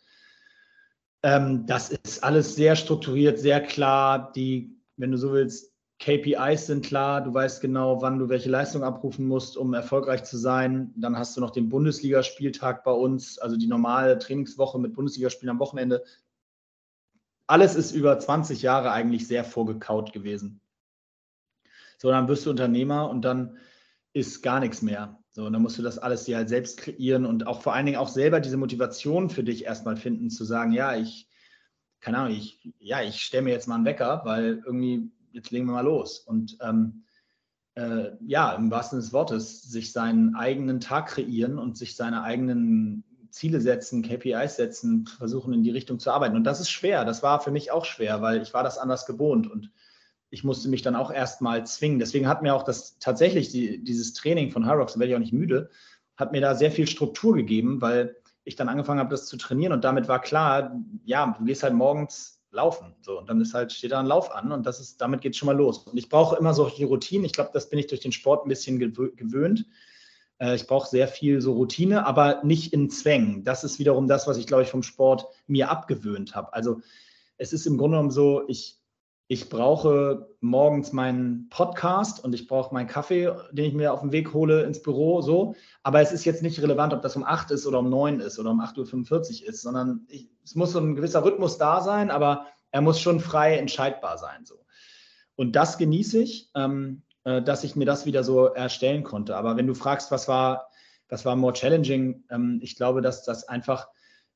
Ähm, 1.23 1.65
das 1.65 1.89
ist 1.89 2.26
alles 2.26 2.56
sehr 2.56 2.76
strukturiert, 2.76 3.39
sehr 3.39 3.62
klar. 3.62 4.34
Die 4.34 4.78
wenn 4.97 5.12
du 5.12 5.17
so 5.17 5.32
willst, 5.32 5.71
KPIs 6.00 6.68
sind 6.68 6.86
klar, 6.86 7.22
du 7.22 7.34
weißt 7.34 7.60
genau, 7.60 8.02
wann 8.02 8.20
du 8.20 8.30
welche 8.30 8.50
Leistung 8.50 8.84
abrufen 8.84 9.28
musst, 9.28 9.58
um 9.58 9.74
erfolgreich 9.74 10.24
zu 10.24 10.38
sein. 10.38 10.94
Dann 10.96 11.18
hast 11.18 11.36
du 11.36 11.42
noch 11.42 11.50
den 11.50 11.70
Bundesligaspieltag 11.70 12.84
bei 12.84 12.92
uns, 12.92 13.40
also 13.40 13.58
die 13.58 13.68
normale 13.68 14.20
Trainingswoche 14.20 14.80
mit 14.80 14.94
Bundesligaspielen 14.94 15.50
am 15.50 15.60
Wochenende. 15.60 16.04
Alles 17.48 17.76
ist 17.76 17.94
über 17.94 18.20
20 18.20 18.62
Jahre 18.62 18.92
eigentlich 18.92 19.28
sehr 19.28 19.44
vorgekaut 19.44 20.14
gewesen. 20.14 20.62
So, 21.98 22.10
dann 22.10 22.28
wirst 22.28 22.46
du 22.46 22.52
Unternehmer 22.52 23.10
und 23.10 23.24
dann 23.24 23.58
ist 24.14 24.44
gar 24.44 24.60
nichts 24.60 24.82
mehr. 24.82 25.18
So, 25.32 25.46
und 25.46 25.54
dann 25.54 25.62
musst 25.62 25.78
du 25.78 25.84
das 25.84 25.98
alles 25.98 26.26
dir 26.26 26.38
halt 26.38 26.50
selbst 26.50 26.78
kreieren 26.78 27.26
und 27.26 27.48
auch 27.48 27.62
vor 27.62 27.74
allen 27.74 27.86
Dingen 27.86 27.98
auch 27.98 28.08
selber 28.08 28.40
diese 28.40 28.58
Motivation 28.58 29.30
für 29.30 29.44
dich 29.44 29.66
erstmal 29.66 29.96
finden, 29.96 30.30
zu 30.30 30.46
sagen, 30.46 30.72
ja, 30.72 30.96
ich, 30.96 31.28
keine 32.00 32.18
Ahnung, 32.18 32.36
ich, 32.36 32.74
ja, 32.80 33.02
ich 33.02 33.22
stelle 33.22 33.44
mir 33.44 33.52
jetzt 33.52 33.68
mal 33.68 33.76
einen 33.76 33.86
Wecker, 33.86 34.22
weil 34.26 34.62
irgendwie, 34.66 35.12
jetzt 35.32 35.52
legen 35.52 35.66
wir 35.66 35.74
mal 35.74 35.82
los. 35.82 36.20
Und 36.20 36.58
ähm, 36.62 37.04
äh, 37.76 38.12
ja, 38.26 38.54
im 38.54 38.72
wahrsten 38.72 39.00
Sinne 39.00 39.06
des 39.06 39.13
Wortes, 39.13 39.62
sich 39.63 39.92
seinen 39.92 40.36
eigenen 40.36 40.80
Tag 40.80 41.08
kreieren 41.08 41.60
und 41.60 41.78
sich 41.78 41.96
seine 41.96 42.24
eigenen 42.24 43.04
Ziele 43.30 43.62
setzen, 43.62 44.02
KPIs 44.02 44.56
setzen, 44.56 45.06
versuchen 45.06 45.54
in 45.54 45.63
die 45.63 45.72
Richtung 45.72 46.00
zu 46.00 46.12
arbeiten. 46.12 46.36
Und 46.36 46.44
das 46.44 46.60
ist 46.60 46.72
schwer. 46.72 47.06
Das 47.06 47.22
war 47.22 47.40
für 47.40 47.52
mich 47.52 47.72
auch 47.72 47.86
schwer, 47.86 48.22
weil 48.22 48.42
ich 48.42 48.54
war 48.54 48.63
das 48.63 48.78
anders 48.78 49.06
gewohnt 49.06 49.50
und 49.50 49.72
ich 50.30 50.44
musste 50.44 50.70
mich 50.70 50.82
dann 50.82 50.96
auch 50.96 51.12
erstmal 51.12 51.66
zwingen. 51.66 52.00
Deswegen 52.00 52.28
hat 52.28 52.42
mir 52.42 52.54
auch 52.54 52.63
das 52.63 53.00
tatsächlich 53.00 53.50
die, 53.50 53.84
dieses 53.84 54.13
Training 54.13 54.52
von 54.52 54.66
Hyrox, 54.66 54.94
da 54.94 55.00
werde 55.00 55.12
ich 55.12 55.16
auch 55.16 55.22
nicht 55.22 55.34
müde, 55.34 55.70
hat 56.18 56.32
mir 56.32 56.42
da 56.42 56.56
sehr 56.56 56.72
viel 56.72 56.88
Struktur 56.88 57.36
gegeben, 57.36 57.80
weil 57.80 58.16
ich 58.44 58.56
dann 58.56 58.70
angefangen 58.70 59.00
habe, 59.00 59.10
das 59.10 59.28
zu 59.28 59.38
trainieren 59.38 59.74
und 59.74 59.84
damit 59.84 60.08
war 60.08 60.22
klar, 60.22 60.76
ja, 61.06 61.36
du 61.38 61.46
gehst 61.46 61.63
halt 61.63 61.74
morgens 61.74 62.37
laufen. 62.52 62.96
So, 63.02 63.20
und 63.20 63.30
dann 63.30 63.42
ist 63.42 63.54
halt, 63.54 63.72
steht 63.72 63.92
da 63.92 64.00
ein 64.00 64.06
Lauf 64.06 64.32
an 64.32 64.52
und 64.52 64.66
das 64.66 64.80
ist, 64.80 65.02
damit 65.02 65.22
geht 65.22 65.34
es 65.34 65.38
schon 65.38 65.48
mal 65.48 65.56
los. 65.56 65.80
Und 65.80 65.98
ich 65.98 66.10
brauche 66.10 66.38
immer 66.38 66.54
solche 66.54 66.86
Routinen. 66.86 67.26
Ich 67.26 67.34
glaube, 67.34 67.52
das 67.54 67.70
bin 67.70 67.80
ich 67.80 67.88
durch 67.88 68.02
den 68.02 68.12
Sport 68.12 68.46
ein 68.46 68.50
bisschen 68.50 68.80
gewöhnt. 68.80 69.66
Äh, 70.40 70.56
ich 70.56 70.68
brauche 70.68 70.88
sehr 70.88 71.08
viel 71.08 71.42
so 71.42 71.54
Routine, 71.54 72.06
aber 72.06 72.44
nicht 72.44 72.74
in 72.74 72.90
Zwängen. 72.90 73.44
Das 73.44 73.64
ist 73.64 73.80
wiederum 73.80 74.08
das, 74.08 74.28
was 74.28 74.38
ich, 74.38 74.48
glaube 74.48 74.64
ich, 74.64 74.70
vom 74.70 74.84
Sport 74.84 75.26
mir 75.48 75.70
abgewöhnt 75.70 76.36
habe. 76.36 76.54
Also 76.54 76.82
es 77.38 77.54
ist 77.54 77.66
im 77.66 77.78
Grunde 77.78 77.98
genommen 77.98 78.12
so, 78.12 78.44
ich, 78.48 78.80
ich 79.28 79.50
brauche 79.50 80.30
morgens 80.40 80.94
meinen 80.94 81.50
Podcast 81.50 82.24
und 82.24 82.34
ich 82.34 82.48
brauche 82.48 82.74
meinen 82.74 82.88
Kaffee, 82.88 83.34
den 83.52 83.66
ich 83.66 83.74
mir 83.74 83.94
auf 83.94 84.00
dem 84.02 84.12
Weg 84.12 84.34
hole 84.34 84.63
ins 84.63 84.82
Büro, 84.82 85.22
so. 85.22 85.56
Aber 85.84 86.02
es 86.02 86.12
ist 86.12 86.26
jetzt 86.26 86.42
nicht 86.42 86.62
relevant, 86.62 86.94
ob 86.94 87.02
das 87.02 87.16
um 87.16 87.24
8 87.24 87.52
ist 87.52 87.68
oder 87.68 87.80
um 87.80 87.90
9 87.90 88.22
ist 88.22 88.40
oder 88.40 88.52
um 88.52 88.62
8.45 88.62 89.44
Uhr 89.44 89.50
ist, 89.50 89.62
sondern 89.62 90.06
ich, 90.08 90.30
es 90.44 90.56
muss 90.56 90.72
so 90.72 90.80
ein 90.80 90.96
gewisser 90.96 91.26
Rhythmus 91.26 91.58
da 91.58 91.82
sein, 91.82 92.10
aber 92.10 92.46
er 92.72 92.82
muss 92.82 93.00
schon 93.00 93.20
frei 93.20 93.58
entscheidbar 93.58 94.18
sein, 94.18 94.46
so. 94.46 94.66
Und 95.36 95.56
das 95.56 95.78
genieße 95.78 96.20
ich. 96.20 96.50
Ähm, 96.56 97.04
äh, 97.28 97.42
dass 97.42 97.66
ich 97.66 97.76
mir 97.76 97.84
das 97.84 98.06
wieder 98.06 98.24
so 98.24 98.46
erstellen 98.46 99.04
konnte. 99.04 99.36
Aber 99.36 99.58
wenn 99.58 99.68
du 99.68 99.74
fragst, 99.74 100.12
was 100.12 100.30
war, 100.30 100.70
was 101.10 101.26
war 101.26 101.36
more 101.36 101.52
challenging, 101.52 102.24
ähm, 102.30 102.62
ich 102.63 102.78
glaube, 102.78 103.02
dass 103.02 103.26
das 103.26 103.50
einfach 103.50 103.90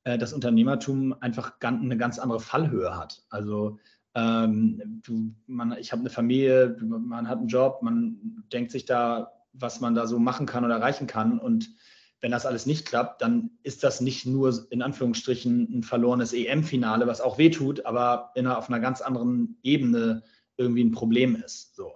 äh, 0.04 0.18
das 0.18 0.34
Unternehmertum 0.34 1.16
einfach 1.22 1.54
eine 1.62 1.96
ganz 1.96 2.20
andere 2.20 2.42
Fallhöhe 2.42 2.98
hat. 2.98 3.24
Also 3.30 3.80
ähm, 4.16 5.02
du, 5.04 5.34
man, 5.48 5.74
ich 5.78 5.92
habe 5.92 6.02
eine 6.02 6.10
Familie, 6.10 6.78
man 6.82 7.28
hat 7.28 7.40
einen 7.40 7.48
Job, 7.48 7.82
man 7.82 8.44
denkt 8.52 8.72
sich 8.72 8.86
da, 8.86 9.32
was 9.54 9.82
man 9.82 9.96
da 9.96 10.08
so 10.08 10.20
machen 10.20 10.46
kann 10.46 10.66
oder 10.66 10.76
erreichen 10.76 11.08
kann. 11.08 11.40
Und 11.40 11.70
wenn 12.20 12.32
das 12.32 12.46
alles 12.46 12.66
nicht 12.66 12.86
klappt, 12.86 13.22
dann 13.22 13.52
ist 13.64 13.84
das 13.84 14.02
nicht 14.02 14.26
nur 14.26 14.68
in 14.70 14.82
Anführungsstrichen 14.82 15.80
ein 15.80 15.84
verlorenes 15.84 16.34
EM-Finale, 16.34 17.08
was 17.08 17.22
auch 17.22 17.38
wehtut, 17.38 17.86
aber 17.86 18.32
in 18.36 18.46
einer, 18.46 18.58
auf 18.58 18.70
einer 18.70 18.80
ganz 18.80 19.02
anderen 19.02 19.58
Ebene 19.64 20.24
irgendwie 20.58 20.84
ein 20.84 20.92
Problem 20.92 21.36
ist. 21.36 21.76
So. 21.76 21.94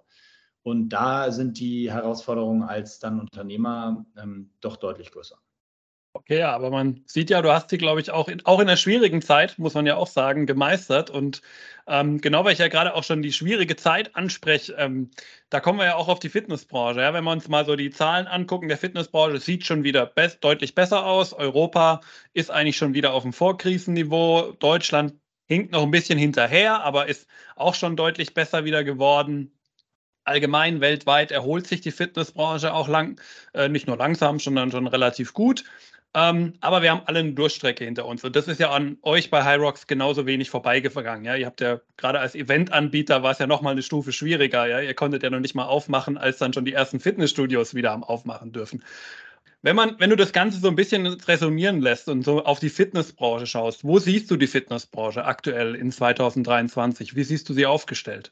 Und 0.63 0.89
da 0.89 1.31
sind 1.31 1.59
die 1.59 1.91
Herausforderungen 1.91 2.63
als 2.63 2.99
dann 2.99 3.19
Unternehmer 3.19 4.05
ähm, 4.17 4.51
doch 4.61 4.77
deutlich 4.77 5.11
größer. 5.11 5.37
Okay, 6.27 6.39
ja, 6.39 6.55
aber 6.55 6.71
man 6.71 7.03
sieht 7.05 7.29
ja, 7.29 7.39
du 7.43 7.51
hast 7.51 7.69
sie, 7.69 7.77
glaube 7.77 8.01
ich, 8.01 8.09
auch 8.09 8.27
in, 8.27 8.43
auch 8.47 8.59
in 8.59 8.65
der 8.65 8.77
schwierigen 8.77 9.21
Zeit, 9.21 9.59
muss 9.59 9.75
man 9.75 9.85
ja 9.85 9.95
auch 9.95 10.07
sagen, 10.07 10.47
gemeistert. 10.47 11.11
Und 11.11 11.43
ähm, 11.85 12.19
genau, 12.19 12.43
weil 12.43 12.53
ich 12.53 12.57
ja 12.59 12.67
gerade 12.67 12.95
auch 12.95 13.03
schon 13.03 13.21
die 13.21 13.31
schwierige 13.31 13.75
Zeit 13.75 14.15
anspreche, 14.15 14.73
ähm, 14.79 15.11
da 15.51 15.59
kommen 15.59 15.77
wir 15.77 15.85
ja 15.85 15.95
auch 15.95 16.07
auf 16.07 16.17
die 16.17 16.29
Fitnessbranche. 16.29 17.01
Ja? 17.01 17.13
Wenn 17.13 17.25
wir 17.25 17.31
uns 17.31 17.47
mal 17.47 17.63
so 17.63 17.75
die 17.75 17.91
Zahlen 17.91 18.25
angucken, 18.25 18.69
der 18.69 18.79
Fitnessbranche 18.79 19.37
sieht 19.39 19.67
schon 19.67 19.83
wieder 19.83 20.07
best, 20.07 20.43
deutlich 20.43 20.73
besser 20.73 21.05
aus. 21.05 21.31
Europa 21.31 22.01
ist 22.33 22.49
eigentlich 22.49 22.77
schon 22.77 22.95
wieder 22.95 23.13
auf 23.13 23.21
dem 23.21 23.31
Vorkrisenniveau. 23.33 24.53
Deutschland 24.53 25.13
hinkt 25.45 25.73
noch 25.73 25.83
ein 25.83 25.91
bisschen 25.91 26.17
hinterher, 26.17 26.81
aber 26.81 27.07
ist 27.07 27.27
auch 27.55 27.75
schon 27.75 27.95
deutlich 27.95 28.33
besser 28.33 28.65
wieder 28.65 28.83
geworden 28.83 29.51
allgemein 30.25 30.81
weltweit 30.81 31.31
erholt 31.31 31.67
sich 31.67 31.81
die 31.81 31.91
Fitnessbranche 31.91 32.73
auch 32.73 32.87
lang, 32.87 33.21
äh, 33.53 33.69
nicht 33.69 33.87
nur 33.87 33.97
langsam, 33.97 34.39
sondern 34.39 34.71
schon 34.71 34.87
relativ 34.87 35.33
gut. 35.33 35.63
Ähm, 36.15 36.53
aber 36.61 36.81
wir 36.81 36.91
haben 36.91 37.01
alle 37.07 37.19
eine 37.19 37.33
Durchstrecke 37.33 37.83
hinter 37.83 38.05
uns. 38.05 38.23
Und 38.23 38.37
das 38.37 38.47
ist 38.47 38.61
ja 38.61 38.71
an 38.71 38.97
euch 39.01 39.29
bei 39.29 39.43
Hyrox 39.43 39.85
genauso 39.85 40.25
wenig 40.25 40.49
vorbeigegangen. 40.49 41.25
Ja? 41.25 41.35
Ihr 41.35 41.45
habt 41.45 41.59
ja 41.59 41.81
gerade 41.97 42.21
als 42.21 42.35
Eventanbieter 42.35 43.21
war 43.21 43.31
es 43.31 43.39
ja 43.39 43.47
nochmal 43.47 43.73
eine 43.73 43.83
Stufe 43.83 44.13
schwieriger. 44.13 44.65
Ja? 44.65 44.79
Ihr 44.79 44.93
konntet 44.93 45.23
ja 45.23 45.29
noch 45.29 45.41
nicht 45.41 45.55
mal 45.55 45.65
aufmachen, 45.65 46.17
als 46.17 46.37
dann 46.37 46.53
schon 46.53 46.63
die 46.63 46.71
ersten 46.71 47.01
Fitnessstudios 47.01 47.75
wieder 47.75 47.91
am 47.91 48.05
Aufmachen 48.05 48.53
dürfen. 48.53 48.81
Wenn, 49.61 49.75
man, 49.75 49.99
wenn 49.99 50.09
du 50.09 50.15
das 50.15 50.31
Ganze 50.31 50.59
so 50.59 50.69
ein 50.69 50.75
bisschen 50.77 51.05
resümieren 51.05 51.81
lässt 51.81 52.07
und 52.07 52.23
so 52.23 52.45
auf 52.45 52.59
die 52.59 52.69
Fitnessbranche 52.69 53.47
schaust, 53.47 53.83
wo 53.83 53.99
siehst 53.99 54.31
du 54.31 54.37
die 54.37 54.47
Fitnessbranche 54.47 55.25
aktuell 55.25 55.75
in 55.75 55.91
2023? 55.91 57.17
Wie 57.17 57.23
siehst 57.23 57.49
du 57.49 57.53
sie 57.53 57.65
aufgestellt? 57.65 58.31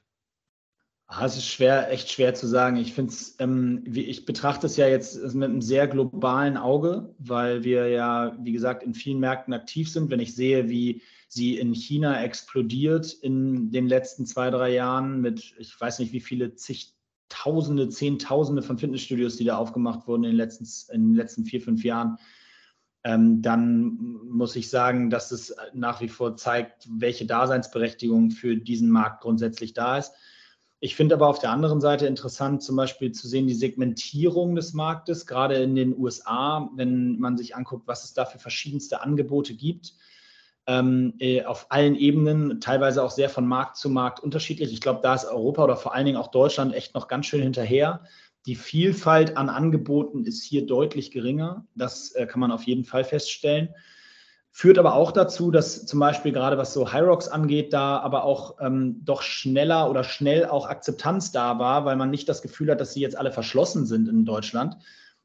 Ah, 1.08 1.26
es 1.26 1.38
ist 1.38 1.48
schwer, 1.48 1.92
echt 1.92 2.10
schwer 2.10 2.34
zu 2.34 2.48
sagen. 2.48 2.78
Ich 2.78 2.94
finde 2.94 3.14
es, 3.14 3.36
ähm, 3.40 3.84
ich 3.86 4.26
betrachte 4.26 4.66
es 4.66 4.78
ja 4.78 4.88
jetzt 4.88 5.22
mit 5.36 5.50
einem 5.50 5.62
sehr 5.62 5.88
globalen 5.88 6.58
Auge, 6.58 7.14
weil 7.20 7.64
wir 7.64 7.88
ja, 7.90 8.36
wie 8.40 8.54
gesagt, 8.54 8.84
in 8.84 8.94
vielen 8.94 9.20
Märkten 9.20 9.54
aktiv 9.54 9.92
sind. 9.92 10.10
Wenn 10.10 10.20
ich 10.20 10.34
sehe, 10.34 10.70
wie 10.70 11.02
sie 11.28 11.58
in 11.58 11.74
China 11.76 12.22
explodiert 12.24 13.12
in 13.14 13.70
den 13.72 13.88
letzten 13.88 14.26
zwei, 14.26 14.50
drei 14.50 14.72
Jahren 14.74 15.22
mit, 15.22 15.54
ich 15.60 15.80
weiß 15.80 16.00
nicht, 16.00 16.14
wie 16.14 16.22
viele 16.22 16.56
zigtausende, 16.56 17.90
zehntausende 17.90 18.62
von 18.62 18.78
Fitnessstudios, 18.78 19.36
die 19.36 19.46
da 19.46 19.58
aufgemacht 19.58 20.08
wurden 20.08 20.24
in 20.24 20.32
den 20.32 20.38
letzten, 20.38 20.66
in 20.94 21.10
den 21.10 21.16
letzten 21.16 21.46
vier, 21.46 21.62
fünf 21.62 21.84
Jahren, 21.84 22.18
ähm, 23.04 23.42
dann 23.42 23.98
muss 24.30 24.56
ich 24.56 24.70
sagen, 24.70 25.10
dass 25.10 25.32
es 25.32 25.54
nach 25.74 26.02
wie 26.02 26.08
vor 26.08 26.38
zeigt, 26.38 26.88
welche 26.90 27.26
Daseinsberechtigung 27.26 28.32
für 28.32 28.56
diesen 28.56 28.90
Markt 28.90 29.22
grundsätzlich 29.22 29.74
da 29.74 29.98
ist. 29.98 30.14
Ich 30.84 30.98
finde 30.98 31.16
aber 31.16 31.30
auf 31.30 31.40
der 31.40 31.52
anderen 31.52 31.80
Seite 31.80 32.08
interessant, 32.08 32.62
zum 32.62 32.76
Beispiel 32.76 33.14
zu 33.14 33.26
sehen 33.26 33.48
die 33.48 33.54
Segmentierung 33.54 34.54
des 34.54 34.74
Marktes, 34.74 35.26
gerade 35.26 35.56
in 35.56 35.76
den 35.76 35.98
USA, 35.98 36.70
wenn 36.76 37.18
man 37.20 37.38
sich 37.38 37.56
anguckt, 37.56 37.88
was 37.88 38.04
es 38.04 38.14
da 38.14 38.26
für 38.26 38.38
verschiedenste 38.38 39.02
Angebote 39.02 39.54
gibt. 39.54 39.94
Ähm, 40.68 41.14
äh, 41.20 41.46
auf 41.46 41.68
allen 41.70 41.96
Ebenen, 41.96 42.60
teilweise 42.60 43.02
auch 43.02 43.12
sehr 43.12 43.30
von 43.30 43.48
Markt 43.48 43.78
zu 43.78 43.90
Markt 43.90 44.20
unterschiedlich. 44.20 44.74
Ich 44.74 44.82
glaube, 44.82 45.00
da 45.02 45.16
ist 45.16 45.24
Europa 45.24 45.64
oder 45.64 45.78
vor 45.78 45.96
allen 45.96 46.06
Dingen 46.06 46.18
auch 46.18 46.32
Deutschland 46.32 46.74
echt 46.74 46.96
noch 46.96 47.08
ganz 47.08 47.28
schön 47.28 47.42
hinterher. 47.42 48.04
Die 48.46 48.56
Vielfalt 48.56 49.38
an 49.38 49.48
Angeboten 49.48 50.26
ist 50.26 50.44
hier 50.44 50.66
deutlich 50.66 51.12
geringer. 51.12 51.66
Das 51.76 52.12
äh, 52.12 52.26
kann 52.26 52.42
man 52.42 52.52
auf 52.52 52.64
jeden 52.64 52.84
Fall 52.84 53.06
feststellen. 53.06 53.74
Führt 54.56 54.78
aber 54.78 54.94
auch 54.94 55.12
dazu, 55.12 55.50
dass 55.50 55.88
zum 55.88 56.00
Beispiel 56.00 56.32
gerade 56.32 56.60
was 56.60 56.74
so 56.74 56.94
Hyrox 56.94 57.28
angeht, 57.28 57.74
da 57.74 57.98
aber 57.98 58.24
auch 58.24 58.58
ähm, 58.62 59.04
doch 59.04 59.24
schneller 59.24 59.90
oder 59.90 60.04
schnell 60.04 60.46
auch 60.46 60.68
Akzeptanz 60.68 61.32
da 61.32 61.58
war, 61.58 61.86
weil 61.86 61.96
man 61.96 62.12
nicht 62.12 62.30
das 62.30 62.44
Gefühl 62.44 62.70
hat, 62.70 62.80
dass 62.80 62.94
sie 62.94 63.02
jetzt 63.02 63.18
alle 63.18 63.32
verschlossen 63.32 63.88
sind 63.88 64.08
in 64.08 64.26
Deutschland. 64.26 64.78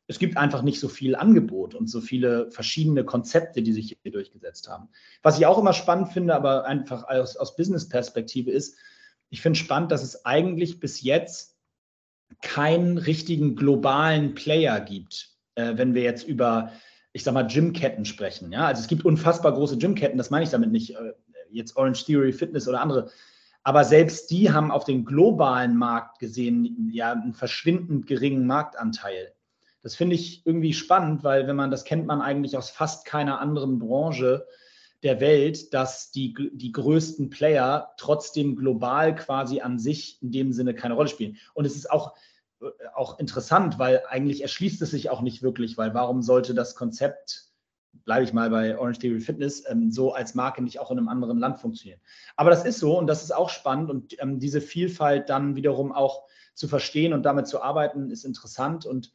Es 0.07 0.19
gibt 0.19 0.39
einfach 0.39 0.63
nicht 0.63 0.81
so 0.81 0.89
viel 0.89 1.15
Angebot 1.15 1.75
und 1.75 1.91
so 1.91 2.01
viele 2.01 2.51
verschiedene 2.51 3.05
Konzepte, 3.05 3.61
die 3.61 3.75
sich 3.75 3.99
hier 4.03 4.13
durchgesetzt 4.13 4.67
haben. 4.67 4.89
Was 5.23 5.39
ich 5.39 5.45
auch 5.45 5.59
immer 5.59 5.75
spannend 5.75 6.09
finde, 6.09 6.35
aber 6.35 6.65
einfach 6.65 7.07
aus, 7.07 7.37
aus 7.37 7.55
Business-Perspektive 7.55 8.51
ist, 8.51 8.79
ich 9.29 9.43
finde 9.43 9.59
spannend, 9.59 9.93
dass 9.93 10.03
es 10.03 10.25
eigentlich 10.25 10.81
bis 10.81 11.03
jetzt 11.03 11.59
keinen 12.41 12.97
richtigen 12.97 13.57
globalen 13.57 14.35
Player 14.35 14.81
gibt, 14.81 15.37
äh, 15.55 15.77
wenn 15.77 15.93
wir 15.93 16.01
jetzt 16.01 16.27
über 16.27 16.73
ich 17.19 17.25
sag 17.25 17.35
mal, 17.35 17.47
Gymketten 17.47 18.05
sprechen. 18.05 18.53
Ja? 18.53 18.67
Also 18.67 18.81
es 18.81 18.87
gibt 18.87 19.05
unfassbar 19.05 19.53
große 19.53 19.77
Gymketten, 19.77 20.19
das 20.19 20.31
meine 20.31 20.45
ich 20.45 20.51
damit 20.51 20.71
nicht, 20.71 20.95
äh, 20.95 21.15
jetzt 21.51 21.77
Orange 21.77 22.05
Theory 22.05 22.33
Fitness 22.33 22.69
oder 22.69 22.81
andere. 22.81 23.11
Aber 23.65 23.85
selbst 23.85 24.31
die 24.31 24.53
haben 24.53 24.71
auf 24.71 24.85
den 24.85 25.05
globalen 25.05 25.77
Markt 25.77 26.21
gesehen 26.21 26.89
ja 26.93 27.13
einen 27.13 27.35
verschwindend 27.35 28.07
geringen 28.07 28.47
Marktanteil. 28.47 29.33
Das 29.83 29.97
finde 29.97 30.15
ich 30.15 30.47
irgendwie 30.47 30.73
spannend, 30.73 31.25
weil 31.25 31.49
wenn 31.49 31.57
man 31.57 31.73
das 31.73 31.85
kennt 31.85 32.07
man 32.07 32.21
eigentlich 32.21 32.57
aus 32.57 32.71
fast 32.71 33.05
keiner 33.05 33.41
anderen 33.41 33.81
Branche 33.81 34.47
der 35.03 35.21
Welt, 35.21 35.75
dass 35.75 36.13
die, 36.13 36.35
die 36.53 36.71
größten 36.71 37.31
Player 37.31 37.95
trotzdem 37.97 38.55
global 38.55 39.17
quasi 39.17 39.61
an 39.61 39.81
sich 39.81 40.23
in 40.23 40.31
dem 40.31 40.53
Sinne 40.53 40.73
keine 40.73 40.95
Rolle 40.95 41.09
spielen. 41.09 41.37
Und 41.53 41.65
es 41.65 41.75
ist 41.75 41.91
auch, 41.91 42.15
auch 42.95 43.19
interessant, 43.19 43.79
weil 43.79 44.03
eigentlich 44.09 44.43
erschließt 44.43 44.83
es 44.83 44.91
sich 44.91 45.11
auch 45.11 45.21
nicht 45.21 45.43
wirklich, 45.43 45.79
weil 45.79 45.95
warum 45.95 46.23
sollte 46.23 46.55
das 46.55 46.75
Konzept, 46.75 47.45
bleibe 48.05 48.25
ich 48.25 48.33
mal 48.33 48.51
bei 48.51 48.77
Orange 48.79 48.99
Theory 48.99 49.21
Fitness, 49.21 49.65
ähm, 49.69 49.91
so 49.91 50.13
als 50.13 50.35
Marke 50.35 50.63
nicht 50.63 50.81
auch 50.81 50.91
in 50.91 50.99
einem 50.99 51.09
anderen 51.09 51.39
Land 51.39 51.59
funktionieren. 51.59 52.01
Aber 52.37 52.51
das 52.51 52.65
ist 52.65 52.79
so 52.79 52.99
und 52.99 53.07
das 53.07 53.23
ist 53.23 53.35
auch 53.35 53.51
spannend 53.51 53.91
und 53.91 54.21
ähm, 54.21 54.41
diese 54.41 54.61
Vielfalt 54.61 55.29
dann 55.29 55.57
wiederum 55.57 55.93
auch 55.93 56.25
zu 56.55 56.69
verstehen 56.69 57.13
und 57.13 57.23
damit 57.23 57.47
zu 57.47 57.63
arbeiten, 57.63 58.11
ist 58.11 58.25
interessant 58.25 58.87
und 58.87 59.13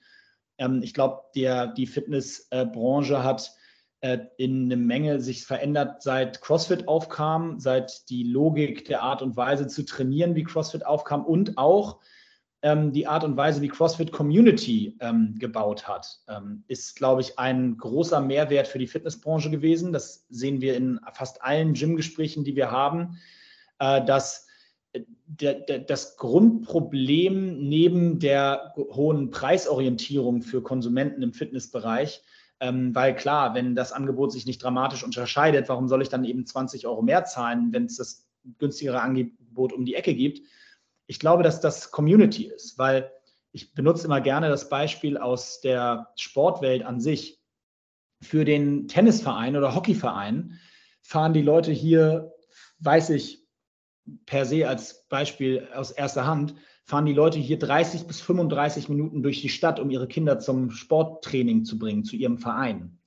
ähm, 0.58 0.82
ich 0.82 0.94
glaube, 0.94 1.24
die 1.36 1.88
Fitnessbranche 1.88 3.14
äh, 3.16 3.18
hat 3.18 3.54
äh, 4.02 4.20
in 4.38 4.66
eine 4.66 4.78
Menge 4.78 5.20
sich 5.20 5.46
verändert, 5.46 6.02
seit 6.02 6.42
CrossFit 6.42 6.88
aufkam, 6.88 7.60
seit 7.60 8.10
die 8.10 8.24
Logik 8.24 8.86
der 8.86 9.02
Art 9.02 9.22
und 9.22 9.36
Weise 9.36 9.68
zu 9.68 9.84
trainieren, 9.84 10.36
wie 10.36 10.44
CrossFit 10.44 10.86
aufkam 10.86 11.26
und 11.26 11.58
auch 11.58 12.00
die 12.64 13.08
Art 13.08 13.26
und 13.26 13.36
Weise, 13.36 13.62
wie 13.62 13.68
CrossFit 13.68 14.14
Community 14.14 14.96
ähm, 15.02 15.36
gebaut 15.38 15.86
hat, 15.86 16.22
ähm, 16.30 16.64
ist, 16.68 16.96
glaube 16.96 17.20
ich, 17.20 17.38
ein 17.38 17.78
großer 17.78 18.22
Mehrwert 18.22 18.70
für 18.70 18.80
die 18.80 18.88
Fitnessbranche 18.88 19.50
gewesen. 19.50 19.92
Das 19.92 20.26
sehen 20.30 20.62
wir 20.62 20.78
in 20.78 20.98
fast 21.12 21.42
allen 21.44 21.74
Gym-Gesprächen, 21.74 22.46
die 22.46 22.56
wir 22.56 22.72
haben, 22.72 23.18
äh, 23.80 24.06
dass 24.06 24.48
äh, 24.94 25.02
der, 25.26 25.56
der, 25.56 25.80
das 25.80 26.16
Grundproblem 26.16 27.68
neben 27.68 28.20
der 28.20 28.74
hohen 28.78 29.30
Preisorientierung 29.30 30.42
für 30.42 30.64
Konsumenten 30.64 31.22
im 31.22 31.34
Fitnessbereich, 31.34 32.22
ähm, 32.62 32.96
weil 32.96 33.14
klar, 33.14 33.56
wenn 33.56 33.76
das 33.76 33.92
Angebot 33.92 34.32
sich 34.32 34.46
nicht 34.46 34.64
dramatisch 34.64 35.04
unterscheidet, 35.04 35.68
warum 35.68 35.90
soll 35.90 36.02
ich 36.02 36.08
dann 36.08 36.24
eben 36.24 36.46
20 36.46 36.88
Euro 36.88 37.02
mehr 37.02 37.26
zahlen, 37.26 37.74
wenn 37.74 37.86
es 37.86 37.98
das 37.98 38.26
günstigere 38.58 39.02
Angebot 39.02 39.74
um 39.74 39.84
die 39.84 39.96
Ecke 39.96 40.16
gibt? 40.16 40.48
Ich 41.08 41.20
glaube, 41.20 41.44
dass 41.44 41.60
das 41.60 41.92
Community 41.92 42.46
ist, 42.46 42.78
weil 42.78 43.12
ich 43.52 43.74
benutze 43.74 44.06
immer 44.06 44.22
gerne 44.22 44.50
das 44.50 44.70
Beispiel 44.70 45.18
aus 45.18 45.62
der 45.62 46.12
Sportwelt 46.16 46.84
an 46.84 47.00
sich. 47.00 47.40
Für 48.22 48.46
den 48.46 48.88
Tennisverein 48.88 49.56
oder 49.58 49.76
Hockeyverein 49.76 50.60
fahren 51.02 51.34
die 51.34 51.42
Leute 51.42 51.72
hier 51.72 52.34
weiß 52.80 53.12
ich 53.12 53.46
per 54.26 54.46
se 54.46 54.68
als 54.68 55.08
Beispiel 55.08 55.68
aus 55.74 55.92
erster 55.92 56.26
Hand, 56.26 56.56
fahren 56.84 57.06
die 57.06 57.14
Leute 57.14 57.40
hier 57.40 57.58
30 57.58 58.08
bis 58.08 58.20
35 58.22 58.90
Minuten 58.90 59.24
durch 59.24 59.42
die 59.42 59.50
Stadt, 59.50 59.80
um 59.80 59.90
ihre 59.90 60.08
Kinder 60.08 60.40
zum 60.40 60.72
Sporttraining 60.72 61.64
zu 61.64 61.80
bringen, 61.80 62.04
zu 62.04 62.16
ihrem 62.16 62.38
Verein. 62.38 63.00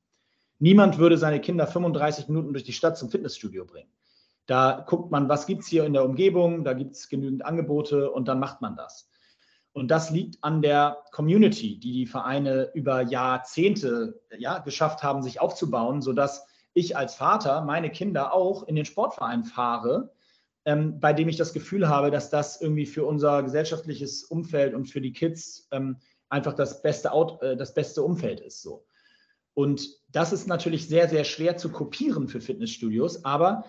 Niemand 0.59 0.97
würde 0.97 1.18
seine 1.18 1.40
Kinder 1.40 1.66
35 1.66 2.28
Minuten 2.28 2.53
durch 2.55 2.64
die 2.64 2.72
Stadt 2.72 2.97
zum 2.97 3.11
Fitnessstudio 3.11 3.66
bringen. 3.66 3.90
Da 4.47 4.84
guckt 4.86 5.11
man, 5.11 5.28
was 5.28 5.47
gibt 5.47 5.62
es 5.62 5.68
hier 5.68 5.84
in 5.84 5.92
der 5.92 6.05
Umgebung, 6.05 6.64
da 6.64 6.72
gibt 6.72 6.94
es 6.94 7.09
genügend 7.09 7.44
Angebote 7.44 8.11
und 8.11 8.28
dann 8.28 8.38
macht 8.38 8.62
man 8.62 8.76
das. 8.76 9.11
Und 9.72 9.88
das 9.90 10.11
liegt 10.11 10.42
an 10.42 10.62
der 10.62 11.05
Community, 11.12 11.78
die 11.78 11.92
die 11.92 12.07
Vereine 12.07 12.70
über 12.72 13.03
Jahrzehnte 13.03 14.20
ja, 14.38 14.59
geschafft 14.61 15.03
haben, 15.03 15.22
sich 15.22 15.40
aufzubauen, 15.40 16.01
sodass 16.01 16.47
ich 16.72 16.97
als 16.97 17.14
Vater 17.16 17.62
meine 17.62 17.90
Kinder 17.90 18.32
auch 18.32 18.66
in 18.68 18.76
den 18.76 18.84
Sportverein 18.84 19.44
fahre, 19.44 20.12
ähm, 20.64 20.99
bei 21.01 21.12
dem 21.12 21.28
ich 21.28 21.36
das 21.36 21.53
Gefühl 21.53 21.88
habe, 21.88 22.11
dass 22.11 22.30
das 22.30 22.61
irgendwie 22.61 22.86
für 22.86 23.05
unser 23.05 23.42
gesellschaftliches 23.42 24.24
Umfeld 24.24 24.74
und 24.74 24.86
für 24.86 25.01
die 25.01 25.12
Kids 25.12 25.68
ähm, 25.72 25.99
einfach 26.28 26.55
das 26.55 26.82
beste, 26.82 27.12
Out, 27.12 27.42
äh, 27.42 27.57
das 27.57 27.74
beste 27.74 28.03
Umfeld 28.03 28.40
ist. 28.40 28.62
So. 28.62 28.86
Und 29.55 29.88
das 30.09 30.32
ist 30.32 30.47
natürlich 30.47 30.88
sehr, 30.88 31.09
sehr 31.09 31.24
schwer 31.24 31.57
zu 31.57 31.70
kopieren 31.70 32.28
für 32.28 32.40
Fitnessstudios, 32.40 33.24
aber 33.24 33.64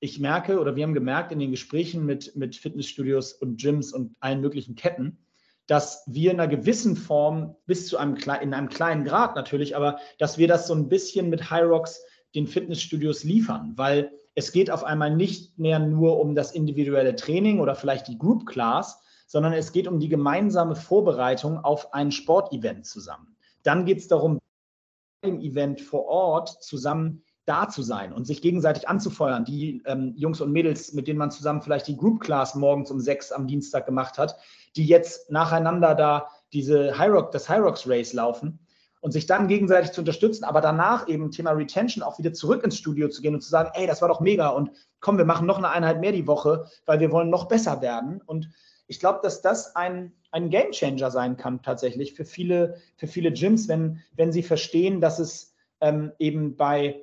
ich 0.00 0.18
merke 0.18 0.58
oder 0.58 0.74
wir 0.76 0.82
haben 0.82 0.94
gemerkt 0.94 1.30
in 1.30 1.38
den 1.38 1.50
Gesprächen 1.50 2.06
mit, 2.06 2.34
mit 2.34 2.56
Fitnessstudios 2.56 3.34
und 3.34 3.60
Gyms 3.60 3.92
und 3.92 4.16
allen 4.20 4.40
möglichen 4.40 4.74
Ketten, 4.74 5.18
dass 5.66 6.02
wir 6.06 6.32
in 6.32 6.40
einer 6.40 6.48
gewissen 6.48 6.96
Form 6.96 7.54
bis 7.66 7.86
zu 7.86 7.98
einem, 7.98 8.16
in 8.40 8.54
einem 8.54 8.70
kleinen 8.70 9.04
Grad 9.04 9.36
natürlich, 9.36 9.76
aber 9.76 9.98
dass 10.18 10.38
wir 10.38 10.48
das 10.48 10.66
so 10.66 10.74
ein 10.74 10.88
bisschen 10.88 11.28
mit 11.28 11.50
Hyrox 11.50 12.02
den 12.34 12.46
Fitnessstudios 12.46 13.24
liefern, 13.24 13.74
weil 13.76 14.10
es 14.34 14.52
geht 14.52 14.70
auf 14.70 14.84
einmal 14.84 15.14
nicht 15.14 15.58
mehr 15.58 15.78
nur 15.78 16.18
um 16.18 16.34
das 16.34 16.52
individuelle 16.52 17.14
Training 17.14 17.60
oder 17.60 17.74
vielleicht 17.74 18.08
die 18.08 18.18
Group 18.18 18.46
Class, 18.46 19.02
sondern 19.26 19.52
es 19.52 19.70
geht 19.72 19.86
um 19.86 20.00
die 20.00 20.08
gemeinsame 20.08 20.76
Vorbereitung 20.76 21.58
auf 21.58 21.92
ein 21.92 22.10
Sportevent 22.10 22.86
zusammen. 22.86 23.36
Dann 23.62 23.84
geht 23.84 23.98
es 23.98 24.08
darum, 24.08 24.38
im 25.22 25.40
Event 25.40 25.80
vor 25.82 26.06
Ort 26.06 26.62
zusammen 26.62 27.22
da 27.46 27.68
zu 27.68 27.82
sein 27.82 28.12
und 28.12 28.26
sich 28.26 28.42
gegenseitig 28.42 28.88
anzufeuern. 28.88 29.44
Die 29.44 29.82
ähm, 29.86 30.14
Jungs 30.16 30.40
und 30.40 30.52
Mädels, 30.52 30.92
mit 30.92 31.08
denen 31.08 31.18
man 31.18 31.30
zusammen 31.30 31.62
vielleicht 31.62 31.88
die 31.88 31.96
Group 31.96 32.20
Class 32.20 32.54
morgens 32.54 32.90
um 32.90 33.00
sechs 33.00 33.32
am 33.32 33.46
Dienstag 33.46 33.86
gemacht 33.86 34.18
hat, 34.18 34.36
die 34.76 34.86
jetzt 34.86 35.30
nacheinander 35.30 35.94
da 35.94 36.28
diese 36.52 36.96
High 36.98 37.10
Rock, 37.10 37.32
das 37.32 37.48
High 37.48 37.60
Rocks 37.60 37.88
Race 37.88 38.12
laufen 38.12 38.58
und 39.00 39.12
sich 39.12 39.26
dann 39.26 39.48
gegenseitig 39.48 39.92
zu 39.92 40.02
unterstützen, 40.02 40.44
aber 40.44 40.60
danach 40.60 41.08
eben 41.08 41.30
Thema 41.30 41.52
Retention 41.52 42.02
auch 42.02 42.18
wieder 42.18 42.32
zurück 42.32 42.62
ins 42.62 42.76
Studio 42.76 43.08
zu 43.08 43.22
gehen 43.22 43.34
und 43.34 43.40
zu 43.40 43.48
sagen, 43.48 43.70
ey, 43.74 43.86
das 43.86 44.02
war 44.02 44.08
doch 44.08 44.20
mega 44.20 44.48
und 44.48 44.70
komm, 45.00 45.16
wir 45.16 45.24
machen 45.24 45.46
noch 45.46 45.58
eine 45.58 45.70
Einheit 45.70 46.00
mehr 46.00 46.12
die 46.12 46.26
Woche, 46.26 46.66
weil 46.84 47.00
wir 47.00 47.10
wollen 47.10 47.30
noch 47.30 47.48
besser 47.48 47.80
werden. 47.80 48.20
Und 48.26 48.50
ich 48.86 49.00
glaube, 49.00 49.20
dass 49.22 49.40
das 49.40 49.74
ein, 49.74 50.12
ein 50.30 50.50
Game 50.50 50.72
Changer 50.72 51.10
sein 51.10 51.36
kann 51.36 51.62
tatsächlich 51.62 52.14
für 52.14 52.24
viele, 52.24 52.76
für 52.96 53.06
viele 53.06 53.32
Gyms, 53.32 53.68
wenn, 53.68 54.00
wenn 54.16 54.32
sie 54.32 54.42
verstehen, 54.42 55.00
dass 55.00 55.18
es 55.18 55.54
ähm, 55.80 56.12
eben 56.18 56.56
bei 56.56 57.02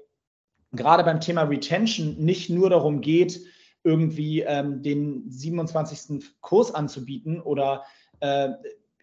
gerade 0.71 1.03
beim 1.03 1.19
Thema 1.19 1.43
Retention 1.43 2.17
nicht 2.17 2.49
nur 2.49 2.69
darum 2.69 3.01
geht, 3.01 3.41
irgendwie 3.83 4.41
ähm, 4.41 4.81
den 4.81 5.29
27. 5.29 6.23
Kurs 6.41 6.73
anzubieten 6.73 7.39
oder 7.41 7.85
äh, 8.19 8.49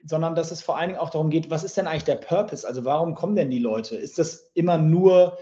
sondern 0.07 0.35
dass 0.35 0.51
es 0.51 0.62
vor 0.62 0.77
allen 0.77 0.91
Dingen 0.91 1.01
auch 1.01 1.11
darum 1.11 1.31
geht, 1.31 1.51
was 1.51 1.65
ist 1.65 1.77
denn 1.77 1.87
eigentlich 1.87 2.05
der 2.05 2.17
Purpose? 2.17 2.67
Also 2.67 2.85
warum 2.85 3.15
kommen 3.15 3.37
denn 3.37 3.51
die 3.51 3.59
Leute? 3.59 3.97
Ist 3.97 4.19
das 4.19 4.51
immer 4.53 4.77
nur 4.77 5.39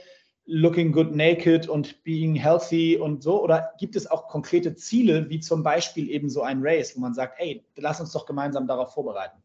looking 0.47 0.93
good 0.93 1.14
naked 1.14 1.68
und 1.68 2.03
being 2.05 2.35
healthy 2.37 2.97
und 2.97 3.23
so? 3.23 3.43
Oder 3.43 3.73
gibt 3.79 3.97
es 3.97 4.09
auch 4.09 4.29
konkrete 4.29 4.75
Ziele, 4.77 5.29
wie 5.29 5.41
zum 5.41 5.62
Beispiel 5.62 6.09
eben 6.11 6.29
so 6.29 6.43
ein 6.43 6.61
Race, 6.62 6.97
wo 6.97 7.01
man 7.01 7.14
sagt, 7.14 7.39
hey, 7.39 7.64
lass 7.77 8.01
uns 8.01 8.12
doch 8.12 8.25
gemeinsam 8.25 8.66
darauf 8.68 8.95
vorbereiten? 8.95 9.41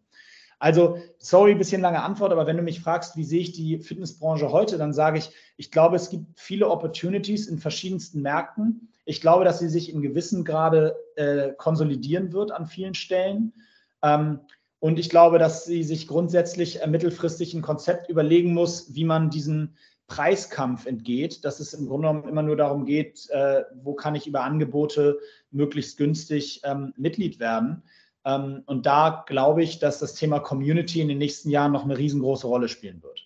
Also, 0.59 0.97
sorry, 1.19 1.53
bisschen 1.53 1.81
lange 1.81 2.01
Antwort, 2.01 2.31
aber 2.31 2.47
wenn 2.47 2.57
du 2.57 2.63
mich 2.63 2.81
fragst, 2.81 3.15
wie 3.15 3.23
sehe 3.23 3.41
ich 3.41 3.51
die 3.51 3.79
Fitnessbranche 3.79 4.51
heute, 4.51 4.77
dann 4.77 4.91
sage 4.91 5.19
ich, 5.19 5.29
ich 5.55 5.69
glaube, 5.69 5.95
es 5.95 6.09
gibt 6.09 6.39
viele 6.39 6.69
Opportunities 6.69 7.47
in 7.47 7.59
verschiedensten 7.59 8.21
Märkten. 8.21 8.89
Ich 9.05 9.21
glaube, 9.21 9.45
dass 9.45 9.59
sie 9.59 9.69
sich 9.69 9.93
in 9.93 10.01
gewissem 10.01 10.43
Grade 10.43 10.95
äh, 11.15 11.53
konsolidieren 11.53 12.33
wird 12.33 12.51
an 12.51 12.65
vielen 12.65 12.95
Stellen. 12.95 13.53
Ähm, 14.01 14.39
und 14.79 14.99
ich 14.99 15.09
glaube, 15.09 15.37
dass 15.37 15.65
sie 15.65 15.83
sich 15.83 16.07
grundsätzlich 16.07 16.81
äh, 16.81 16.87
mittelfristig 16.87 17.53
ein 17.53 17.61
Konzept 17.61 18.09
überlegen 18.09 18.53
muss, 18.53 18.95
wie 18.95 19.05
man 19.05 19.29
diesen 19.29 19.75
Preiskampf 20.07 20.85
entgeht, 20.85 21.43
dass 21.43 21.59
es 21.59 21.73
im 21.73 21.87
Grunde 21.87 22.07
genommen 22.07 22.29
immer 22.29 22.41
nur 22.41 22.55
darum 22.55 22.85
geht, 22.85 23.29
äh, 23.29 23.63
wo 23.75 23.93
kann 23.93 24.15
ich 24.15 24.25
über 24.25 24.41
Angebote 24.41 25.19
möglichst 25.51 25.97
günstig 25.97 26.61
ähm, 26.63 26.93
Mitglied 26.95 27.39
werden. 27.39 27.83
Ähm, 28.27 28.63
und 28.65 28.85
da 28.85 29.23
glaube 29.25 29.63
ich, 29.63 29.79
dass 29.79 29.99
das 29.99 30.13
Thema 30.13 30.39
Community 30.39 30.99
in 30.99 31.07
den 31.07 31.17
nächsten 31.17 31.49
Jahren 31.49 31.71
noch 31.71 31.85
eine 31.85 31.97
riesengroße 31.97 32.45
Rolle 32.45 32.67
spielen 32.67 33.01
wird. 33.01 33.23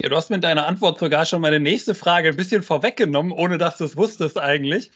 Ja, 0.00 0.08
du 0.08 0.16
hast 0.16 0.30
mit 0.30 0.42
deiner 0.42 0.66
Antwort 0.66 0.98
sogar 0.98 1.26
schon 1.26 1.42
meine 1.42 1.60
nächste 1.60 1.94
Frage 1.94 2.30
ein 2.30 2.36
bisschen 2.36 2.62
vorweggenommen, 2.62 3.30
ohne 3.30 3.58
dass 3.58 3.76
du 3.76 3.84
es 3.84 3.96
wusstest 3.96 4.38
eigentlich. 4.38 4.90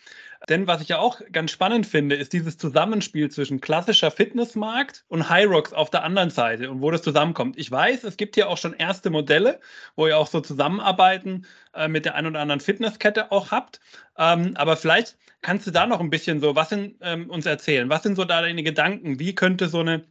Denn 0.48 0.66
was 0.66 0.80
ich 0.82 0.88
ja 0.88 0.98
auch 0.98 1.20
ganz 1.32 1.50
spannend 1.50 1.86
finde, 1.86 2.16
ist 2.16 2.32
dieses 2.32 2.58
Zusammenspiel 2.58 3.30
zwischen 3.30 3.60
klassischer 3.60 4.10
Fitnessmarkt 4.10 5.04
und 5.08 5.28
High 5.28 5.46
Rocks 5.46 5.72
auf 5.72 5.90
der 5.90 6.04
anderen 6.04 6.30
Seite 6.30 6.70
und 6.70 6.80
wo 6.82 6.90
das 6.90 7.02
zusammenkommt. 7.02 7.58
Ich 7.58 7.70
weiß, 7.70 8.04
es 8.04 8.16
gibt 8.16 8.34
hier 8.34 8.48
auch 8.48 8.58
schon 8.58 8.74
erste 8.74 9.10
Modelle, 9.10 9.60
wo 9.94 10.06
ihr 10.06 10.18
auch 10.18 10.28
so 10.28 10.40
Zusammenarbeiten 10.40 11.46
äh, 11.74 11.88
mit 11.88 12.04
der 12.04 12.14
einen 12.14 12.28
oder 12.28 12.40
anderen 12.40 12.60
Fitnesskette 12.60 13.32
auch 13.32 13.50
habt. 13.50 13.80
Ähm, 14.18 14.52
aber 14.56 14.76
vielleicht 14.76 15.16
kannst 15.42 15.66
du 15.66 15.70
da 15.70 15.86
noch 15.86 16.00
ein 16.00 16.10
bisschen 16.10 16.40
so 16.40 16.56
was 16.56 16.72
in, 16.72 16.96
ähm, 17.00 17.30
uns 17.30 17.46
erzählen. 17.46 17.88
Was 17.88 18.02
sind 18.02 18.16
so 18.16 18.24
da 18.24 18.42
deine 18.42 18.62
Gedanken? 18.62 19.18
Wie 19.18 19.34
könnte 19.34 19.68
so 19.68 19.80
eine 19.80 20.04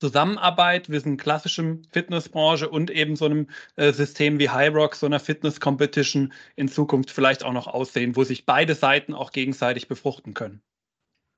Zusammenarbeit 0.00 0.86
zwischen 0.86 1.16
klassischem 1.16 1.82
Fitnessbranche 1.90 2.68
und 2.68 2.90
eben 2.90 3.16
so 3.16 3.24
einem 3.24 3.48
äh, 3.76 3.92
System 3.92 4.38
wie 4.38 4.48
High 4.48 4.74
Rock, 4.74 4.94
so 4.94 5.06
einer 5.06 5.20
Fitness 5.20 5.60
Competition 5.60 6.32
in 6.56 6.68
Zukunft 6.68 7.10
vielleicht 7.10 7.44
auch 7.44 7.52
noch 7.52 7.66
aussehen, 7.66 8.16
wo 8.16 8.24
sich 8.24 8.46
beide 8.46 8.74
Seiten 8.74 9.14
auch 9.14 9.32
gegenseitig 9.32 9.88
befruchten 9.88 10.34
können? 10.34 10.62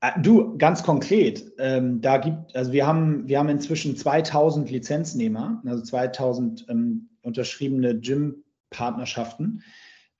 Ah, 0.03 0.19
du, 0.19 0.57
ganz 0.57 0.81
konkret, 0.81 1.51
ähm, 1.59 2.01
da 2.01 2.17
gibt, 2.17 2.55
also 2.55 2.71
wir 2.71 2.87
haben, 2.87 3.27
wir 3.27 3.37
haben 3.37 3.49
inzwischen 3.49 3.95
2000 3.95 4.71
Lizenznehmer, 4.71 5.61
also 5.63 5.83
2000 5.83 6.65
ähm, 6.69 7.09
unterschriebene 7.21 7.99
Gym-Partnerschaften. 7.99 9.63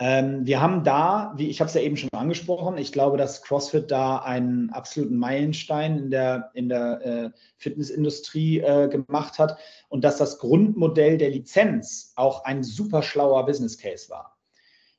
Ähm, 0.04 0.48
wir 0.48 0.60
haben 0.60 0.84
da, 0.84 1.32
wie 1.38 1.48
ich 1.48 1.60
habe 1.60 1.68
es 1.68 1.76
ja 1.76 1.82
eben 1.82 1.96
schon 1.96 2.10
angesprochen, 2.12 2.76
ich 2.80 2.92
glaube, 2.92 3.18
dass 3.18 3.44
CrossFit 3.44 3.92
da 3.92 4.18
einen 4.18 4.72
absoluten 4.72 5.16
Meilenstein 5.16 6.00
in 6.00 6.10
der, 6.10 6.50
in 6.56 6.70
der 6.70 7.06
äh, 7.06 7.30
Fitnessindustrie 7.58 8.62
äh, 8.62 8.88
gemacht 8.88 9.38
hat 9.38 9.60
und 9.90 10.04
dass 10.04 10.18
das 10.18 10.40
Grundmodell 10.40 11.20
der 11.20 11.30
Lizenz 11.30 12.14
auch 12.16 12.46
ein 12.46 12.64
super 12.64 13.04
schlauer 13.04 13.46
Business 13.46 13.78
Case 13.78 14.10
war. 14.10 14.40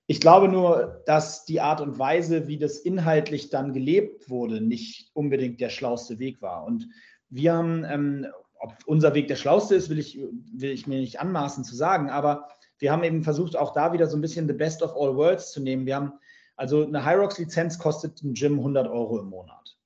Ich 0.07 0.20
glaube 0.20 0.46
nur, 0.46 1.03
dass 1.05 1.46
die 1.46 1.61
Art 1.61 1.80
und 1.80 1.98
Weise, 1.98 2.46
wie 2.46 2.59
das 2.59 2.78
inhaltlich 2.78 3.50
dann 3.50 3.72
gelebt 3.72 4.30
wurde, 4.30 4.61
nicht 4.61 5.11
unbedingt 5.14 5.61
der 5.61 5.70
schlauste 5.70 6.20
Weg 6.20 6.40
war. 6.42 6.64
Und 6.64 6.88
wir 7.28 7.55
haben, 7.55 7.84
ähm, 7.90 8.28
ob 8.61 8.72
unser 8.86 9.14
Weg 9.14 9.26
der 9.26 9.34
schlauste 9.34 9.74
ist, 9.74 9.90
will 9.90 9.98
ich, 9.98 10.16
will 10.53 10.70
ich 10.70 10.86
mir 10.86 11.00
nicht 11.00 11.18
anmaßen 11.18 11.64
zu 11.64 11.74
sagen, 11.74 12.09
aber 12.09 12.46
wir 12.82 12.90
haben 12.90 13.04
eben 13.04 13.22
versucht, 13.22 13.56
auch 13.56 13.72
da 13.72 13.92
wieder 13.92 14.08
so 14.08 14.16
ein 14.16 14.20
bisschen 14.20 14.48
the 14.48 14.52
best 14.52 14.82
of 14.82 14.96
all 14.96 15.14
worlds 15.14 15.52
zu 15.52 15.60
nehmen. 15.60 15.86
Wir 15.86 15.94
haben 15.94 16.14
also 16.56 16.84
eine 16.84 17.06
Hyrox-Lizenz 17.06 17.78
kostet 17.78 18.20
ein 18.24 18.34
Gym 18.34 18.58
100 18.58 18.88
Euro 18.88 19.20
im 19.20 19.26
Monat. 19.26 19.76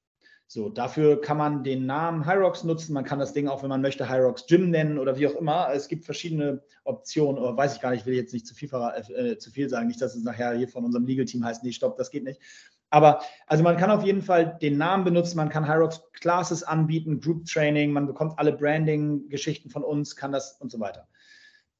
So, 0.46 0.70
dafür 0.70 1.20
kann 1.20 1.36
man 1.36 1.62
den 1.62 1.84
Namen 1.84 2.24
Hyrox 2.24 2.64
nutzen. 2.64 2.94
Man 2.94 3.04
kann 3.04 3.18
das 3.18 3.34
Ding 3.34 3.48
auch, 3.48 3.62
wenn 3.62 3.68
man 3.68 3.82
möchte, 3.82 4.08
Hyrox 4.08 4.46
Gym 4.46 4.70
nennen 4.70 4.98
oder 4.98 5.18
wie 5.18 5.26
auch 5.26 5.34
immer. 5.34 5.68
Es 5.74 5.88
gibt 5.88 6.06
verschiedene 6.06 6.62
Optionen, 6.84 7.38
oder 7.38 7.54
weiß 7.54 7.74
ich 7.74 7.82
gar 7.82 7.90
nicht, 7.90 8.00
ich 8.00 8.06
will 8.06 8.14
jetzt 8.14 8.32
nicht 8.32 8.46
zu 8.46 8.54
viel, 8.54 8.70
äh, 8.72 9.36
zu 9.36 9.50
viel 9.50 9.68
sagen, 9.68 9.88
nicht, 9.88 10.00
dass 10.00 10.14
es 10.14 10.24
nachher 10.24 10.54
hier 10.54 10.68
von 10.68 10.84
unserem 10.84 11.04
Legal-Team 11.04 11.44
heißt, 11.44 11.64
nee, 11.64 11.72
stopp, 11.72 11.98
das 11.98 12.10
geht 12.10 12.24
nicht. 12.24 12.40
Aber 12.88 13.20
also 13.46 13.62
man 13.62 13.76
kann 13.76 13.90
auf 13.90 14.04
jeden 14.04 14.22
Fall 14.22 14.56
den 14.62 14.78
Namen 14.78 15.04
benutzen, 15.04 15.36
man 15.36 15.50
kann 15.50 15.68
Hyrox 15.68 16.00
Classes 16.14 16.62
anbieten, 16.62 17.20
Group 17.20 17.44
Training, 17.44 17.92
man 17.92 18.06
bekommt 18.06 18.38
alle 18.38 18.54
Branding-Geschichten 18.54 19.68
von 19.68 19.84
uns, 19.84 20.16
kann 20.16 20.32
das 20.32 20.52
und 20.60 20.70
so 20.70 20.80
weiter 20.80 21.06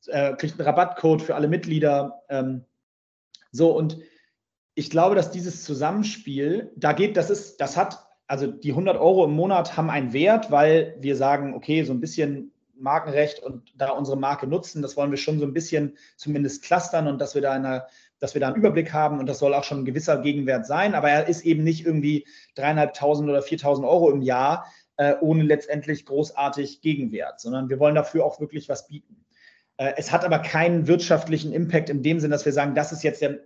äh, 0.08 0.34
kriegt 0.34 0.58
einen 0.58 0.66
Rabattcode 0.66 1.22
für 1.22 1.34
alle 1.34 1.48
Mitglieder. 1.48 2.22
Ähm, 2.28 2.64
so, 3.52 3.76
und 3.76 3.98
ich 4.74 4.90
glaube, 4.90 5.14
dass 5.14 5.30
dieses 5.30 5.64
Zusammenspiel, 5.64 6.72
da 6.76 6.92
geht, 6.92 7.16
das 7.16 7.30
ist, 7.30 7.60
das 7.60 7.76
hat, 7.76 8.06
also 8.26 8.46
die 8.46 8.70
100 8.70 8.96
Euro 8.98 9.24
im 9.24 9.32
Monat 9.32 9.76
haben 9.76 9.90
einen 9.90 10.12
Wert, 10.12 10.50
weil 10.50 10.96
wir 11.00 11.16
sagen, 11.16 11.54
okay, 11.54 11.82
so 11.84 11.92
ein 11.92 12.00
bisschen 12.00 12.52
Markenrecht 12.78 13.42
und 13.42 13.72
da 13.76 13.90
unsere 13.90 14.18
Marke 14.18 14.46
nutzen, 14.46 14.82
das 14.82 14.96
wollen 14.96 15.10
wir 15.10 15.18
schon 15.18 15.38
so 15.38 15.46
ein 15.46 15.54
bisschen 15.54 15.96
zumindest 16.16 16.62
clustern 16.62 17.08
und 17.08 17.20
dass 17.20 17.34
wir 17.34 17.42
da 17.42 17.52
eine, 17.52 17.86
dass 18.18 18.34
wir 18.34 18.40
da 18.40 18.48
einen 18.48 18.56
Überblick 18.56 18.92
haben 18.92 19.18
und 19.18 19.26
das 19.26 19.38
soll 19.38 19.54
auch 19.54 19.64
schon 19.64 19.80
ein 19.80 19.84
gewisser 19.86 20.18
Gegenwert 20.18 20.66
sein, 20.66 20.94
aber 20.94 21.08
er 21.08 21.28
ist 21.28 21.44
eben 21.46 21.64
nicht 21.64 21.86
irgendwie 21.86 22.26
dreieinhalbtausend 22.54 23.28
oder 23.30 23.42
viertausend 23.42 23.86
Euro 23.86 24.10
im 24.10 24.20
Jahr 24.20 24.66
äh, 24.96 25.14
ohne 25.20 25.42
letztendlich 25.42 26.06
großartig 26.06 26.80
Gegenwert, 26.80 27.40
sondern 27.40 27.68
wir 27.68 27.78
wollen 27.78 27.94
dafür 27.94 28.24
auch 28.24 28.40
wirklich 28.40 28.68
was 28.68 28.86
bieten. 28.86 29.25
Äh, 29.76 29.92
es 29.96 30.12
hat 30.12 30.24
aber 30.24 30.38
keinen 30.38 30.86
wirtschaftlichen 30.86 31.52
Impact 31.52 31.90
in 31.90 32.02
dem 32.02 32.20
Sinn, 32.20 32.30
dass 32.30 32.44
wir 32.44 32.52
sagen, 32.52 32.74
das 32.74 32.92
ist 32.92 33.02
jetzt 33.02 33.22
der, 33.22 33.40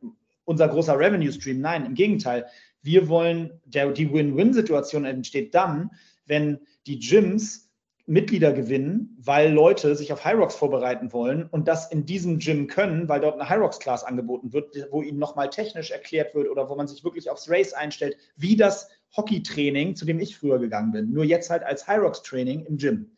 unser 0.45 0.69
großer 0.69 0.99
Revenue 0.99 1.33
Stream. 1.33 1.61
Nein, 1.61 1.87
im 1.87 1.95
Gegenteil. 1.95 2.47
Wir 2.83 3.09
wollen, 3.09 3.61
der, 3.67 3.91
die 3.93 4.13
Win-Win-Situation 4.13 5.05
entsteht 5.05 5.55
dann, 5.55 5.91
wenn 6.27 6.61
die 6.87 6.99
Gyms 6.99 7.71
Mitglieder 8.07 8.53
gewinnen, 8.53 9.17
weil 9.23 9.53
Leute 9.53 9.95
sich 9.95 10.13
auf 10.13 10.25
Hyrox 10.25 10.57
vorbereiten 10.57 11.13
wollen 11.13 11.45
und 11.45 11.69
das 11.69 11.93
in 11.93 12.07
diesem 12.07 12.41
Gym 12.41 12.67
können, 12.67 13.09
weil 13.09 13.21
dort 13.21 13.39
eine 13.39 13.49
Hyrox-Class 13.49 14.03
angeboten 14.03 14.53
wird, 14.53 14.75
wo 14.91 15.01
ihnen 15.01 15.21
nochmal 15.21 15.49
technisch 15.49 15.93
erklärt 15.93 16.35
wird 16.35 16.49
oder 16.49 16.69
wo 16.69 16.75
man 16.75 16.89
sich 16.89 17.05
wirklich 17.05 17.31
aufs 17.31 17.49
Race 17.49 17.73
einstellt, 17.73 18.17
wie 18.37 18.57
das 18.57 18.89
Hockey-Training, 19.17 19.95
zu 19.95 20.07
dem 20.07 20.19
ich 20.19 20.37
früher 20.37 20.59
gegangen 20.59 20.91
bin. 20.91 21.13
Nur 21.13 21.25
jetzt 21.25 21.51
halt 21.51 21.63
als 21.63 21.87
Hyrox-Training 21.87 22.67
im 22.67 22.79
Gym. 22.79 23.13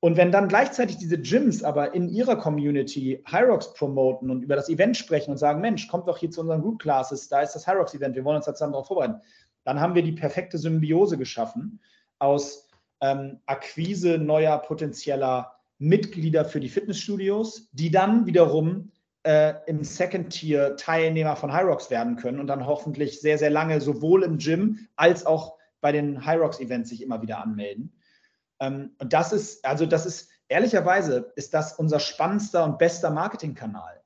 Und 0.00 0.16
wenn 0.16 0.32
dann 0.32 0.48
gleichzeitig 0.48 0.96
diese 0.96 1.18
Gyms 1.18 1.62
aber 1.62 1.94
in 1.94 2.08
ihrer 2.08 2.36
Community 2.36 3.22
Hyrox 3.26 3.74
promoten 3.74 4.30
und 4.30 4.42
über 4.42 4.56
das 4.56 4.70
Event 4.70 4.96
sprechen 4.96 5.30
und 5.30 5.36
sagen, 5.36 5.60
Mensch, 5.60 5.88
kommt 5.88 6.08
doch 6.08 6.16
hier 6.16 6.30
zu 6.30 6.40
unseren 6.40 6.62
Group 6.62 6.80
Classes, 6.80 7.28
da 7.28 7.42
ist 7.42 7.52
das 7.52 7.66
Hyrox-Event, 7.66 8.16
wir 8.16 8.24
wollen 8.24 8.36
uns 8.36 8.46
da 8.46 8.54
zusammen 8.54 8.72
darauf 8.72 8.86
vorbereiten, 8.86 9.20
dann 9.64 9.78
haben 9.78 9.94
wir 9.94 10.02
die 10.02 10.12
perfekte 10.12 10.56
Symbiose 10.56 11.18
geschaffen 11.18 11.80
aus 12.18 12.70
ähm, 13.02 13.40
Akquise 13.44 14.16
neuer 14.16 14.56
potenzieller 14.58 15.52
Mitglieder 15.78 16.46
für 16.46 16.60
die 16.60 16.68
Fitnessstudios, 16.70 17.68
die 17.72 17.90
dann 17.90 18.24
wiederum 18.24 18.90
äh, 19.22 19.54
im 19.66 19.84
Second 19.84 20.30
Tier 20.30 20.76
Teilnehmer 20.76 21.36
von 21.36 21.52
Hyrox 21.52 21.90
werden 21.90 22.16
können 22.16 22.40
und 22.40 22.46
dann 22.46 22.66
hoffentlich 22.66 23.20
sehr, 23.20 23.36
sehr 23.36 23.50
lange 23.50 23.80
sowohl 23.82 24.22
im 24.22 24.38
Gym 24.38 24.88
als 24.96 25.26
auch 25.26 25.56
bei 25.82 25.92
den 25.92 26.26
Hyrox 26.26 26.60
Events 26.60 26.88
sich 26.88 27.02
immer 27.02 27.20
wieder 27.20 27.42
anmelden. 27.42 27.92
Ähm, 28.60 28.94
und 28.98 29.12
das 29.12 29.32
ist, 29.32 29.64
also 29.64 29.86
das 29.86 30.06
ist, 30.06 30.30
ehrlicherweise 30.48 31.32
ist 31.36 31.54
das 31.54 31.72
unser 31.72 31.98
spannendster 31.98 32.64
und 32.64 32.78
bester 32.78 33.10
Marketingkanal. 33.10 34.02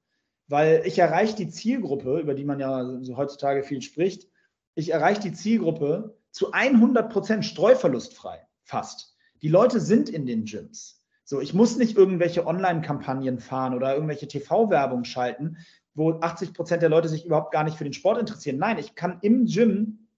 Weil 0.47 0.83
ich 0.85 0.99
erreiche 0.99 1.37
die 1.37 1.49
Zielgruppe, 1.49 2.21
über 2.21 2.35
die 2.35 2.45
man 2.45 2.61
ja 2.61 3.01
so 3.03 3.17
heutzutage 3.17 3.63
viel 3.63 3.83
spricht, 3.83 4.29
ich 4.75 4.93
erreiche 4.93 5.21
die 5.21 5.33
Zielgruppe 5.33 6.19
zu 6.31 6.53
100 6.53 7.11
Prozent 7.13 7.45
streuverlustfrei, 7.45 8.47
fast. 8.63 9.17
Die 9.43 9.49
Leute 9.49 9.81
sind 9.81 10.09
in 10.09 10.27
den 10.27 10.45
Gyms. 10.45 11.05
So, 11.25 11.41
ich 11.41 11.55
muss 11.55 11.77
nicht 11.77 11.97
irgendwelche 11.97 12.47
Online-Kampagnen 12.47 13.39
fahren 13.39 13.75
oder 13.75 13.95
irgendwelche 13.95 14.29
TV-Werbung 14.29 15.05
schalten, 15.05 15.57
wo 15.95 16.13
80 16.21 16.53
Prozent 16.53 16.83
der 16.83 16.89
Leute 16.91 17.09
sich 17.09 17.25
überhaupt 17.25 17.53
gar 17.53 17.65
nicht 17.65 17.79
für 17.79 17.85
den 17.85 17.93
Sport 17.93 18.19
interessieren. 18.19 18.59
Nein, 18.59 18.79
ich 18.79 18.95
kann 18.95 19.19
im 19.23 19.47
Gym 19.47 20.09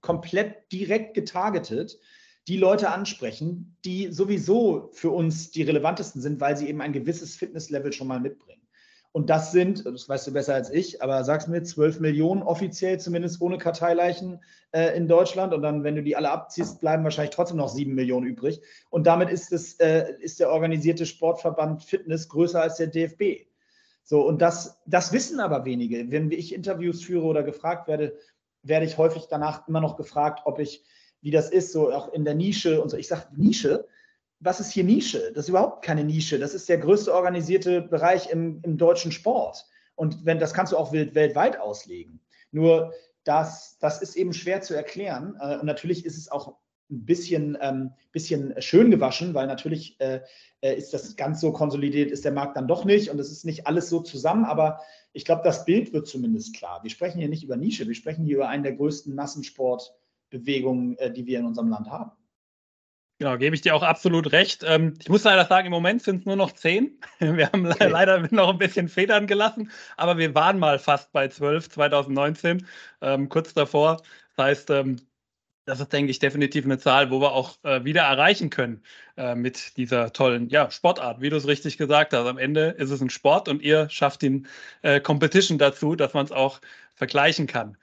komplett 0.00 0.72
direkt 0.72 1.14
getargetet 1.14 1.98
die 2.48 2.56
Leute 2.58 2.90
ansprechen, 2.90 3.76
die 3.84 4.12
sowieso 4.12 4.90
für 4.92 5.10
uns 5.10 5.50
die 5.50 5.62
relevantesten 5.62 6.20
sind, 6.20 6.40
weil 6.40 6.56
sie 6.56 6.68
eben 6.68 6.80
ein 6.80 6.92
gewisses 6.92 7.36
Fitnesslevel 7.36 7.92
schon 7.92 8.08
mal 8.08 8.20
mitbringen. 8.20 8.64
Und 9.12 9.30
das 9.30 9.52
sind, 9.52 9.86
das 9.86 10.08
weißt 10.08 10.26
du 10.26 10.32
besser 10.32 10.54
als 10.54 10.70
ich, 10.70 11.00
aber 11.00 11.22
sag's 11.22 11.46
mir, 11.46 11.62
12 11.62 12.00
Millionen 12.00 12.42
offiziell, 12.42 12.98
zumindest 12.98 13.40
ohne 13.40 13.58
Karteileichen 13.58 14.42
äh, 14.72 14.96
in 14.96 15.06
Deutschland. 15.06 15.54
Und 15.54 15.62
dann, 15.62 15.84
wenn 15.84 15.94
du 15.94 16.02
die 16.02 16.16
alle 16.16 16.30
abziehst, 16.30 16.80
bleiben 16.80 17.04
wahrscheinlich 17.04 17.32
trotzdem 17.32 17.58
noch 17.58 17.68
7 17.68 17.94
Millionen 17.94 18.26
übrig. 18.26 18.60
Und 18.90 19.06
damit 19.06 19.30
ist, 19.30 19.52
es, 19.52 19.74
äh, 19.74 20.14
ist 20.18 20.40
der 20.40 20.50
organisierte 20.50 21.06
Sportverband 21.06 21.84
Fitness 21.84 22.28
größer 22.28 22.60
als 22.60 22.76
der 22.76 22.88
DFB. 22.88 23.46
So, 24.02 24.26
und 24.26 24.42
das, 24.42 24.82
das 24.84 25.12
wissen 25.12 25.38
aber 25.38 25.64
wenige. 25.64 26.10
Wenn 26.10 26.32
ich 26.32 26.52
Interviews 26.52 27.04
führe 27.04 27.24
oder 27.24 27.44
gefragt 27.44 27.86
werde, 27.86 28.18
werde 28.64 28.84
ich 28.84 28.98
häufig 28.98 29.28
danach 29.30 29.68
immer 29.68 29.80
noch 29.80 29.96
gefragt, 29.96 30.40
ob 30.44 30.58
ich 30.58 30.82
wie 31.24 31.30
das 31.30 31.48
ist, 31.48 31.72
so 31.72 31.90
auch 31.90 32.12
in 32.12 32.26
der 32.26 32.34
Nische 32.34 32.82
und 32.82 32.90
so. 32.90 32.98
Ich 32.98 33.08
sage, 33.08 33.28
Nische? 33.34 33.88
Was 34.40 34.60
ist 34.60 34.72
hier 34.72 34.84
Nische? 34.84 35.32
Das 35.32 35.46
ist 35.46 35.48
überhaupt 35.48 35.82
keine 35.82 36.04
Nische. 36.04 36.38
Das 36.38 36.52
ist 36.52 36.68
der 36.68 36.76
größte 36.76 37.14
organisierte 37.14 37.80
Bereich 37.80 38.30
im, 38.30 38.60
im 38.62 38.76
deutschen 38.76 39.10
Sport. 39.10 39.64
Und 39.94 40.26
wenn, 40.26 40.38
das 40.38 40.52
kannst 40.52 40.74
du 40.74 40.76
auch 40.76 40.92
weltweit 40.92 41.58
auslegen. 41.58 42.20
Nur 42.52 42.92
das, 43.24 43.78
das 43.80 44.02
ist 44.02 44.16
eben 44.16 44.34
schwer 44.34 44.60
zu 44.60 44.74
erklären. 44.74 45.34
Äh, 45.40 45.56
und 45.56 45.64
natürlich 45.64 46.04
ist 46.04 46.18
es 46.18 46.30
auch 46.30 46.58
ein 46.90 47.06
bisschen, 47.06 47.56
ähm, 47.62 47.92
bisschen 48.12 48.54
schön 48.60 48.90
gewaschen, 48.90 49.32
weil 49.32 49.46
natürlich 49.46 49.98
äh, 50.00 50.20
äh, 50.60 50.74
ist 50.74 50.92
das 50.92 51.16
ganz 51.16 51.40
so 51.40 51.52
konsolidiert, 51.52 52.10
ist 52.10 52.26
der 52.26 52.32
Markt 52.32 52.58
dann 52.58 52.68
doch 52.68 52.84
nicht 52.84 53.08
und 53.08 53.18
es 53.18 53.32
ist 53.32 53.46
nicht 53.46 53.66
alles 53.66 53.88
so 53.88 54.00
zusammen, 54.00 54.44
aber 54.44 54.82
ich 55.14 55.24
glaube, 55.24 55.40
das 55.42 55.64
Bild 55.64 55.94
wird 55.94 56.06
zumindest 56.06 56.54
klar. 56.54 56.82
Wir 56.82 56.90
sprechen 56.90 57.18
hier 57.18 57.30
nicht 57.30 57.44
über 57.44 57.56
Nische, 57.56 57.88
wir 57.88 57.94
sprechen 57.94 58.26
hier 58.26 58.36
über 58.36 58.48
einen 58.48 58.62
der 58.62 58.74
größten 58.74 59.18
Massensport- 59.18 59.94
Bewegungen, 60.34 60.98
äh, 60.98 61.12
die 61.12 61.26
wir 61.26 61.38
in 61.38 61.46
unserem 61.46 61.68
Land 61.68 61.88
haben. 61.88 62.12
Genau, 63.20 63.38
gebe 63.38 63.54
ich 63.54 63.62
dir 63.62 63.76
auch 63.76 63.82
absolut 63.82 64.32
recht. 64.32 64.64
Ähm, 64.66 64.94
ich 65.00 65.08
muss 65.08 65.22
leider 65.22 65.46
sagen, 65.46 65.66
im 65.66 65.72
Moment 65.72 66.02
sind 66.02 66.20
es 66.20 66.26
nur 66.26 66.34
noch 66.34 66.52
zehn. 66.52 66.98
Wir 67.20 67.46
haben 67.46 67.64
okay. 67.66 67.88
leider 67.88 68.26
noch 68.32 68.50
ein 68.50 68.58
bisschen 68.58 68.88
Federn 68.88 69.28
gelassen, 69.28 69.70
aber 69.96 70.18
wir 70.18 70.34
waren 70.34 70.58
mal 70.58 70.80
fast 70.80 71.12
bei 71.12 71.28
zwölf 71.28 71.70
2019, 71.70 72.66
ähm, 73.00 73.28
kurz 73.28 73.54
davor. 73.54 74.02
Das 74.36 74.44
heißt, 74.44 74.70
ähm, 74.70 74.96
das 75.64 75.80
ist, 75.80 75.92
denke 75.92 76.10
ich, 76.10 76.18
definitiv 76.18 76.64
eine 76.64 76.78
Zahl, 76.78 77.10
wo 77.10 77.20
wir 77.20 77.32
auch 77.32 77.56
äh, 77.62 77.84
wieder 77.84 78.02
erreichen 78.02 78.50
können 78.50 78.82
äh, 79.16 79.34
mit 79.34 79.76
dieser 79.76 80.12
tollen 80.12 80.48
ja, 80.50 80.70
Sportart, 80.70 81.20
wie 81.20 81.30
du 81.30 81.36
es 81.36 81.46
richtig 81.46 81.78
gesagt 81.78 82.12
hast. 82.12 82.26
Am 82.26 82.36
Ende 82.36 82.70
ist 82.70 82.90
es 82.90 83.00
ein 83.00 83.10
Sport 83.10 83.48
und 83.48 83.62
ihr 83.62 83.88
schafft 83.90 84.22
den 84.22 84.48
äh, 84.82 85.00
Competition 85.00 85.58
dazu, 85.58 85.94
dass 85.94 86.14
man 86.14 86.26
es 86.26 86.32
auch 86.32 86.60
vergleichen 86.94 87.46
kann. 87.46 87.78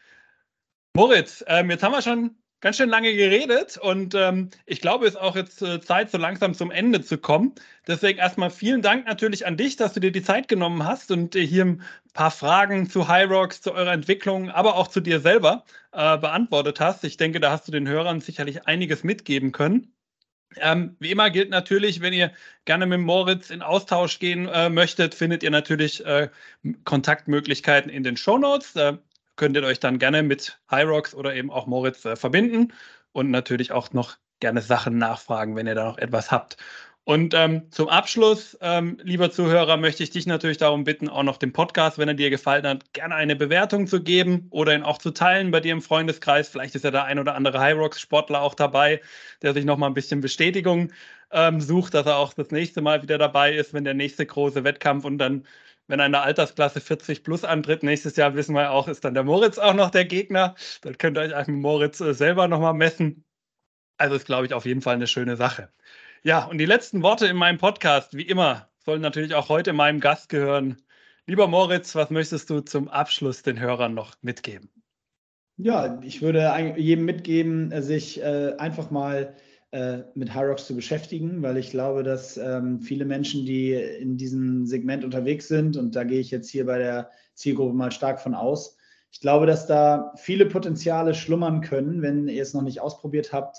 Moritz, 0.94 1.44
ähm, 1.48 1.72
jetzt 1.72 1.84
haben 1.84 1.94
wir 1.94 2.02
schon 2.02 2.36
ganz 2.62 2.78
schön 2.78 2.90
lange 2.90 3.14
geredet 3.14 3.78
und 3.78 4.16
ähm, 4.16 4.50
ich 4.66 4.82
glaube, 4.82 5.06
es 5.06 5.16
ist 5.16 5.20
auch 5.20 5.36
jetzt 5.36 5.62
äh, 5.62 5.82
Zeit, 5.82 6.12
so 6.12 6.18
langsam 6.18 6.54
zum 6.54 6.72
Ende 6.72 7.02
zu 7.02 7.18
kommen. 7.18 7.54
Deswegen 7.88 8.20
erstmal 8.20 8.52
vielen 8.52 8.82
Dank 8.82 9.08
natürlich 9.08 9.46
an 9.46 9.58
dich, 9.58 9.76
dass 9.76 9.94
du 9.94 10.00
dir 10.00 10.12
die 10.12 10.24
Zeit 10.24 10.48
genommen 10.48 10.86
hast 10.86 11.12
und 11.12 11.36
äh, 11.36 11.46
hier 11.46 11.66
ein 11.66 11.82
paar 12.14 12.32
Fragen 12.32 12.90
zu 12.90 13.10
Hyrox, 13.10 13.62
zu 13.62 13.74
eurer 13.74 13.94
Entwicklung, 13.94 14.50
aber 14.50 14.76
auch 14.76 14.88
zu 14.88 15.02
dir 15.02 15.20
selber 15.20 15.66
äh, 15.92 16.18
beantwortet 16.18 16.80
hast. 16.80 17.04
Ich 17.04 17.18
denke, 17.18 17.40
da 17.40 17.52
hast 17.52 17.68
du 17.68 17.72
den 17.72 17.88
Hörern 17.88 18.22
sicherlich 18.22 18.68
einiges 18.68 19.04
mitgeben 19.04 19.52
können. 19.52 19.94
Ähm, 20.58 20.98
wie 21.00 21.12
immer 21.12 21.30
gilt 21.30 21.50
natürlich, 21.50 22.02
wenn 22.02 22.14
ihr 22.14 22.32
gerne 22.66 22.86
mit 22.86 23.00
Moritz 23.00 23.50
in 23.50 23.62
Austausch 23.62 24.20
gehen 24.20 24.48
äh, 24.48 24.70
möchtet, 24.70 25.16
findet 25.16 25.44
ihr 25.44 25.52
natürlich 25.52 26.06
äh, 26.06 26.30
Kontaktmöglichkeiten 26.84 27.90
in 27.90 28.04
den 28.04 28.18
Show 28.18 28.38
Notes. 28.38 28.76
Äh, 28.76 28.98
könnt 29.42 29.56
ihr 29.58 29.64
euch 29.64 29.80
dann 29.80 29.98
gerne 29.98 30.22
mit 30.22 30.60
Hyrox 30.70 31.16
oder 31.16 31.34
eben 31.34 31.50
auch 31.50 31.66
Moritz 31.66 32.06
äh, 32.06 32.16
verbinden 32.16 32.74
und 33.12 33.32
natürlich 33.32 33.72
auch 33.72 33.92
noch 33.92 34.18
gerne 34.40 34.62
Sachen 34.62 35.00
nachfragen, 35.00 35.56
wenn 35.56 35.66
ihr 35.66 35.74
da 35.74 35.86
noch 35.86 35.98
etwas 35.98 36.30
habt. 36.30 36.58
Und 37.06 37.34
ähm, 37.34 37.64
zum 37.72 37.90
Abschluss, 37.90 38.56
ähm, 38.62 39.00
lieber 39.02 39.32
Zuhörer, 39.32 39.78
möchte 39.78 40.04
ich 40.04 40.12
dich 40.12 40.28
natürlich 40.28 40.60
darum 40.60 40.84
bitten, 40.84 41.10
auch 41.10 41.24
noch 41.24 41.38
dem 41.38 41.54
Podcast, 41.54 41.98
wenn 41.98 42.08
er 42.08 42.14
dir 42.14 42.30
gefallen 42.30 42.68
hat, 42.68 42.94
gerne 42.94 43.16
eine 43.16 43.36
Bewertung 43.36 43.88
zu 43.88 44.04
geben 44.04 44.46
oder 44.52 44.76
ihn 44.76 44.84
auch 44.84 45.00
zu 45.00 45.10
teilen 45.10 45.50
bei 45.50 45.60
dir 45.60 45.72
im 45.72 45.82
Freundeskreis. 45.82 46.48
Vielleicht 46.48 46.76
ist 46.76 46.86
ja 46.86 46.92
der 46.92 47.06
ein 47.06 47.18
oder 47.18 47.34
andere 47.34 47.60
Hyrox-Sportler 47.60 48.44
auch 48.44 48.54
dabei, 48.54 49.02
der 49.42 49.56
sich 49.56 49.66
noch 49.66 49.78
mal 49.78 49.88
ein 49.88 49.96
bisschen 49.96 50.22
Bestätigung 50.22 50.92
ähm, 51.32 51.62
sucht, 51.62 51.96
dass 51.96 52.06
er 52.06 52.18
auch 52.18 52.36
das 52.36 52.52
nächste 52.52 52.84
Mal 52.84 53.02
wieder 53.02 53.18
dabei 53.18 53.56
ist, 53.56 53.74
wenn 53.74 53.86
der 53.86 53.96
nächste 53.96 54.24
große 54.24 54.64
Wettkampf 54.64 55.04
und 55.04 55.18
dann 55.18 55.48
wenn 55.92 56.00
eine 56.00 56.22
Altersklasse 56.22 56.80
40 56.80 57.24
plus 57.24 57.44
antritt, 57.44 57.84
nächstes 57.84 58.16
Jahr 58.16 58.34
wissen 58.34 58.56
wir 58.56 58.72
auch, 58.72 58.88
ist 58.88 59.04
dann 59.04 59.14
der 59.14 59.26
Moritz 59.26 59.58
auch 59.58 59.74
noch 59.74 59.92
der 59.92 60.06
Gegner. 60.06 60.56
Dann 60.82 60.98
könnt 60.98 61.18
ihr 61.18 61.22
euch 61.22 61.36
einfach 61.36 61.52
Moritz 61.52 62.00
äh, 62.00 62.14
selber 62.14 62.48
nochmal 62.48 62.74
messen. 62.74 63.26
Also 63.98 64.16
ist, 64.16 64.26
glaube 64.26 64.46
ich, 64.46 64.54
auf 64.54 64.66
jeden 64.66 64.82
Fall 64.82 64.96
eine 64.96 65.08
schöne 65.08 65.36
Sache. 65.36 65.70
Ja, 66.24 66.46
und 66.46 66.60
die 66.60 66.66
letzten 66.66 67.04
Worte 67.04 67.28
in 67.28 67.36
meinem 67.36 67.58
Podcast, 67.58 68.16
wie 68.16 68.24
immer, 68.24 68.70
sollen 68.86 69.02
natürlich 69.02 69.36
auch 69.36 69.50
heute 69.50 69.74
meinem 69.74 70.00
Gast 70.00 70.30
gehören. 70.30 70.82
Lieber 71.26 71.48
Moritz, 71.48 71.94
was 71.94 72.10
möchtest 72.10 72.50
du 72.50 72.62
zum 72.62 72.88
Abschluss 72.88 73.44
den 73.44 73.60
Hörern 73.60 73.94
noch 73.94 74.16
mitgeben? 74.22 74.70
Ja, 75.58 76.00
ich 76.02 76.22
würde 76.22 76.74
jedem 76.78 77.04
mitgeben, 77.04 77.82
sich 77.82 78.22
äh, 78.22 78.56
einfach 78.58 78.92
mal 78.92 79.36
äh, 79.36 79.51
mit 80.16 80.36
Hyrox 80.36 80.68
zu 80.68 80.76
beschäftigen, 80.76 81.42
weil 81.42 81.56
ich 81.56 81.72
glaube, 81.72 82.04
dass 82.04 82.36
ähm, 82.36 82.82
viele 82.82 83.06
Menschen, 83.06 83.46
die 83.46 83.74
in 83.74 84.18
diesem 84.18 84.66
Segment 84.66 85.06
unterwegs 85.06 85.48
sind, 85.48 85.78
und 85.78 85.96
da 85.96 86.04
gehe 86.04 86.20
ich 86.20 86.30
jetzt 86.30 86.50
hier 86.50 86.66
bei 86.66 86.78
der 86.78 87.10
Zielgruppe 87.36 87.74
mal 87.74 87.92
stark 87.92 88.20
von 88.20 88.36
aus, 88.36 88.78
ich 89.12 89.20
glaube, 89.20 89.46
dass 89.46 89.68
da 89.68 90.14
viele 90.18 90.46
Potenziale 90.46 91.14
schlummern 91.14 91.62
können, 91.62 92.02
wenn 92.02 92.28
ihr 92.28 92.42
es 92.42 92.54
noch 92.54 92.62
nicht 92.62 92.80
ausprobiert 92.80 93.34
habt. 93.34 93.58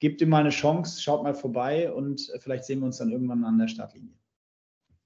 Gebt 0.00 0.20
ihm 0.20 0.30
mal 0.30 0.40
eine 0.40 0.50
Chance, 0.50 1.00
schaut 1.00 1.22
mal 1.22 1.34
vorbei 1.34 1.92
und 1.92 2.32
vielleicht 2.40 2.64
sehen 2.64 2.80
wir 2.80 2.86
uns 2.86 2.98
dann 2.98 3.10
irgendwann 3.10 3.44
an 3.44 3.58
der 3.58 3.68
Startlinie. 3.68 4.14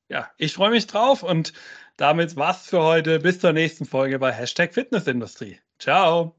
Ja, 0.09 0.31
ich 0.39 0.55
freue 0.55 0.71
mich 0.71 0.87
drauf 0.87 1.23
und 1.23 1.53
damit 1.97 2.37
war's 2.37 2.67
für 2.67 2.83
heute. 2.83 3.19
Bis 3.19 3.41
zur 3.41 3.53
nächsten 3.53 3.85
Folge 3.85 4.19
bei 4.19 4.33
Hashtag 4.33 4.73
Fitnessindustrie. 4.73 5.59
Ciao. 5.79 6.38